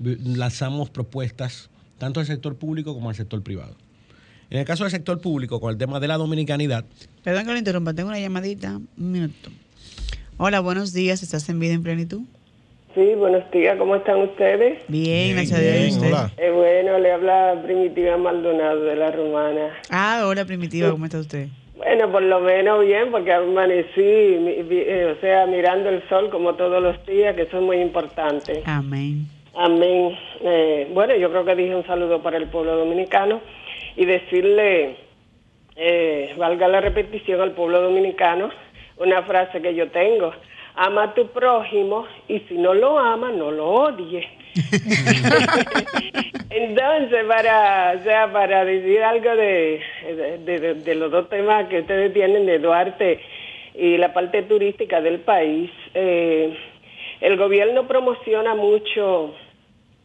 lanzamos 0.00 0.90
propuestas 0.90 1.70
tanto 1.98 2.20
al 2.20 2.26
sector 2.26 2.56
público 2.56 2.94
como 2.94 3.10
al 3.10 3.14
sector 3.14 3.42
privado. 3.42 3.76
En 4.48 4.58
el 4.58 4.64
caso 4.64 4.84
del 4.84 4.90
sector 4.90 5.20
público, 5.20 5.60
con 5.60 5.70
el 5.70 5.78
tema 5.78 6.00
de 6.00 6.08
la 6.08 6.16
dominicanidad, 6.16 6.84
Perdón 7.22 7.44
que 7.44 7.52
lo 7.52 7.58
interrumpa, 7.58 7.94
tengo 7.94 8.08
una 8.08 8.18
llamadita. 8.18 8.80
Un 8.98 9.12
minuto. 9.12 9.50
Hola, 10.38 10.60
buenos 10.60 10.92
días. 10.94 11.22
¿Estás 11.22 11.48
en 11.50 11.60
vida 11.60 11.74
en 11.74 11.82
plenitud? 11.82 12.22
Sí, 12.94 13.14
buenos 13.14 13.48
días, 13.52 13.76
¿cómo 13.78 13.94
están 13.94 14.20
ustedes? 14.22 14.82
Bien, 14.88 15.36
gracias 15.36 15.60
a 15.60 15.62
Dios. 15.62 16.32
Eh, 16.36 16.50
bueno, 16.50 16.98
le 16.98 17.12
habla 17.12 17.62
Primitiva 17.64 18.16
Maldonado 18.16 18.82
de 18.82 18.96
la 18.96 19.12
Romana. 19.12 19.68
Ah, 19.90 20.24
hola, 20.26 20.44
Primitiva, 20.44 20.90
¿cómo 20.90 21.04
está 21.04 21.20
usted? 21.20 21.48
Bueno, 21.76 22.10
por 22.10 22.22
lo 22.22 22.40
menos 22.40 22.84
bien, 22.84 23.12
porque 23.12 23.32
amanecí, 23.32 24.00
eh, 24.00 25.14
o 25.16 25.20
sea, 25.20 25.46
mirando 25.46 25.88
el 25.88 26.02
sol 26.08 26.30
como 26.30 26.54
todos 26.54 26.82
los 26.82 27.06
días, 27.06 27.36
que 27.36 27.42
eso 27.42 27.58
es 27.58 27.62
muy 27.62 27.76
importante. 27.76 28.62
Amén. 28.64 29.28
Amén. 29.54 30.16
Eh, 30.42 30.88
bueno, 30.92 31.14
yo 31.16 31.30
creo 31.30 31.44
que 31.44 31.56
dije 31.56 31.74
un 31.74 31.86
saludo 31.86 32.22
para 32.22 32.36
el 32.36 32.46
pueblo 32.48 32.76
dominicano 32.76 33.40
y 33.96 34.04
decirle, 34.04 34.96
eh, 35.76 36.34
valga 36.36 36.68
la 36.68 36.80
repetición 36.80 37.40
al 37.40 37.52
pueblo 37.52 37.80
dominicano, 37.82 38.50
una 38.98 39.22
frase 39.22 39.60
que 39.60 39.74
yo 39.74 39.88
tengo. 39.90 40.32
Ama 40.76 41.02
a 41.04 41.14
tu 41.14 41.26
prójimo 41.28 42.06
y 42.28 42.38
si 42.40 42.54
no 42.54 42.74
lo 42.74 42.98
ama, 42.98 43.30
no 43.32 43.50
lo 43.50 43.66
odies. 43.68 44.24
Entonces, 46.50 47.24
para, 47.26 47.94
o 47.98 48.02
sea, 48.02 48.32
para 48.32 48.64
decir 48.64 49.02
algo 49.02 49.34
de, 49.36 49.80
de, 50.44 50.58
de- 50.60 50.74
de 50.74 50.94
los 50.94 51.10
dos 51.10 51.28
temas 51.28 51.68
que 51.68 51.80
ustedes 51.80 52.12
tienen 52.12 52.46
de 52.46 52.58
Duarte 52.58 53.20
y 53.74 53.96
la 53.98 54.12
parte 54.12 54.42
turística 54.42 55.00
del 55.00 55.20
país, 55.20 55.70
eh, 55.94 56.56
el 57.20 57.36
gobierno 57.36 57.86
promociona 57.86 58.54
mucho, 58.54 59.34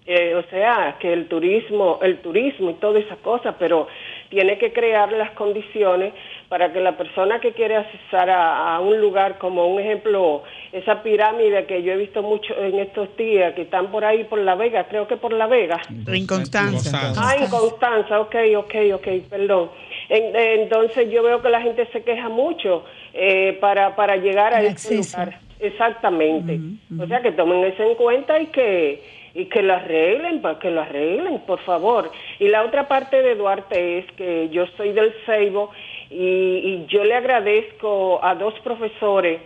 eh, 0.08 0.36
o 0.36 0.44
sea, 0.50 0.98
que 1.00 1.12
el 1.12 1.28
turismo, 1.28 2.00
el 2.04 2.18
turismo 2.20 2.70
y 2.70 2.74
todas 2.76 3.04
esas 3.04 3.18
cosas, 3.20 3.56
pero 3.58 3.88
tiene 4.30 4.58
que 4.58 4.72
crear 4.72 5.12
las 5.12 5.32
condiciones 5.32 6.14
para 6.50 6.72
que 6.72 6.80
la 6.80 6.96
persona 6.98 7.40
que 7.40 7.54
quiere 7.54 7.76
accesar 7.78 8.30
a, 8.30 8.76
a 8.76 8.80
un 8.82 9.00
lugar 9.02 9.38
como 9.40 9.66
un 9.68 9.80
ejemplo, 9.80 10.44
esa 10.72 11.02
pirámide 11.02 11.66
que 11.66 11.82
yo 11.82 11.94
he 11.94 11.98
visto 11.98 12.22
mucho 12.22 12.54
en 12.58 12.78
estos 12.80 13.16
días, 13.18 13.54
que 13.56 13.64
están 13.64 13.88
por 13.88 14.06
ahí 14.06 14.24
por 14.26 14.40
La 14.40 14.54
Vega, 14.56 14.84
creo 14.86 15.08
que 15.08 15.18
por 15.18 15.34
La 15.34 15.48
Vega. 15.48 15.80
En 15.90 16.28
Constanza. 16.28 17.14
Ah, 17.18 17.36
en 17.40 17.48
Constanza, 17.50 18.20
ok, 18.22 18.36
ok, 18.58 18.76
ok, 18.96 19.08
perdón. 19.30 19.72
En- 20.10 20.36
eh, 20.36 20.62
entonces 20.62 21.10
yo 21.10 21.24
veo 21.24 21.42
que 21.42 21.50
la 21.50 21.62
gente 21.62 21.88
se 21.92 22.04
queja 22.04 22.30
mucho 22.30 22.84
eh, 23.14 23.58
para, 23.60 23.96
para 23.96 24.18
llegar 24.18 24.54
a 24.54 24.62
ese 24.62 24.90
lugar. 25.18 25.40
Exactamente. 25.60 26.60
O 27.00 27.08
sea, 27.08 27.22
que 27.22 27.32
tomen 27.32 27.64
eso 27.64 27.84
en 27.84 27.96
cuenta 27.96 28.40
y 28.40 28.48
que 28.48 29.02
y 29.36 29.46
que 29.46 29.62
lo 29.62 29.76
arreglen, 29.76 30.42
que 30.60 30.72
lo 30.72 30.82
arreglen, 30.82 31.40
por 31.42 31.60
favor. 31.60 32.12
Y 32.40 32.48
la 32.48 32.64
otra 32.64 32.88
parte 32.88 33.22
de 33.22 33.36
Duarte 33.36 34.00
es 34.00 34.12
que 34.14 34.50
yo 34.50 34.66
soy 34.78 34.94
del 34.94 35.14
Ceibo 35.28 35.70
y, 36.10 36.16
y 36.18 36.86
yo 36.88 37.04
le 37.04 37.14
agradezco 37.14 38.20
a 38.24 38.34
dos 38.34 38.54
profesores 38.62 39.42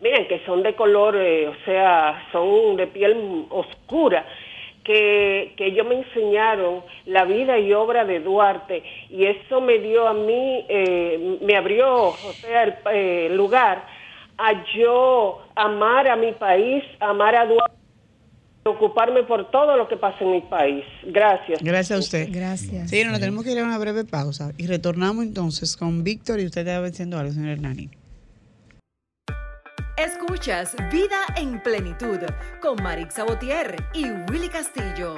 miren, 0.00 0.28
que 0.28 0.40
son 0.46 0.62
de 0.62 0.74
color, 0.74 1.16
eh, 1.16 1.48
o 1.48 1.54
sea, 1.64 2.26
son 2.32 2.76
de 2.76 2.86
piel 2.86 3.46
oscura, 3.50 4.24
que, 4.84 5.54
que 5.56 5.66
ellos 5.66 5.86
me 5.86 5.96
enseñaron 5.96 6.82
la 7.06 7.24
vida 7.24 7.58
y 7.58 7.72
obra 7.74 8.04
de 8.04 8.20
Duarte 8.20 8.82
y 9.10 9.26
eso 9.26 9.60
me 9.60 9.78
dio 9.78 10.08
a 10.08 10.14
mí, 10.14 10.64
eh, 10.68 11.38
me 11.42 11.56
abrió, 11.56 12.04
o 12.04 12.32
sea, 12.40 12.64
el 12.64 12.74
eh, 12.92 13.28
lugar 13.30 13.84
a 14.38 14.64
yo 14.72 15.42
amar 15.56 16.08
a 16.08 16.16
mi 16.16 16.32
país, 16.32 16.84
amar 17.00 17.34
a 17.34 17.44
Duarte, 17.44 17.77
preocuparme 18.68 19.22
por 19.24 19.50
todo 19.50 19.76
lo 19.76 19.88
que 19.88 19.96
pasa 19.96 20.18
en 20.20 20.32
mi 20.32 20.40
país. 20.42 20.84
Gracias. 21.04 21.62
Gracias 21.62 21.96
a 21.96 22.00
usted. 22.00 22.28
Gracias. 22.30 22.90
Sí, 22.90 23.02
nos 23.04 23.18
tenemos 23.18 23.44
que 23.44 23.52
ir 23.52 23.58
a 23.60 23.64
una 23.64 23.78
breve 23.78 24.04
pausa 24.04 24.52
y 24.58 24.66
retornamos 24.66 25.24
entonces 25.24 25.76
con 25.76 26.04
Víctor 26.04 26.40
y 26.40 26.46
usted 26.46 26.66
estaba 26.66 26.86
diciendo 26.86 27.18
algo, 27.18 27.32
señor 27.32 27.50
Hernani. 27.50 27.90
Escuchas 29.96 30.76
Vida 30.92 31.16
en 31.36 31.60
Plenitud 31.62 32.18
con 32.60 32.82
Marix 32.82 33.14
Sabotier 33.14 33.76
y 33.94 34.04
Willy 34.30 34.48
Castillo. 34.48 35.16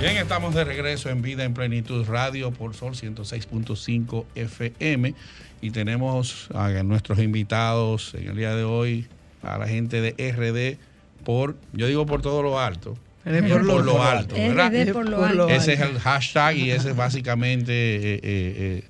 Bien, 0.00 0.16
estamos 0.16 0.54
de 0.54 0.64
regreso 0.64 1.08
en 1.08 1.22
Vida 1.22 1.44
en 1.44 1.54
Plenitud 1.54 2.06
Radio 2.06 2.50
por 2.50 2.74
Sol 2.74 2.92
106.5 2.94 4.24
FM 4.34 5.14
y 5.60 5.70
tenemos 5.70 6.48
a 6.54 6.70
nuestros 6.82 7.18
invitados 7.18 8.14
en 8.14 8.28
el 8.28 8.36
día 8.36 8.54
de 8.54 8.64
hoy, 8.64 9.06
a 9.54 9.58
la 9.58 9.68
gente 9.68 10.00
de 10.00 10.10
RD 10.32 10.78
por, 11.24 11.56
yo 11.72 11.86
digo 11.86 12.06
por 12.06 12.22
todo 12.22 12.42
lo 12.42 12.60
alto, 12.60 12.96
RD 13.24 13.48
por, 13.48 13.58
por 13.58 13.64
lo, 13.64 13.82
lo 13.82 14.02
alto, 14.02 14.34
¿verdad? 14.34 14.72
RD 14.72 14.92
por 14.92 15.08
lo 15.08 15.24
alto. 15.24 15.48
Ese 15.48 15.72
es 15.74 15.80
el 15.80 15.98
hashtag 15.98 16.56
y 16.56 16.70
ese 16.70 16.90
es 16.90 16.96
básicamente 16.96 17.72
eh, 17.72 18.14
eh, 18.14 18.20
eh, 18.22 18.84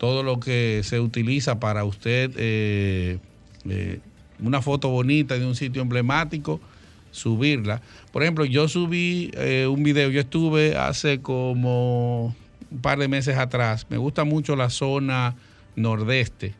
todo 0.00 0.22
lo 0.22 0.40
que 0.40 0.80
se 0.82 0.98
utiliza 0.98 1.60
para 1.60 1.84
usted, 1.84 2.30
eh, 2.36 3.18
eh, 3.68 4.00
una 4.42 4.62
foto 4.62 4.88
bonita 4.88 5.38
de 5.38 5.44
un 5.44 5.54
sitio 5.54 5.82
emblemático, 5.82 6.58
subirla. 7.10 7.82
Por 8.10 8.22
ejemplo, 8.22 8.46
yo 8.46 8.66
subí 8.66 9.30
eh, 9.34 9.66
un 9.66 9.82
video, 9.82 10.08
yo 10.08 10.20
estuve 10.20 10.76
hace 10.76 11.20
como 11.20 12.34
un 12.70 12.80
par 12.80 12.98
de 12.98 13.08
meses 13.08 13.36
atrás, 13.36 13.86
me 13.90 13.98
gusta 13.98 14.24
mucho 14.24 14.56
la 14.56 14.70
zona 14.70 15.36
nordeste. 15.76 16.54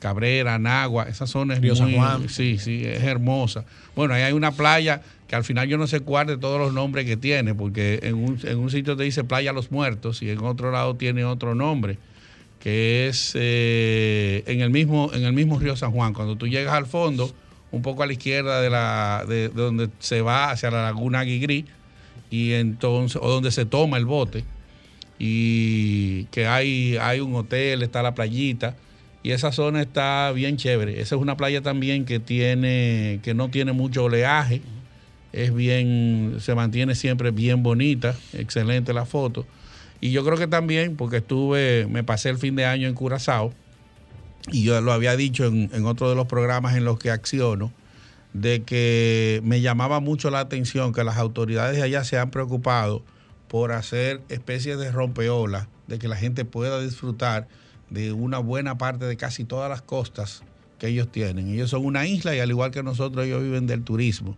Cabrera, 0.00 0.58
Nagua, 0.58 1.04
esa 1.04 1.26
zona 1.26 1.54
es 1.54 1.60
Río 1.60 1.76
San 1.76 1.90
muy, 1.90 1.98
Juan. 1.98 2.28
sí, 2.28 2.58
sí, 2.58 2.82
es 2.84 3.02
hermosa. 3.04 3.64
Bueno, 3.94 4.14
ahí 4.14 4.22
hay 4.22 4.32
una 4.32 4.50
playa 4.50 5.02
que 5.28 5.36
al 5.36 5.44
final 5.44 5.68
yo 5.68 5.78
no 5.78 5.86
sé 5.86 6.00
cuál 6.00 6.26
de 6.26 6.38
todos 6.38 6.58
los 6.58 6.72
nombres 6.72 7.04
que 7.06 7.16
tiene, 7.16 7.54
porque 7.54 8.00
en 8.02 8.14
un, 8.14 8.40
en 8.42 8.58
un 8.58 8.70
sitio 8.70 8.96
te 8.96 9.04
dice 9.04 9.22
Playa 9.22 9.52
Los 9.52 9.70
Muertos 9.70 10.22
y 10.22 10.30
en 10.30 10.40
otro 10.40 10.72
lado 10.72 10.96
tiene 10.96 11.24
otro 11.24 11.54
nombre, 11.54 11.98
que 12.58 13.06
es 13.06 13.32
eh, 13.34 14.42
en, 14.46 14.60
el 14.60 14.70
mismo, 14.70 15.10
en 15.12 15.24
el 15.24 15.34
mismo 15.34 15.58
río 15.58 15.76
San 15.76 15.92
Juan. 15.92 16.14
Cuando 16.14 16.34
tú 16.34 16.48
llegas 16.48 16.74
al 16.74 16.86
fondo, 16.86 17.32
un 17.70 17.82
poco 17.82 18.02
a 18.02 18.06
la 18.06 18.14
izquierda 18.14 18.60
de, 18.60 18.70
la, 18.70 19.24
de, 19.28 19.50
de 19.50 19.62
donde 19.62 19.90
se 19.98 20.22
va 20.22 20.50
hacia 20.50 20.70
la 20.70 20.82
laguna 20.82 21.22
Guigrí, 21.22 21.66
y 22.30 22.52
entonces, 22.52 23.20
o 23.22 23.28
donde 23.28 23.50
se 23.50 23.66
toma 23.66 23.98
el 23.98 24.06
bote, 24.06 24.44
y 25.18 26.24
que 26.24 26.46
hay, 26.46 26.96
hay 26.96 27.20
un 27.20 27.34
hotel, 27.34 27.82
está 27.82 28.02
la 28.02 28.14
playita, 28.14 28.74
y 29.22 29.32
esa 29.32 29.52
zona 29.52 29.82
está 29.82 30.32
bien 30.32 30.56
chévere. 30.56 31.00
Esa 31.00 31.16
es 31.16 31.20
una 31.20 31.36
playa 31.36 31.60
también 31.62 32.04
que 32.04 32.20
tiene, 32.20 33.20
que 33.22 33.34
no 33.34 33.50
tiene 33.50 33.72
mucho 33.72 34.04
oleaje, 34.04 34.62
es 35.32 35.54
bien, 35.54 36.36
se 36.40 36.54
mantiene 36.54 36.94
siempre 36.94 37.30
bien 37.30 37.62
bonita, 37.62 38.16
excelente 38.32 38.92
la 38.92 39.04
foto. 39.04 39.46
Y 40.00 40.10
yo 40.12 40.24
creo 40.24 40.38
que 40.38 40.46
también, 40.46 40.96
porque 40.96 41.18
estuve, 41.18 41.86
me 41.86 42.02
pasé 42.02 42.30
el 42.30 42.38
fin 42.38 42.56
de 42.56 42.64
año 42.64 42.88
en 42.88 42.94
Curazao, 42.94 43.52
y 44.50 44.62
yo 44.62 44.80
lo 44.80 44.92
había 44.92 45.16
dicho 45.16 45.44
en, 45.44 45.70
en 45.72 45.84
otro 45.84 46.08
de 46.08 46.16
los 46.16 46.26
programas 46.26 46.74
en 46.76 46.84
los 46.84 46.98
que 46.98 47.10
acciono, 47.10 47.72
de 48.32 48.62
que 48.62 49.40
me 49.44 49.60
llamaba 49.60 50.00
mucho 50.00 50.30
la 50.30 50.40
atención 50.40 50.92
que 50.92 51.04
las 51.04 51.18
autoridades 51.18 51.76
de 51.76 51.82
allá 51.82 52.04
se 52.04 52.16
han 52.16 52.30
preocupado 52.30 53.02
por 53.48 53.72
hacer 53.72 54.22
especies 54.28 54.78
de 54.78 54.90
rompeolas, 54.90 55.66
de 55.88 55.98
que 55.98 56.08
la 56.08 56.16
gente 56.16 56.44
pueda 56.44 56.80
disfrutar 56.80 57.48
de 57.90 58.12
una 58.12 58.38
buena 58.38 58.78
parte 58.78 59.04
de 59.04 59.16
casi 59.16 59.44
todas 59.44 59.68
las 59.68 59.82
costas 59.82 60.42
que 60.78 60.88
ellos 60.88 61.10
tienen. 61.12 61.52
Ellos 61.52 61.70
son 61.70 61.84
una 61.84 62.06
isla 62.06 62.34
y 62.34 62.40
al 62.40 62.50
igual 62.50 62.70
que 62.70 62.82
nosotros 62.82 63.26
ellos 63.26 63.42
viven 63.42 63.66
del 63.66 63.82
turismo. 63.82 64.36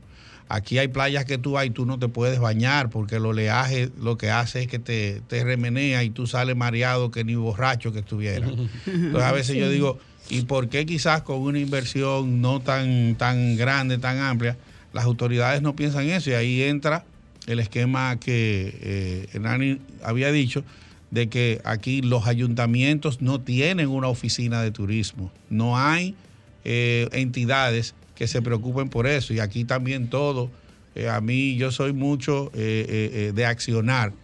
Aquí 0.48 0.78
hay 0.78 0.88
playas 0.88 1.24
que 1.24 1.38
tú 1.38 1.52
vas 1.52 1.64
y 1.64 1.70
tú 1.70 1.86
no 1.86 1.98
te 1.98 2.08
puedes 2.08 2.38
bañar 2.38 2.90
porque 2.90 3.16
el 3.16 3.24
oleaje 3.24 3.90
lo 3.98 4.18
que 4.18 4.30
hace 4.30 4.62
es 4.62 4.68
que 4.68 4.78
te, 4.78 5.22
te 5.28 5.44
remenea 5.44 6.02
y 6.04 6.10
tú 6.10 6.26
sales 6.26 6.56
mareado 6.56 7.10
que 7.10 7.24
ni 7.24 7.36
borracho 7.36 7.92
que 7.92 8.00
estuviera. 8.00 8.46
Entonces 8.86 9.22
a 9.22 9.32
veces 9.32 9.56
yo 9.56 9.70
digo, 9.70 9.98
¿y 10.28 10.42
por 10.42 10.68
qué 10.68 10.84
quizás 10.84 11.22
con 11.22 11.40
una 11.40 11.58
inversión 11.58 12.40
no 12.42 12.60
tan, 12.60 13.14
tan 13.14 13.56
grande, 13.56 13.98
tan 13.98 14.18
amplia, 14.18 14.58
las 14.92 15.04
autoridades 15.04 15.62
no 15.62 15.74
piensan 15.74 16.08
eso 16.10 16.30
y 16.30 16.34
ahí 16.34 16.62
entra 16.62 17.04
el 17.46 17.58
esquema 17.58 18.18
que 18.20 18.78
eh, 18.82 19.28
Hernani 19.32 19.80
había 20.02 20.30
dicho 20.30 20.64
de 21.12 21.28
que 21.28 21.60
aquí 21.64 22.00
los 22.00 22.26
ayuntamientos 22.26 23.20
no 23.20 23.40
tienen 23.40 23.88
una 23.88 24.08
oficina 24.08 24.62
de 24.62 24.72
turismo, 24.72 25.30
no 25.50 25.78
hay 25.78 26.16
eh, 26.64 27.08
entidades 27.12 27.94
que 28.14 28.26
se 28.26 28.40
preocupen 28.40 28.88
por 28.88 29.06
eso 29.06 29.34
y 29.34 29.38
aquí 29.38 29.64
también 29.64 30.08
todo, 30.08 30.50
eh, 30.94 31.10
a 31.10 31.20
mí 31.20 31.54
yo 31.56 31.70
soy 31.70 31.92
mucho 31.92 32.50
eh, 32.54 33.10
eh, 33.14 33.32
de 33.34 33.44
accionar 33.44 34.14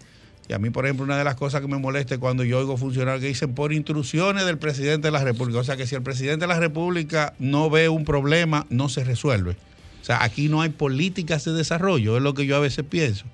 y 0.49 0.55
a 0.55 0.59
mí 0.59 0.71
por 0.71 0.87
ejemplo 0.87 1.05
una 1.05 1.19
de 1.19 1.25
las 1.25 1.35
cosas 1.37 1.61
que 1.61 1.69
me 1.69 1.77
molesta 1.77 2.15
es 2.15 2.21
cuando 2.21 2.43
yo 2.43 2.59
oigo 2.59 2.79
funcionarios 2.79 3.21
que 3.21 3.29
dicen 3.29 3.55
por 3.55 3.75
instrucciones 3.75 4.47
del 4.47 4.57
presidente 4.57 5.09
de 5.09 5.13
la 5.13 5.23
República, 5.23 5.61
o 5.61 5.65
sea 5.65 5.77
que 5.77 5.87
si 5.87 5.95
el 5.95 6.03
presidente 6.03 6.45
de 6.45 6.49
la 6.49 6.59
República 6.59 7.35
no 7.39 7.69
ve 7.69 7.91
un 7.91 8.07
problema, 8.07 8.67
no 8.71 8.89
se 8.89 9.05
resuelve. 9.05 9.57
O 10.01 10.05
sea, 10.05 10.25
aquí 10.25 10.49
no 10.49 10.63
hay 10.63 10.71
políticas 10.71 11.45
de 11.45 11.53
desarrollo, 11.53 12.17
es 12.17 12.23
lo 12.23 12.33
que 12.33 12.47
yo 12.47 12.57
a 12.57 12.61
veces 12.61 12.83
pienso. 12.89 13.27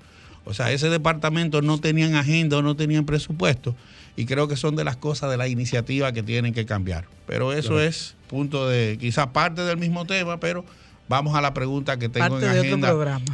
O 0.45 0.53
sea, 0.53 0.71
ese 0.71 0.89
departamento 0.89 1.61
no 1.61 1.79
tenían 1.79 2.15
agenda 2.15 2.57
o 2.57 2.61
no 2.61 2.75
tenían 2.75 3.05
presupuesto 3.05 3.75
y 4.15 4.25
creo 4.25 4.47
que 4.47 4.55
son 4.55 4.75
de 4.75 4.83
las 4.83 4.95
cosas 4.95 5.29
de 5.29 5.37
la 5.37 5.47
iniciativa 5.47 6.11
que 6.11 6.23
tienen 6.23 6.53
que 6.53 6.65
cambiar. 6.65 7.05
Pero 7.27 7.51
eso 7.53 7.79
es 7.79 8.15
punto 8.27 8.67
de, 8.69 8.97
quizás 8.99 9.27
parte 9.27 9.61
del 9.63 9.77
mismo 9.77 10.05
tema, 10.05 10.39
pero 10.39 10.63
vamos 11.07 11.35
a 11.35 11.41
la 11.41 11.53
pregunta 11.53 11.97
que 11.97 12.09
tengo 12.09 12.39
Parte 12.39 12.45
en 12.45 12.53
de 12.53 12.73
otro 12.73 12.79
programa. 12.79 13.25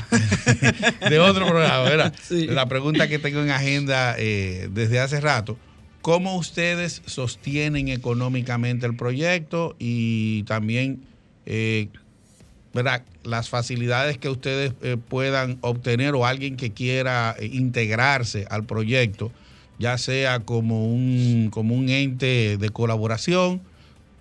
de 1.10 1.20
otro 1.20 1.48
programa, 1.48 1.84
¿verdad? 1.84 2.14
Sí. 2.22 2.48
La 2.48 2.66
pregunta 2.68 3.08
que 3.08 3.20
tengo 3.20 3.42
en 3.42 3.52
agenda 3.52 4.16
eh, 4.18 4.70
desde 4.72 5.00
hace 5.00 5.20
rato. 5.22 5.58
¿Cómo 6.02 6.36
ustedes 6.36 7.04
sostienen 7.06 7.90
económicamente 7.90 8.88
el 8.88 8.96
proyecto 8.96 9.76
y 9.78 10.44
también 10.44 11.04
eh, 11.46 11.90
las 13.24 13.50
facilidades 13.50 14.18
que 14.18 14.30
ustedes 14.30 14.74
eh, 14.82 14.98
puedan 14.98 15.58
obtener 15.62 16.16
o 16.16 16.26
alguien 16.26 16.56
que 16.58 16.72
quiera 16.72 17.36
eh, 17.40 17.48
integrarse 17.52 18.46
al 18.50 18.64
proyecto, 18.66 19.32
ya 19.80 19.98
sea 19.98 20.40
como 20.40 20.88
un, 20.88 21.50
como 21.52 21.76
un 21.76 21.90
ente 21.90 22.58
de 22.58 22.70
colaboración, 22.70 23.62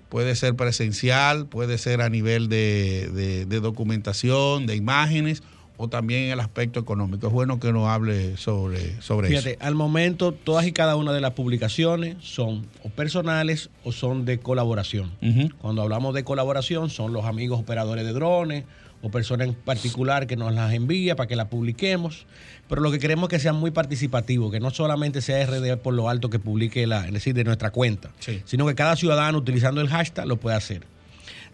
puede 0.09 0.34
ser 0.34 0.55
presencial, 0.57 1.46
puede 1.46 1.78
ser 1.78 2.01
a 2.01 2.09
nivel 2.09 2.48
de- 2.48 3.44
de 3.46 3.61
documentación, 3.61 4.66
de 4.66 4.74
imágenes 4.76 5.42
o 5.82 5.88
también 5.88 6.24
en 6.24 6.30
el 6.32 6.40
aspecto 6.40 6.78
económico. 6.78 7.28
Es 7.28 7.32
bueno 7.32 7.58
que 7.58 7.72
nos 7.72 7.88
hable 7.88 8.36
sobre, 8.36 9.00
sobre 9.00 9.28
Fíjate, 9.28 9.52
eso. 9.52 9.58
al 9.62 9.74
momento 9.74 10.32
todas 10.32 10.66
y 10.66 10.72
cada 10.72 10.94
una 10.96 11.12
de 11.14 11.22
las 11.22 11.32
publicaciones 11.32 12.16
son 12.20 12.66
o 12.84 12.90
personales 12.90 13.70
o 13.82 13.90
son 13.90 14.26
de 14.26 14.38
colaboración. 14.38 15.10
Cuando 15.58 15.80
hablamos 15.80 16.14
de 16.14 16.22
colaboración 16.22 16.90
son 16.90 17.14
los 17.14 17.24
amigos 17.24 17.58
operadores 17.60 18.04
de 18.04 18.12
drones 18.12 18.64
o 19.02 19.10
personas 19.10 19.48
en 19.48 19.54
particular 19.54 20.26
que 20.26 20.36
nos 20.36 20.52
las 20.52 20.74
envía 20.74 21.16
para 21.16 21.26
que 21.26 21.34
las 21.34 21.46
publiquemos. 21.48 22.26
Pero 22.68 22.82
lo 22.82 22.90
que 22.92 22.98
queremos 22.98 23.24
es 23.24 23.30
que 23.30 23.38
sea 23.40 23.54
muy 23.54 23.70
participativo, 23.70 24.50
que 24.50 24.60
no 24.60 24.68
solamente 24.70 25.22
sea 25.22 25.44
RD 25.46 25.78
por 25.78 25.94
lo 25.94 26.10
alto 26.10 26.28
que 26.28 26.38
publique 26.38 26.86
la, 26.86 27.06
es 27.06 27.12
decir, 27.14 27.34
de 27.34 27.42
nuestra 27.44 27.70
cuenta, 27.70 28.10
Sí. 28.18 28.42
sino 28.44 28.66
que 28.66 28.74
cada 28.74 28.96
ciudadano 28.96 29.38
utilizando 29.38 29.80
el 29.80 29.88
hashtag 29.88 30.26
lo 30.26 30.36
pueda 30.36 30.56
hacer. 30.58 30.82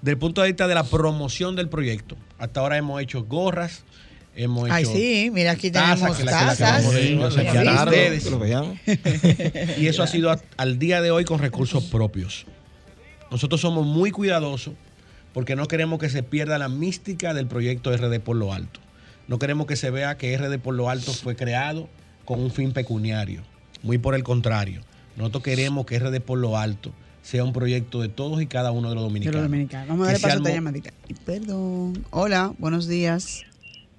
Desde 0.02 0.10
el 0.10 0.18
punto 0.18 0.42
de 0.42 0.48
vista 0.48 0.66
de 0.66 0.74
la 0.74 0.82
promoción 0.82 1.54
del 1.56 1.68
proyecto, 1.68 2.16
hasta 2.38 2.60
ahora 2.60 2.76
hemos 2.76 3.00
hecho 3.00 3.24
gorras, 3.24 3.84
hemos 4.36 4.70
Ay, 4.70 4.84
hecho 4.84 4.92
sí, 4.92 5.30
mira, 5.32 5.52
aquí 5.52 5.70
tenemos 5.70 6.00
tazas. 6.24 6.84
de. 7.90 9.74
Y 9.78 9.86
eso 9.86 10.02
ha 10.02 10.06
sido 10.06 10.30
a- 10.30 10.40
al 10.56 10.78
día 10.78 11.00
de 11.02 11.10
hoy 11.10 11.24
con 11.24 11.38
recursos 11.38 11.84
propios. 11.84 12.46
Nosotros 13.30 13.60
somos 13.60 13.86
muy 13.86 14.10
cuidadosos 14.10 14.74
porque 15.32 15.56
no 15.56 15.66
queremos 15.66 15.98
que 15.98 16.08
se 16.08 16.22
pierda 16.22 16.58
la 16.58 16.68
mística 16.68 17.34
del 17.34 17.46
proyecto 17.46 17.92
RD 17.96 18.20
por 18.20 18.36
lo 18.36 18.52
alto. 18.52 18.80
No 19.28 19.38
queremos 19.38 19.66
que 19.66 19.76
se 19.76 19.90
vea 19.90 20.16
que 20.16 20.36
RD 20.36 20.58
por 20.58 20.74
lo 20.74 20.88
alto 20.88 21.12
fue 21.12 21.34
creado 21.34 21.88
con 22.24 22.40
un 22.40 22.50
fin 22.50 22.72
pecuniario. 22.72 23.42
Muy 23.82 23.98
por 23.98 24.14
el 24.14 24.22
contrario. 24.22 24.82
Nosotros 25.16 25.42
queremos 25.42 25.86
que 25.86 25.98
RD 25.98 26.20
por 26.20 26.38
lo 26.38 26.56
alto 26.56 26.92
sea 27.22 27.42
un 27.42 27.52
proyecto 27.52 28.00
de 28.00 28.08
todos 28.08 28.40
y 28.40 28.46
cada 28.46 28.70
uno 28.70 28.88
de 28.90 28.94
los 28.94 29.02
De 29.02 29.08
dominicanos. 29.08 29.34
los 29.40 29.50
dominicanos. 29.50 29.88
Vamos 29.88 30.06
a 30.08 30.12
darle 30.12 30.20
paso 30.22 30.26
a 30.26 30.36
esta 30.36 30.48
el 30.48 30.52
mo- 30.52 30.56
llamadita. 30.56 30.90
Y 31.08 31.14
Perdón. 31.14 32.04
Hola, 32.10 32.52
buenos 32.58 32.86
días. 32.86 33.42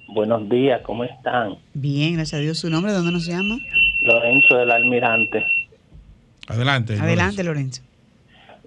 Buenos 0.07 0.47
días, 0.49 0.81
¿cómo 0.83 1.03
están? 1.03 1.57
Bien, 1.73 2.15
gracias 2.15 2.39
a 2.39 2.41
Dios. 2.41 2.57
¿Su 2.57 2.69
nombre? 2.69 2.91
¿De 2.91 2.97
dónde 2.97 3.11
nos 3.11 3.25
llama? 3.25 3.57
Lorenzo 4.01 4.57
del 4.57 4.71
Almirante. 4.71 5.45
Adelante. 6.47 6.97
Adelante, 6.99 7.43
Lorenzo. 7.43 7.81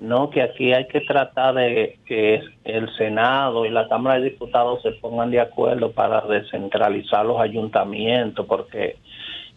No, 0.00 0.30
que 0.30 0.42
aquí 0.42 0.72
hay 0.72 0.86
que 0.86 1.00
tratar 1.00 1.54
de 1.54 1.98
que 2.06 2.40
el 2.64 2.94
Senado 2.96 3.66
y 3.66 3.70
la 3.70 3.88
Cámara 3.88 4.18
de 4.18 4.30
Diputados 4.30 4.82
se 4.82 4.92
pongan 4.92 5.30
de 5.30 5.40
acuerdo 5.40 5.92
para 5.92 6.22
descentralizar 6.22 7.24
los 7.24 7.40
ayuntamientos, 7.40 8.46
porque 8.46 8.96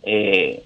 eh, 0.03 0.63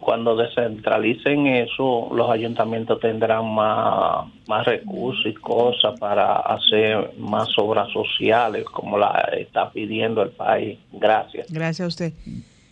cuando 0.00 0.36
descentralicen 0.36 1.46
eso, 1.46 2.08
los 2.14 2.30
ayuntamientos 2.30 3.00
tendrán 3.00 3.46
más, 3.54 4.26
más 4.46 4.66
recursos 4.66 5.24
y 5.26 5.34
cosas 5.34 5.98
para 5.98 6.36
hacer 6.36 7.12
más 7.18 7.48
obras 7.58 7.88
sociales, 7.92 8.64
como 8.64 8.98
la 8.98 9.28
está 9.38 9.70
pidiendo 9.72 10.22
el 10.22 10.30
país. 10.30 10.78
Gracias. 10.92 11.50
Gracias 11.50 11.84
a 11.84 11.88
usted. 11.88 12.12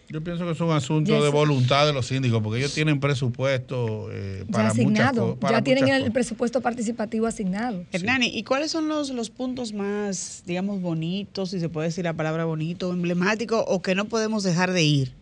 Yo 0.08 0.22
pienso 0.22 0.44
que 0.44 0.52
es 0.52 0.60
un 0.60 0.70
asunto 0.70 1.12
Yes. 1.14 1.24
de 1.24 1.30
voluntad 1.30 1.84
de 1.84 1.92
los 1.92 2.06
síndicos, 2.06 2.40
porque 2.40 2.58
ellos 2.60 2.72
tienen 2.72 3.00
presupuesto 3.00 4.08
eh, 4.12 4.44
Ya 4.46 4.52
para 4.52 4.62
muchas 4.68 4.72
asignado, 4.78 5.36
para 5.36 5.58
ya 5.58 5.64
tienen 5.64 5.88
el 5.88 5.98
cosas. 6.02 6.12
presupuesto 6.12 6.60
participativo 6.60 7.26
asignado. 7.26 7.82
Hernani, 7.90 8.26
¿y 8.28 8.44
cuáles 8.44 8.70
son 8.70 8.86
los, 8.86 9.10
los 9.10 9.30
puntos 9.30 9.72
más, 9.72 10.44
digamos, 10.46 10.80
bonitos, 10.80 11.50
si 11.50 11.58
se 11.58 11.68
puede 11.68 11.88
decir 11.88 12.04
la 12.04 12.12
palabra 12.14 12.44
bonito, 12.44 12.92
emblemático, 12.92 13.64
o 13.66 13.82
que 13.82 13.96
no 13.96 14.04
podemos 14.04 14.44
dejar 14.44 14.70
de 14.70 14.84
ir 14.84 15.12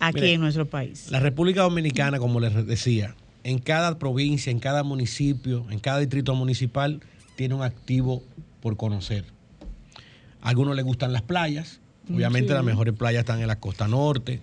aquí 0.00 0.20
Mire, 0.20 0.34
en 0.34 0.40
nuestro 0.40 0.66
país? 0.66 1.10
La 1.10 1.20
República 1.20 1.62
Dominicana, 1.62 2.18
como 2.18 2.40
les 2.40 2.66
decía, 2.66 3.14
en 3.42 3.58
cada 3.58 3.98
provincia, 3.98 4.50
en 4.50 4.58
cada 4.58 4.82
municipio, 4.82 5.66
en 5.70 5.78
cada 5.78 5.98
distrito 5.98 6.34
municipal, 6.34 7.00
tiene 7.36 7.54
un 7.54 7.62
activo 7.62 8.22
por 8.60 8.76
conocer. 8.76 9.24
A 10.40 10.48
algunos 10.48 10.76
les 10.76 10.84
gustan 10.84 11.12
las 11.12 11.22
playas. 11.22 11.80
Obviamente 12.12 12.52
las 12.52 12.64
mejores 12.64 12.94
playas 12.94 13.20
están 13.20 13.40
en 13.40 13.46
la 13.46 13.58
costa 13.58 13.88
norte, 13.88 14.40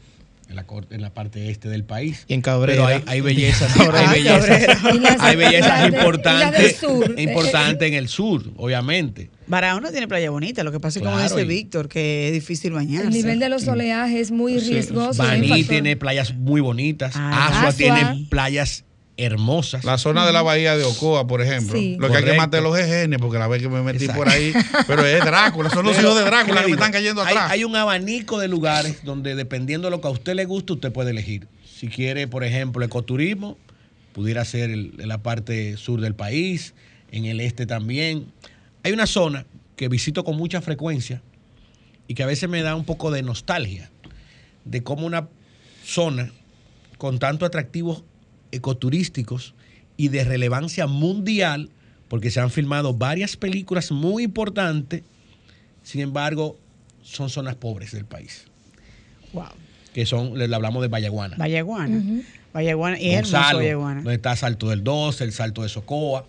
en 0.52 0.56
la, 0.58 0.66
cor- 0.68 0.86
en 0.92 1.02
la 1.02 1.14
parte 1.14 1.50
este 1.50 1.70
del 1.70 1.84
país. 1.84 2.26
Y 2.28 2.34
en 2.36 2.42
Cabrera. 2.42 2.74
Pero 2.86 2.86
hay, 2.88 3.04
hay 3.08 3.22
bellezas, 3.22 3.74
hay 3.80 4.08
bellezas, 4.24 5.20
hay 5.20 5.36
bellezas 5.36 5.88
importantes, 5.90 6.78
sur. 6.78 7.20
importantes 7.20 7.88
en 7.88 7.94
el 7.96 8.08
sur, 8.10 8.44
obviamente. 8.58 9.30
Barahona 9.48 9.92
tiene 9.92 10.08
playa 10.08 10.30
bonita, 10.30 10.64
lo 10.64 10.72
que 10.72 10.80
pasa 10.80 11.00
es 11.00 11.04
como 11.04 11.16
Claro, 11.18 11.36
dice 11.36 11.46
y- 11.46 11.48
Víctor, 11.48 11.88
que 11.90 12.28
es 12.28 12.34
difícil 12.34 12.74
bañarse. 12.74 13.08
El 13.08 13.14
nivel 13.14 13.40
de 13.40 13.50
los 13.50 13.68
oleajes 13.68 14.20
es 14.20 14.32
muy 14.32 14.60
riesgoso. 14.60 15.24
Baní 15.24 15.64
tiene 15.64 15.96
playas 15.96 16.34
muy 16.36 16.62
bonitas. 16.62 17.14
Ah, 17.16 17.48
Asua, 17.48 17.68
Asua. 17.70 17.74
tiene 17.78 18.26
playas 18.30 18.84
hermosas. 19.18 19.84
La 19.84 19.98
zona 19.98 20.26
de 20.26 20.34
la 20.34 20.42
bahía 20.42 20.76
de 20.78 20.84
Ocoa, 20.84 21.28
por 21.28 21.42
ejemplo. 21.42 21.78
Sí. 21.78 21.98
Lo 22.00 22.10
que 22.10 22.18
hay 22.18 22.24
que 22.24 22.34
matar 22.34 22.64
los 22.64 22.78
EGN, 22.78 23.18
porque 23.20 23.38
la 23.38 23.48
vez 23.48 23.62
que 23.62 23.70
me 23.70 23.82
metí 23.84 24.06
Exacto. 24.06 24.24
por 24.24 24.30
ahí. 24.30 24.54
Pero 24.88 25.06
es 25.06 25.24
Drácula, 25.24 25.70
son 25.70 25.86
los 25.86 25.96
Pero, 25.96 26.10
hijos 26.10 26.20
de 26.20 26.26
Drácula 26.26 26.56
¿qué 26.62 26.66
que 26.66 26.72
me 26.72 26.76
están 26.76 26.92
cayendo 26.92 27.22
Hay- 27.22 27.36
atrás. 27.36 27.52
Hay, 27.52 27.64
un 27.64 27.76
abanico 27.76 28.40
de 28.40 28.48
lugares 28.48 29.04
donde 29.04 29.36
dependiendo 29.36 29.88
de 29.88 29.92
lo 29.92 30.02
que 30.02 30.08
a 30.08 30.12
usted 30.12 30.34
le 30.36 30.46
guste, 30.46 30.74
usted 30.74 30.92
puede 30.92 31.12
elegir. 31.12 31.48
Si 31.78 31.88
quiere, 31.88 32.28
por 32.28 32.44
ejemplo, 32.44 32.84
ecoturismo, 32.84 33.58
pudiera 34.14 34.44
ser 34.46 34.70
el- 34.72 34.94
en 35.00 35.08
la 35.08 35.20
parte 35.20 35.78
sur 35.78 36.02
del 36.02 36.16
país, 36.16 36.74
en 37.12 37.26
el 37.26 37.40
este 37.42 37.66
también. 37.66 38.26
Hay 38.84 38.92
una 38.94 39.06
zona 39.08 39.46
que 39.76 39.88
visito 39.88 40.24
con 40.24 40.36
mucha 40.38 40.62
frecuencia 40.62 41.22
y 42.08 42.14
que 42.16 42.24
a 42.24 42.26
veces 42.26 42.50
me 42.50 42.62
da 42.62 42.76
un 42.76 42.86
poco 42.86 43.12
de 43.12 43.22
nostalgia 43.22 43.90
de 44.66 44.84
cómo 44.84 45.06
una 45.06 45.28
zona 45.86 46.32
con 46.98 47.20
tantos 47.20 47.48
atractivos 47.48 48.04
ecoturísticos 48.52 49.54
y 49.98 50.08
de 50.10 50.24
relevancia 50.24 50.88
mundial, 50.88 51.70
porque 52.08 52.32
se 52.32 52.40
han 52.40 52.50
filmado 52.52 52.94
varias 52.94 53.38
películas 53.38 53.92
muy 53.92 54.24
importantes, 54.24 55.04
sin 55.84 56.02
embargo, 56.02 56.58
son 57.04 57.30
zonas 57.30 57.56
pobres 57.56 57.92
del 57.92 58.06
país, 58.06 58.46
Wow. 59.34 59.46
que 59.94 60.06
son, 60.06 60.38
le 60.38 60.54
hablamos 60.54 60.82
de 60.82 60.88
Vallaguana. 60.88 61.36
Vallaguana. 61.38 61.98
Ujú. 61.98 62.24
Vallaguana. 62.54 63.00
Y 63.00 63.10
es 63.12 63.16
hermoso 63.20 63.38
Gonzalo, 63.38 63.60
Vallaguana. 63.60 64.02
donde 64.02 64.16
está 64.16 64.36
Salto 64.36 64.70
del 64.70 64.84
12, 64.84 65.24
el 65.24 65.32
Salto 65.32 65.64
de 65.64 65.70
Socoa. 65.70 66.26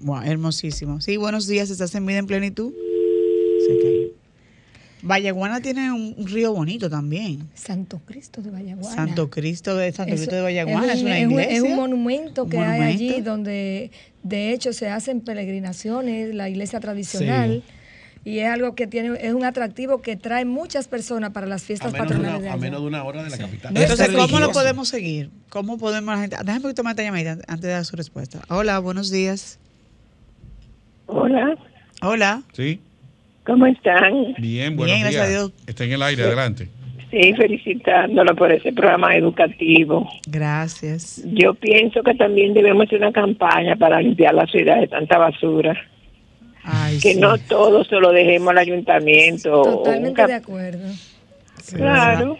Wow, 0.00 0.22
hermosísimo. 0.22 1.00
Sí, 1.00 1.16
buenos 1.16 1.46
días. 1.46 1.70
¿Estás 1.70 1.94
en 1.94 2.04
vida 2.06 2.18
en 2.18 2.26
plenitud? 2.26 2.72
Se 3.66 3.78
cayó. 3.78 4.19
Vallaguana 5.02 5.60
tiene 5.60 5.90
un, 5.92 6.14
un 6.16 6.26
río 6.26 6.52
bonito 6.52 6.90
también. 6.90 7.48
Santo 7.54 8.00
Cristo 8.04 8.42
de 8.42 8.50
Vallaguana. 8.50 8.94
Santo 8.94 9.30
Cristo 9.30 9.76
de 9.76 9.92
Santo 9.92 10.12
Cristo 10.14 10.34
de 10.36 10.42
Vallaguana. 10.42 10.92
Es, 10.92 11.00
un- 11.00 11.06
una 11.06 11.18
es 11.18 11.24
un- 11.26 11.30
iglesia. 11.32 11.56
es 11.56 11.62
un 11.62 11.76
monumento 11.76 12.46
que 12.48 12.56
Un 12.58 12.64
hay 12.64 12.82
allí 12.82 13.20
donde 13.20 13.90
de 14.22 14.52
hecho 14.52 14.72
se 14.72 14.88
hacen 14.88 15.20
peregrinaciones, 15.20 16.34
la 16.34 16.48
iglesia 16.48 16.80
tradicional. 16.80 17.62
Y 18.22 18.40
es 18.40 18.48
algo 18.50 18.74
que 18.74 18.86
tiene, 18.86 19.16
es 19.22 19.32
un 19.32 19.44
atractivo 19.44 20.02
que 20.02 20.14
trae 20.14 20.44
muchas 20.44 20.88
personas 20.88 21.30
para 21.30 21.46
las 21.46 21.62
fiestas 21.62 21.90
patronales 21.94 22.40
una, 22.40 22.48
de 22.48 22.50
a 22.50 22.56
menos 22.58 22.82
de 22.82 22.86
una 22.86 23.02
hora 23.02 23.22
de 23.24 23.30
la 23.30 23.38
capital. 23.38 23.74
Entonces, 23.74 24.10
¿cómo 24.10 24.40
lo 24.40 24.52
podemos 24.52 24.88
seguir? 24.88 25.30
¿Cómo 25.48 25.78
podemos 25.78 26.14
la 26.14 26.20
gente? 26.20 26.36
Déjame 26.44 26.68
que 26.68 26.74
tomar 26.74 26.90
esta 26.92 27.02
llamadita 27.02 27.38
antes 27.48 27.62
de 27.62 27.68
dar 27.68 27.84
su 27.86 27.96
respuesta. 27.96 28.42
Hola, 28.50 28.78
buenos 28.80 29.10
días. 29.10 29.58
Hola, 31.06 31.56
Hola. 32.02 32.42
Sí. 32.52 32.80
¿Cómo 33.44 33.66
están? 33.66 34.34
Bien, 34.38 34.76
buenos 34.76 34.94
Bien, 34.94 35.00
gracias 35.02 35.22
a 35.24 35.28
días. 35.28 35.40
Dios. 35.40 35.52
Está 35.66 35.84
en 35.84 35.92
el 35.92 36.02
aire, 36.02 36.22
adelante. 36.24 36.68
Sí, 37.10 37.32
felicitándolo 37.34 38.36
por 38.36 38.52
ese 38.52 38.72
programa 38.72 39.16
educativo. 39.16 40.08
Gracias. 40.28 41.22
Yo 41.24 41.54
pienso 41.54 42.02
que 42.04 42.14
también 42.14 42.54
debemos 42.54 42.86
hacer 42.86 42.98
una 43.00 43.10
campaña 43.12 43.74
para 43.76 44.00
limpiar 44.00 44.34
la 44.34 44.46
ciudad 44.46 44.78
de 44.80 44.86
tanta 44.86 45.18
basura. 45.18 45.74
Ay, 46.62 47.00
que 47.00 47.14
sí. 47.14 47.18
no 47.20 47.36
todo 47.38 47.82
se 47.84 47.96
lo 47.96 48.12
dejemos 48.12 48.50
al 48.50 48.58
ayuntamiento. 48.58 49.62
Totalmente 49.62 50.14
cap- 50.14 50.28
de 50.28 50.34
acuerdo. 50.34 50.88
Claro. 51.74 52.38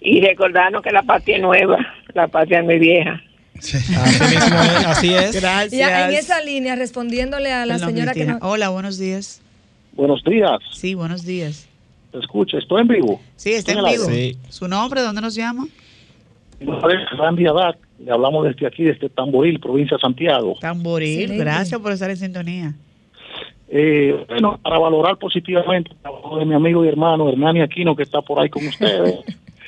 Y 0.00 0.20
recordarnos 0.22 0.82
que 0.82 0.90
la 0.90 1.02
patria 1.02 1.36
es 1.36 1.42
nueva, 1.42 1.76
la 2.14 2.28
patria 2.28 2.60
es 2.60 2.64
muy 2.64 2.78
vieja. 2.78 3.20
Así 3.60 3.76
mismo 4.34 4.62
es, 4.62 4.86
así 4.86 5.14
es. 5.14 5.38
Gracias. 5.38 5.72
Y 5.74 5.82
a- 5.82 6.08
en 6.08 6.14
esa 6.14 6.40
línea, 6.40 6.76
respondiéndole 6.76 7.52
a 7.52 7.66
la 7.66 7.78
señora 7.78 8.14
que 8.14 8.24
no... 8.24 8.38
Hola, 8.40 8.70
buenos 8.70 8.96
días. 8.98 9.42
Buenos 10.00 10.24
días. 10.24 10.60
Sí, 10.72 10.94
buenos 10.94 11.26
días. 11.26 11.68
¿Te 12.10 12.20
escucha? 12.20 12.56
¿Estoy 12.56 12.80
en 12.80 12.88
vivo? 12.88 13.20
Sí, 13.36 13.52
está 13.52 13.72
en 13.72 13.84
vivo. 13.84 14.38
¿Su 14.48 14.66
nombre? 14.66 15.02
¿Dónde 15.02 15.20
nos 15.20 15.34
llama? 15.34 15.66
Randy. 16.58 17.44
Le 17.98 18.10
hablamos 18.10 18.46
desde 18.46 18.66
aquí, 18.66 18.84
desde 18.84 19.10
Tamboril, 19.10 19.60
provincia 19.60 19.98
de 19.98 20.00
Santiago. 20.00 20.56
Tamboril, 20.58 21.36
gracias 21.36 21.78
por 21.78 21.92
estar 21.92 22.08
en 22.08 22.16
sintonía. 22.16 22.74
Eh, 23.68 24.24
bueno, 24.26 24.58
para 24.62 24.78
valorar 24.78 25.18
positivamente 25.18 25.90
el 25.90 25.98
trabajo 25.98 26.38
de 26.38 26.46
mi 26.46 26.54
amigo 26.54 26.82
y 26.82 26.88
hermano 26.88 27.28
Hernani 27.28 27.60
Aquino, 27.60 27.94
que 27.94 28.04
está 28.04 28.22
por 28.22 28.40
ahí 28.40 28.48
con 28.48 28.66
ustedes. 28.66 29.16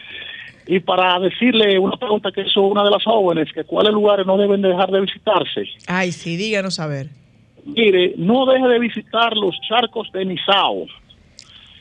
y 0.66 0.80
para 0.80 1.18
decirle 1.20 1.78
una 1.78 1.98
pregunta 1.98 2.30
que 2.32 2.40
hizo 2.40 2.62
una 2.62 2.82
de 2.84 2.90
las 2.90 3.04
jóvenes, 3.04 3.52
que 3.52 3.64
cuáles 3.64 3.92
lugares 3.92 4.24
no 4.24 4.38
deben 4.38 4.62
dejar 4.62 4.90
de 4.90 5.02
visitarse. 5.02 5.64
Ay, 5.88 6.10
sí, 6.10 6.38
díganos 6.38 6.80
a 6.80 6.86
ver. 6.86 7.21
Mire, 7.64 8.14
no 8.16 8.44
deje 8.46 8.66
de 8.66 8.78
visitar 8.78 9.34
los 9.36 9.54
charcos 9.68 10.10
de 10.12 10.24
Nizao. 10.24 10.86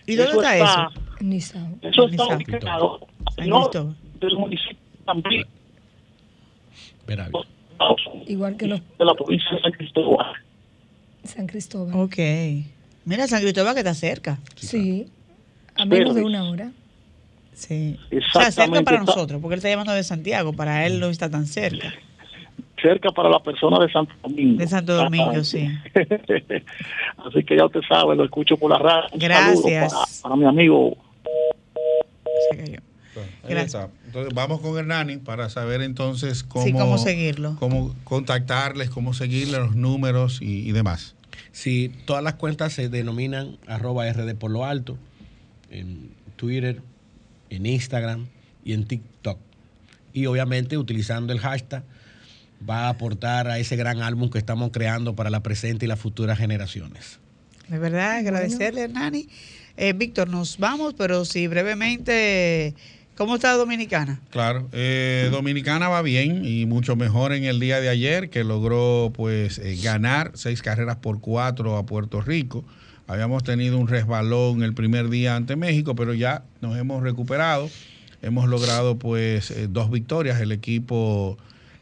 ¿Y 0.05 0.15
dónde 0.15 0.31
está 0.33 0.57
eso? 0.57 0.89
Nizao. 1.21 1.67
Eso 1.81 2.05
está 2.07 2.35
Nizao. 2.35 2.35
ubicado 2.37 3.07
Cristóbal. 3.35 3.95
del 4.19 4.37
municipio 4.37 4.77
de 4.99 5.05
Tamboril, 5.05 5.45
Igual 8.27 8.57
que 8.57 8.67
los 8.67 8.79
de 8.97 9.05
la 9.05 9.13
provincia 9.15 9.49
de 9.55 9.61
San 9.61 9.71
Cristóbal. 9.71 10.33
San 11.23 11.47
Cristóbal. 11.47 11.95
Ok. 11.99 12.17
Mira, 13.05 13.27
San 13.27 13.41
Cristóbal 13.41 13.73
que 13.73 13.79
está 13.79 13.93
cerca. 13.95 14.39
Sí. 14.55 15.07
A 15.75 15.85
menos 15.85 16.13
de 16.15 16.23
una 16.23 16.43
hora. 16.49 16.71
Sí. 17.53 17.97
O 18.35 18.39
sea, 18.39 18.51
cerca 18.51 18.81
para 18.83 18.97
está- 18.99 19.11
nosotros, 19.13 19.41
porque 19.41 19.55
él 19.55 19.57
está 19.59 19.69
llamando 19.69 19.93
de 19.93 20.03
Santiago, 20.03 20.53
para 20.53 20.85
él 20.85 20.99
no 20.99 21.07
está 21.07 21.29
tan 21.29 21.45
cerca. 21.47 21.93
Cerca 22.81 23.11
para 23.11 23.29
la 23.29 23.39
persona 23.39 23.79
de 23.79 23.91
Santo 23.91 24.13
Domingo. 24.23 24.57
De 24.57 24.67
Santo 24.67 24.95
Domingo, 24.95 25.43
sí. 25.43 25.67
Así 27.25 27.43
que 27.43 27.57
ya 27.57 27.65
usted 27.65 27.81
sabe, 27.87 28.15
lo 28.15 28.25
escucho 28.25 28.57
por 28.57 28.71
la 28.71 28.79
radio. 28.79 29.09
Gracias. 29.13 29.93
Para, 29.93 30.05
para 30.23 30.35
mi 30.35 30.45
amigo. 30.45 30.97
Ahí 33.43 33.55
está. 33.55 33.89
Entonces 34.05 34.33
vamos 34.33 34.61
con 34.61 34.77
Hernani 34.77 35.17
para 35.17 35.49
saber 35.49 35.81
entonces 35.81 36.43
cómo, 36.43 36.65
Sí, 36.65 36.73
cómo 36.73 36.97
seguirlo. 36.97 37.55
cómo 37.59 37.95
contactarles, 38.03 38.89
cómo 38.89 39.13
seguirle 39.13 39.57
los 39.59 39.75
números 39.75 40.41
y, 40.41 40.67
y 40.67 40.71
demás. 40.71 41.15
Sí, 41.51 41.91
todas 42.05 42.23
las 42.23 42.35
cuentas 42.35 42.73
se 42.73 42.89
denominan 42.89 43.57
arroba 43.67 44.09
RD 44.11 44.35
por 44.35 44.51
lo 44.51 44.65
alto, 44.65 44.97
en 45.69 46.11
Twitter, 46.37 46.81
en 47.49 47.65
Instagram 47.65 48.27
y 48.63 48.73
en 48.73 48.85
TikTok. 48.85 49.37
Y 50.13 50.25
obviamente 50.25 50.77
utilizando 50.77 51.33
el 51.33 51.39
hashtag 51.39 51.83
va 52.69 52.85
a 52.85 52.89
aportar 52.89 53.47
a 53.47 53.59
ese 53.59 53.75
gran 53.75 54.01
álbum 54.01 54.29
que 54.29 54.37
estamos 54.37 54.71
creando 54.71 55.15
para 55.15 55.29
la 55.29 55.41
presente 55.41 55.85
y 55.85 55.87
las 55.87 55.99
futuras 55.99 56.37
generaciones. 56.37 57.19
De 57.67 57.77
verdad, 57.79 58.17
agradecerle, 58.17 58.81
Hernani. 58.81 59.27
Eh, 59.77 59.93
Víctor, 59.93 60.29
nos 60.29 60.57
vamos, 60.57 60.93
pero 60.97 61.23
sí, 61.25 61.47
brevemente, 61.47 62.75
¿cómo 63.15 63.35
está 63.35 63.53
Dominicana? 63.53 64.19
Claro, 64.29 64.67
eh, 64.73 65.29
Dominicana 65.31 65.87
va 65.87 66.01
bien 66.01 66.45
y 66.45 66.65
mucho 66.65 66.95
mejor 66.95 67.31
en 67.33 67.45
el 67.45 67.59
día 67.59 67.79
de 67.79 67.89
ayer 67.89 68.29
que 68.29 68.43
logró 68.43 69.11
pues 69.15 69.57
eh, 69.59 69.77
ganar 69.81 70.31
seis 70.35 70.61
carreras 70.61 70.97
por 70.97 71.21
cuatro 71.21 71.77
a 71.77 71.85
Puerto 71.85 72.21
Rico. 72.21 72.65
Habíamos 73.11 73.43
tenido 73.43 73.77
un 73.77 73.89
resbalón 73.89 74.63
el 74.63 74.73
primer 74.73 75.09
día 75.09 75.35
ante 75.35 75.57
México, 75.57 75.95
pero 75.95 76.13
ya 76.13 76.43
nos 76.61 76.77
hemos 76.77 77.03
recuperado. 77.03 77.69
Hemos 78.21 78.47
logrado 78.47 78.97
pues 78.97 79.51
eh, 79.51 79.67
dos 79.69 79.91
victorias. 79.91 80.39
El 80.39 80.53
equipo, 80.53 81.37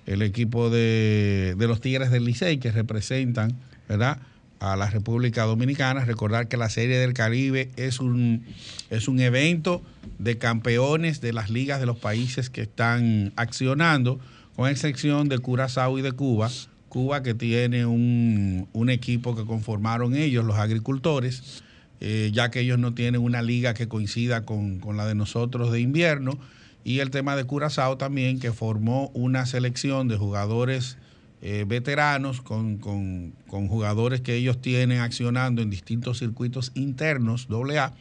el 0.10 0.24
equipo 0.24 0.70
de, 0.70 1.56
de 1.58 1.68
los 1.68 1.82
Tigres 1.82 2.10
del 2.10 2.26
Licey 2.26 2.58
que 2.58 2.72
representan, 2.72 3.56
¿verdad? 3.88 4.20
a 4.60 4.76
la 4.76 4.90
República 4.90 5.44
Dominicana. 5.44 6.04
Recordar 6.04 6.48
que 6.48 6.58
la 6.58 6.70
Serie 6.70 6.98
del 6.98 7.14
Caribe 7.14 7.70
es 7.78 8.00
un, 8.00 8.44
es 8.90 9.08
un 9.08 9.20
evento 9.20 9.82
de 10.18 10.38
campeones 10.38 11.22
de 11.22 11.32
las 11.32 11.50
ligas 11.50 11.80
de 11.80 11.86
los 11.86 11.98
países 11.98 12.50
que 12.50 12.62
están 12.62 13.34
accionando, 13.36 14.20
con 14.56 14.70
excepción 14.70 15.30
de 15.30 15.38
Curazao 15.40 15.98
y 16.00 16.02
de 16.02 16.12
Cuba. 16.12 16.50
Cuba 16.90 17.22
que 17.22 17.36
tiene 17.36 17.86
un, 17.86 18.68
un 18.74 18.90
equipo 18.90 19.36
que 19.36 19.46
conformaron 19.46 20.16
ellos, 20.16 20.44
los 20.44 20.58
agricultores, 20.58 21.64
eh, 22.02 22.32
ya 22.34 22.50
que 22.50 22.62
ellos 22.62 22.80
no 22.80 22.94
tienen 22.96 23.22
una 23.22 23.42
liga 23.42 23.76
que 23.76 23.88
coincida 23.88 24.44
con, 24.44 24.80
con 24.80 24.98
la 24.98 25.06
de 25.06 25.14
nosotros 25.14 25.72
de 25.72 25.82
invierno. 25.82 26.40
Y 26.84 27.00
el 27.00 27.12
tema 27.12 27.36
de 27.36 27.44
Curazao 27.44 27.98
también, 27.98 28.40
que 28.40 28.52
formó 28.54 29.10
una 29.14 29.46
selección 29.46 30.08
de 30.08 30.18
jugadores 30.18 30.98
eh, 31.42 31.66
veteranos 31.68 32.42
con, 32.42 32.78
con- 32.78 33.34
con 33.48 33.68
jugadores 33.68 34.22
que 34.22 34.36
ellos 34.36 34.60
tienen 34.62 35.00
accionando 35.00 35.62
en 35.62 35.70
distintos 35.70 36.20
circuitos 36.20 36.72
internos, 36.76 37.48
AA, 37.52 37.94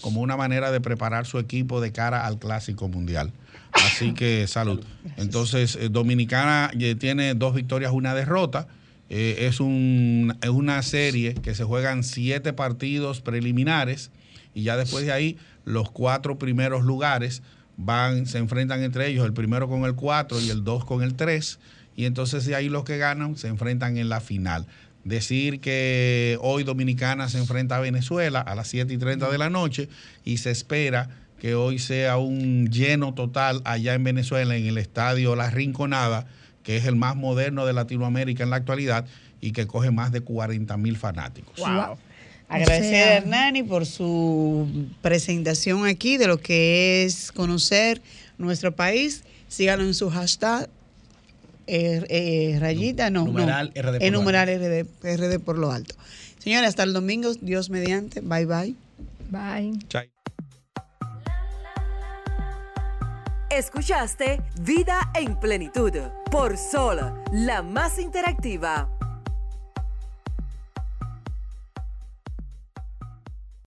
como 0.00 0.20
una 0.20 0.36
manera 0.36 0.70
de 0.70 0.80
preparar 0.80 1.26
su 1.26 1.38
equipo 1.38 1.80
de 1.80 1.92
cara 1.92 2.26
al 2.26 2.38
Clásico 2.38 2.88
Mundial. 2.88 3.32
Así 3.72 4.12
que 4.14 4.46
salud. 4.48 4.82
Entonces, 5.16 5.76
eh, 5.76 5.88
Dominicana 5.90 6.70
eh, 6.78 6.94
tiene 6.94 7.34
dos 7.34 7.54
victorias, 7.54 7.92
una 7.92 8.14
derrota. 8.14 8.68
Eh, 9.10 9.46
es, 9.48 9.58
un, 9.60 10.36
es 10.42 10.50
una 10.50 10.82
serie 10.82 11.34
que 11.34 11.54
se 11.54 11.64
juegan 11.64 12.04
siete 12.04 12.52
partidos 12.52 13.20
preliminares 13.22 14.10
y 14.54 14.62
ya 14.64 14.76
después 14.76 15.04
de 15.06 15.12
ahí 15.12 15.36
los 15.64 15.90
cuatro 15.90 16.38
primeros 16.38 16.84
lugares 16.84 17.42
van, 17.78 18.26
se 18.26 18.38
enfrentan 18.38 18.82
entre 18.82 19.06
ellos, 19.06 19.24
el 19.24 19.32
primero 19.32 19.68
con 19.68 19.84
el 19.84 19.94
4 19.94 20.40
y 20.40 20.50
el 20.50 20.64
2 20.64 20.84
con 20.84 21.02
el 21.02 21.14
3, 21.14 21.58
y 21.96 22.04
entonces 22.04 22.44
de 22.44 22.54
ahí 22.54 22.68
los 22.68 22.84
que 22.84 22.98
ganan 22.98 23.36
se 23.36 23.48
enfrentan 23.48 23.96
en 23.96 24.10
la 24.10 24.20
final. 24.20 24.66
Decir 25.04 25.60
que 25.60 26.36
hoy 26.42 26.64
Dominicana 26.64 27.28
se 27.28 27.38
enfrenta 27.38 27.76
a 27.76 27.80
Venezuela 27.80 28.40
a 28.40 28.54
las 28.54 28.68
7 28.68 28.92
y 28.92 28.98
30 28.98 29.30
de 29.30 29.38
la 29.38 29.48
noche 29.48 29.88
y 30.24 30.38
se 30.38 30.50
espera 30.50 31.08
que 31.38 31.54
hoy 31.54 31.78
sea 31.78 32.18
un 32.18 32.68
lleno 32.68 33.14
total 33.14 33.62
allá 33.64 33.94
en 33.94 34.02
Venezuela, 34.02 34.56
en 34.56 34.66
el 34.66 34.76
estadio 34.76 35.36
La 35.36 35.48
Rinconada, 35.50 36.26
que 36.64 36.76
es 36.76 36.84
el 36.84 36.96
más 36.96 37.16
moderno 37.16 37.64
de 37.64 37.72
Latinoamérica 37.72 38.42
en 38.42 38.50
la 38.50 38.56
actualidad 38.56 39.06
y 39.40 39.52
que 39.52 39.68
coge 39.68 39.92
más 39.92 40.10
de 40.10 40.20
40 40.20 40.76
mil 40.76 40.96
fanáticos. 40.96 41.56
Wow. 41.58 41.96
Agradecer 42.48 43.08
a 43.08 43.16
Hernani 43.18 43.62
por 43.62 43.84
su 43.84 44.66
presentación 45.02 45.86
aquí 45.86 46.16
de 46.16 46.26
lo 46.26 46.38
que 46.38 47.04
es 47.04 47.30
conocer 47.30 48.00
nuestro 48.38 48.74
país. 48.74 49.22
Síganlo 49.48 49.84
en 49.84 49.94
su 49.94 50.10
hashtag. 50.10 50.68
eh, 51.66 52.02
eh, 52.08 52.56
rayita, 52.58 53.10
no. 53.10 53.26
Numeral 53.26 53.72
no, 53.76 53.82
RD 53.82 53.92
por 53.98 54.02
en 54.02 54.12
lo 54.14 54.18
numeral 54.20 54.48
RD, 54.48 54.86
RD 55.02 55.38
por 55.40 55.58
lo 55.58 55.70
alto. 55.70 55.94
Señores, 56.38 56.70
hasta 56.70 56.82
el 56.84 56.94
domingo. 56.94 57.34
Dios 57.40 57.68
mediante. 57.68 58.20
Bye 58.22 58.46
bye. 58.46 58.74
Bye. 59.30 59.78
Escuchaste 63.50 64.40
Vida 64.60 65.10
en 65.14 65.38
Plenitud 65.38 65.92
por 66.30 66.56
Sol, 66.56 67.00
la 67.32 67.62
más 67.62 67.98
interactiva. 67.98 68.97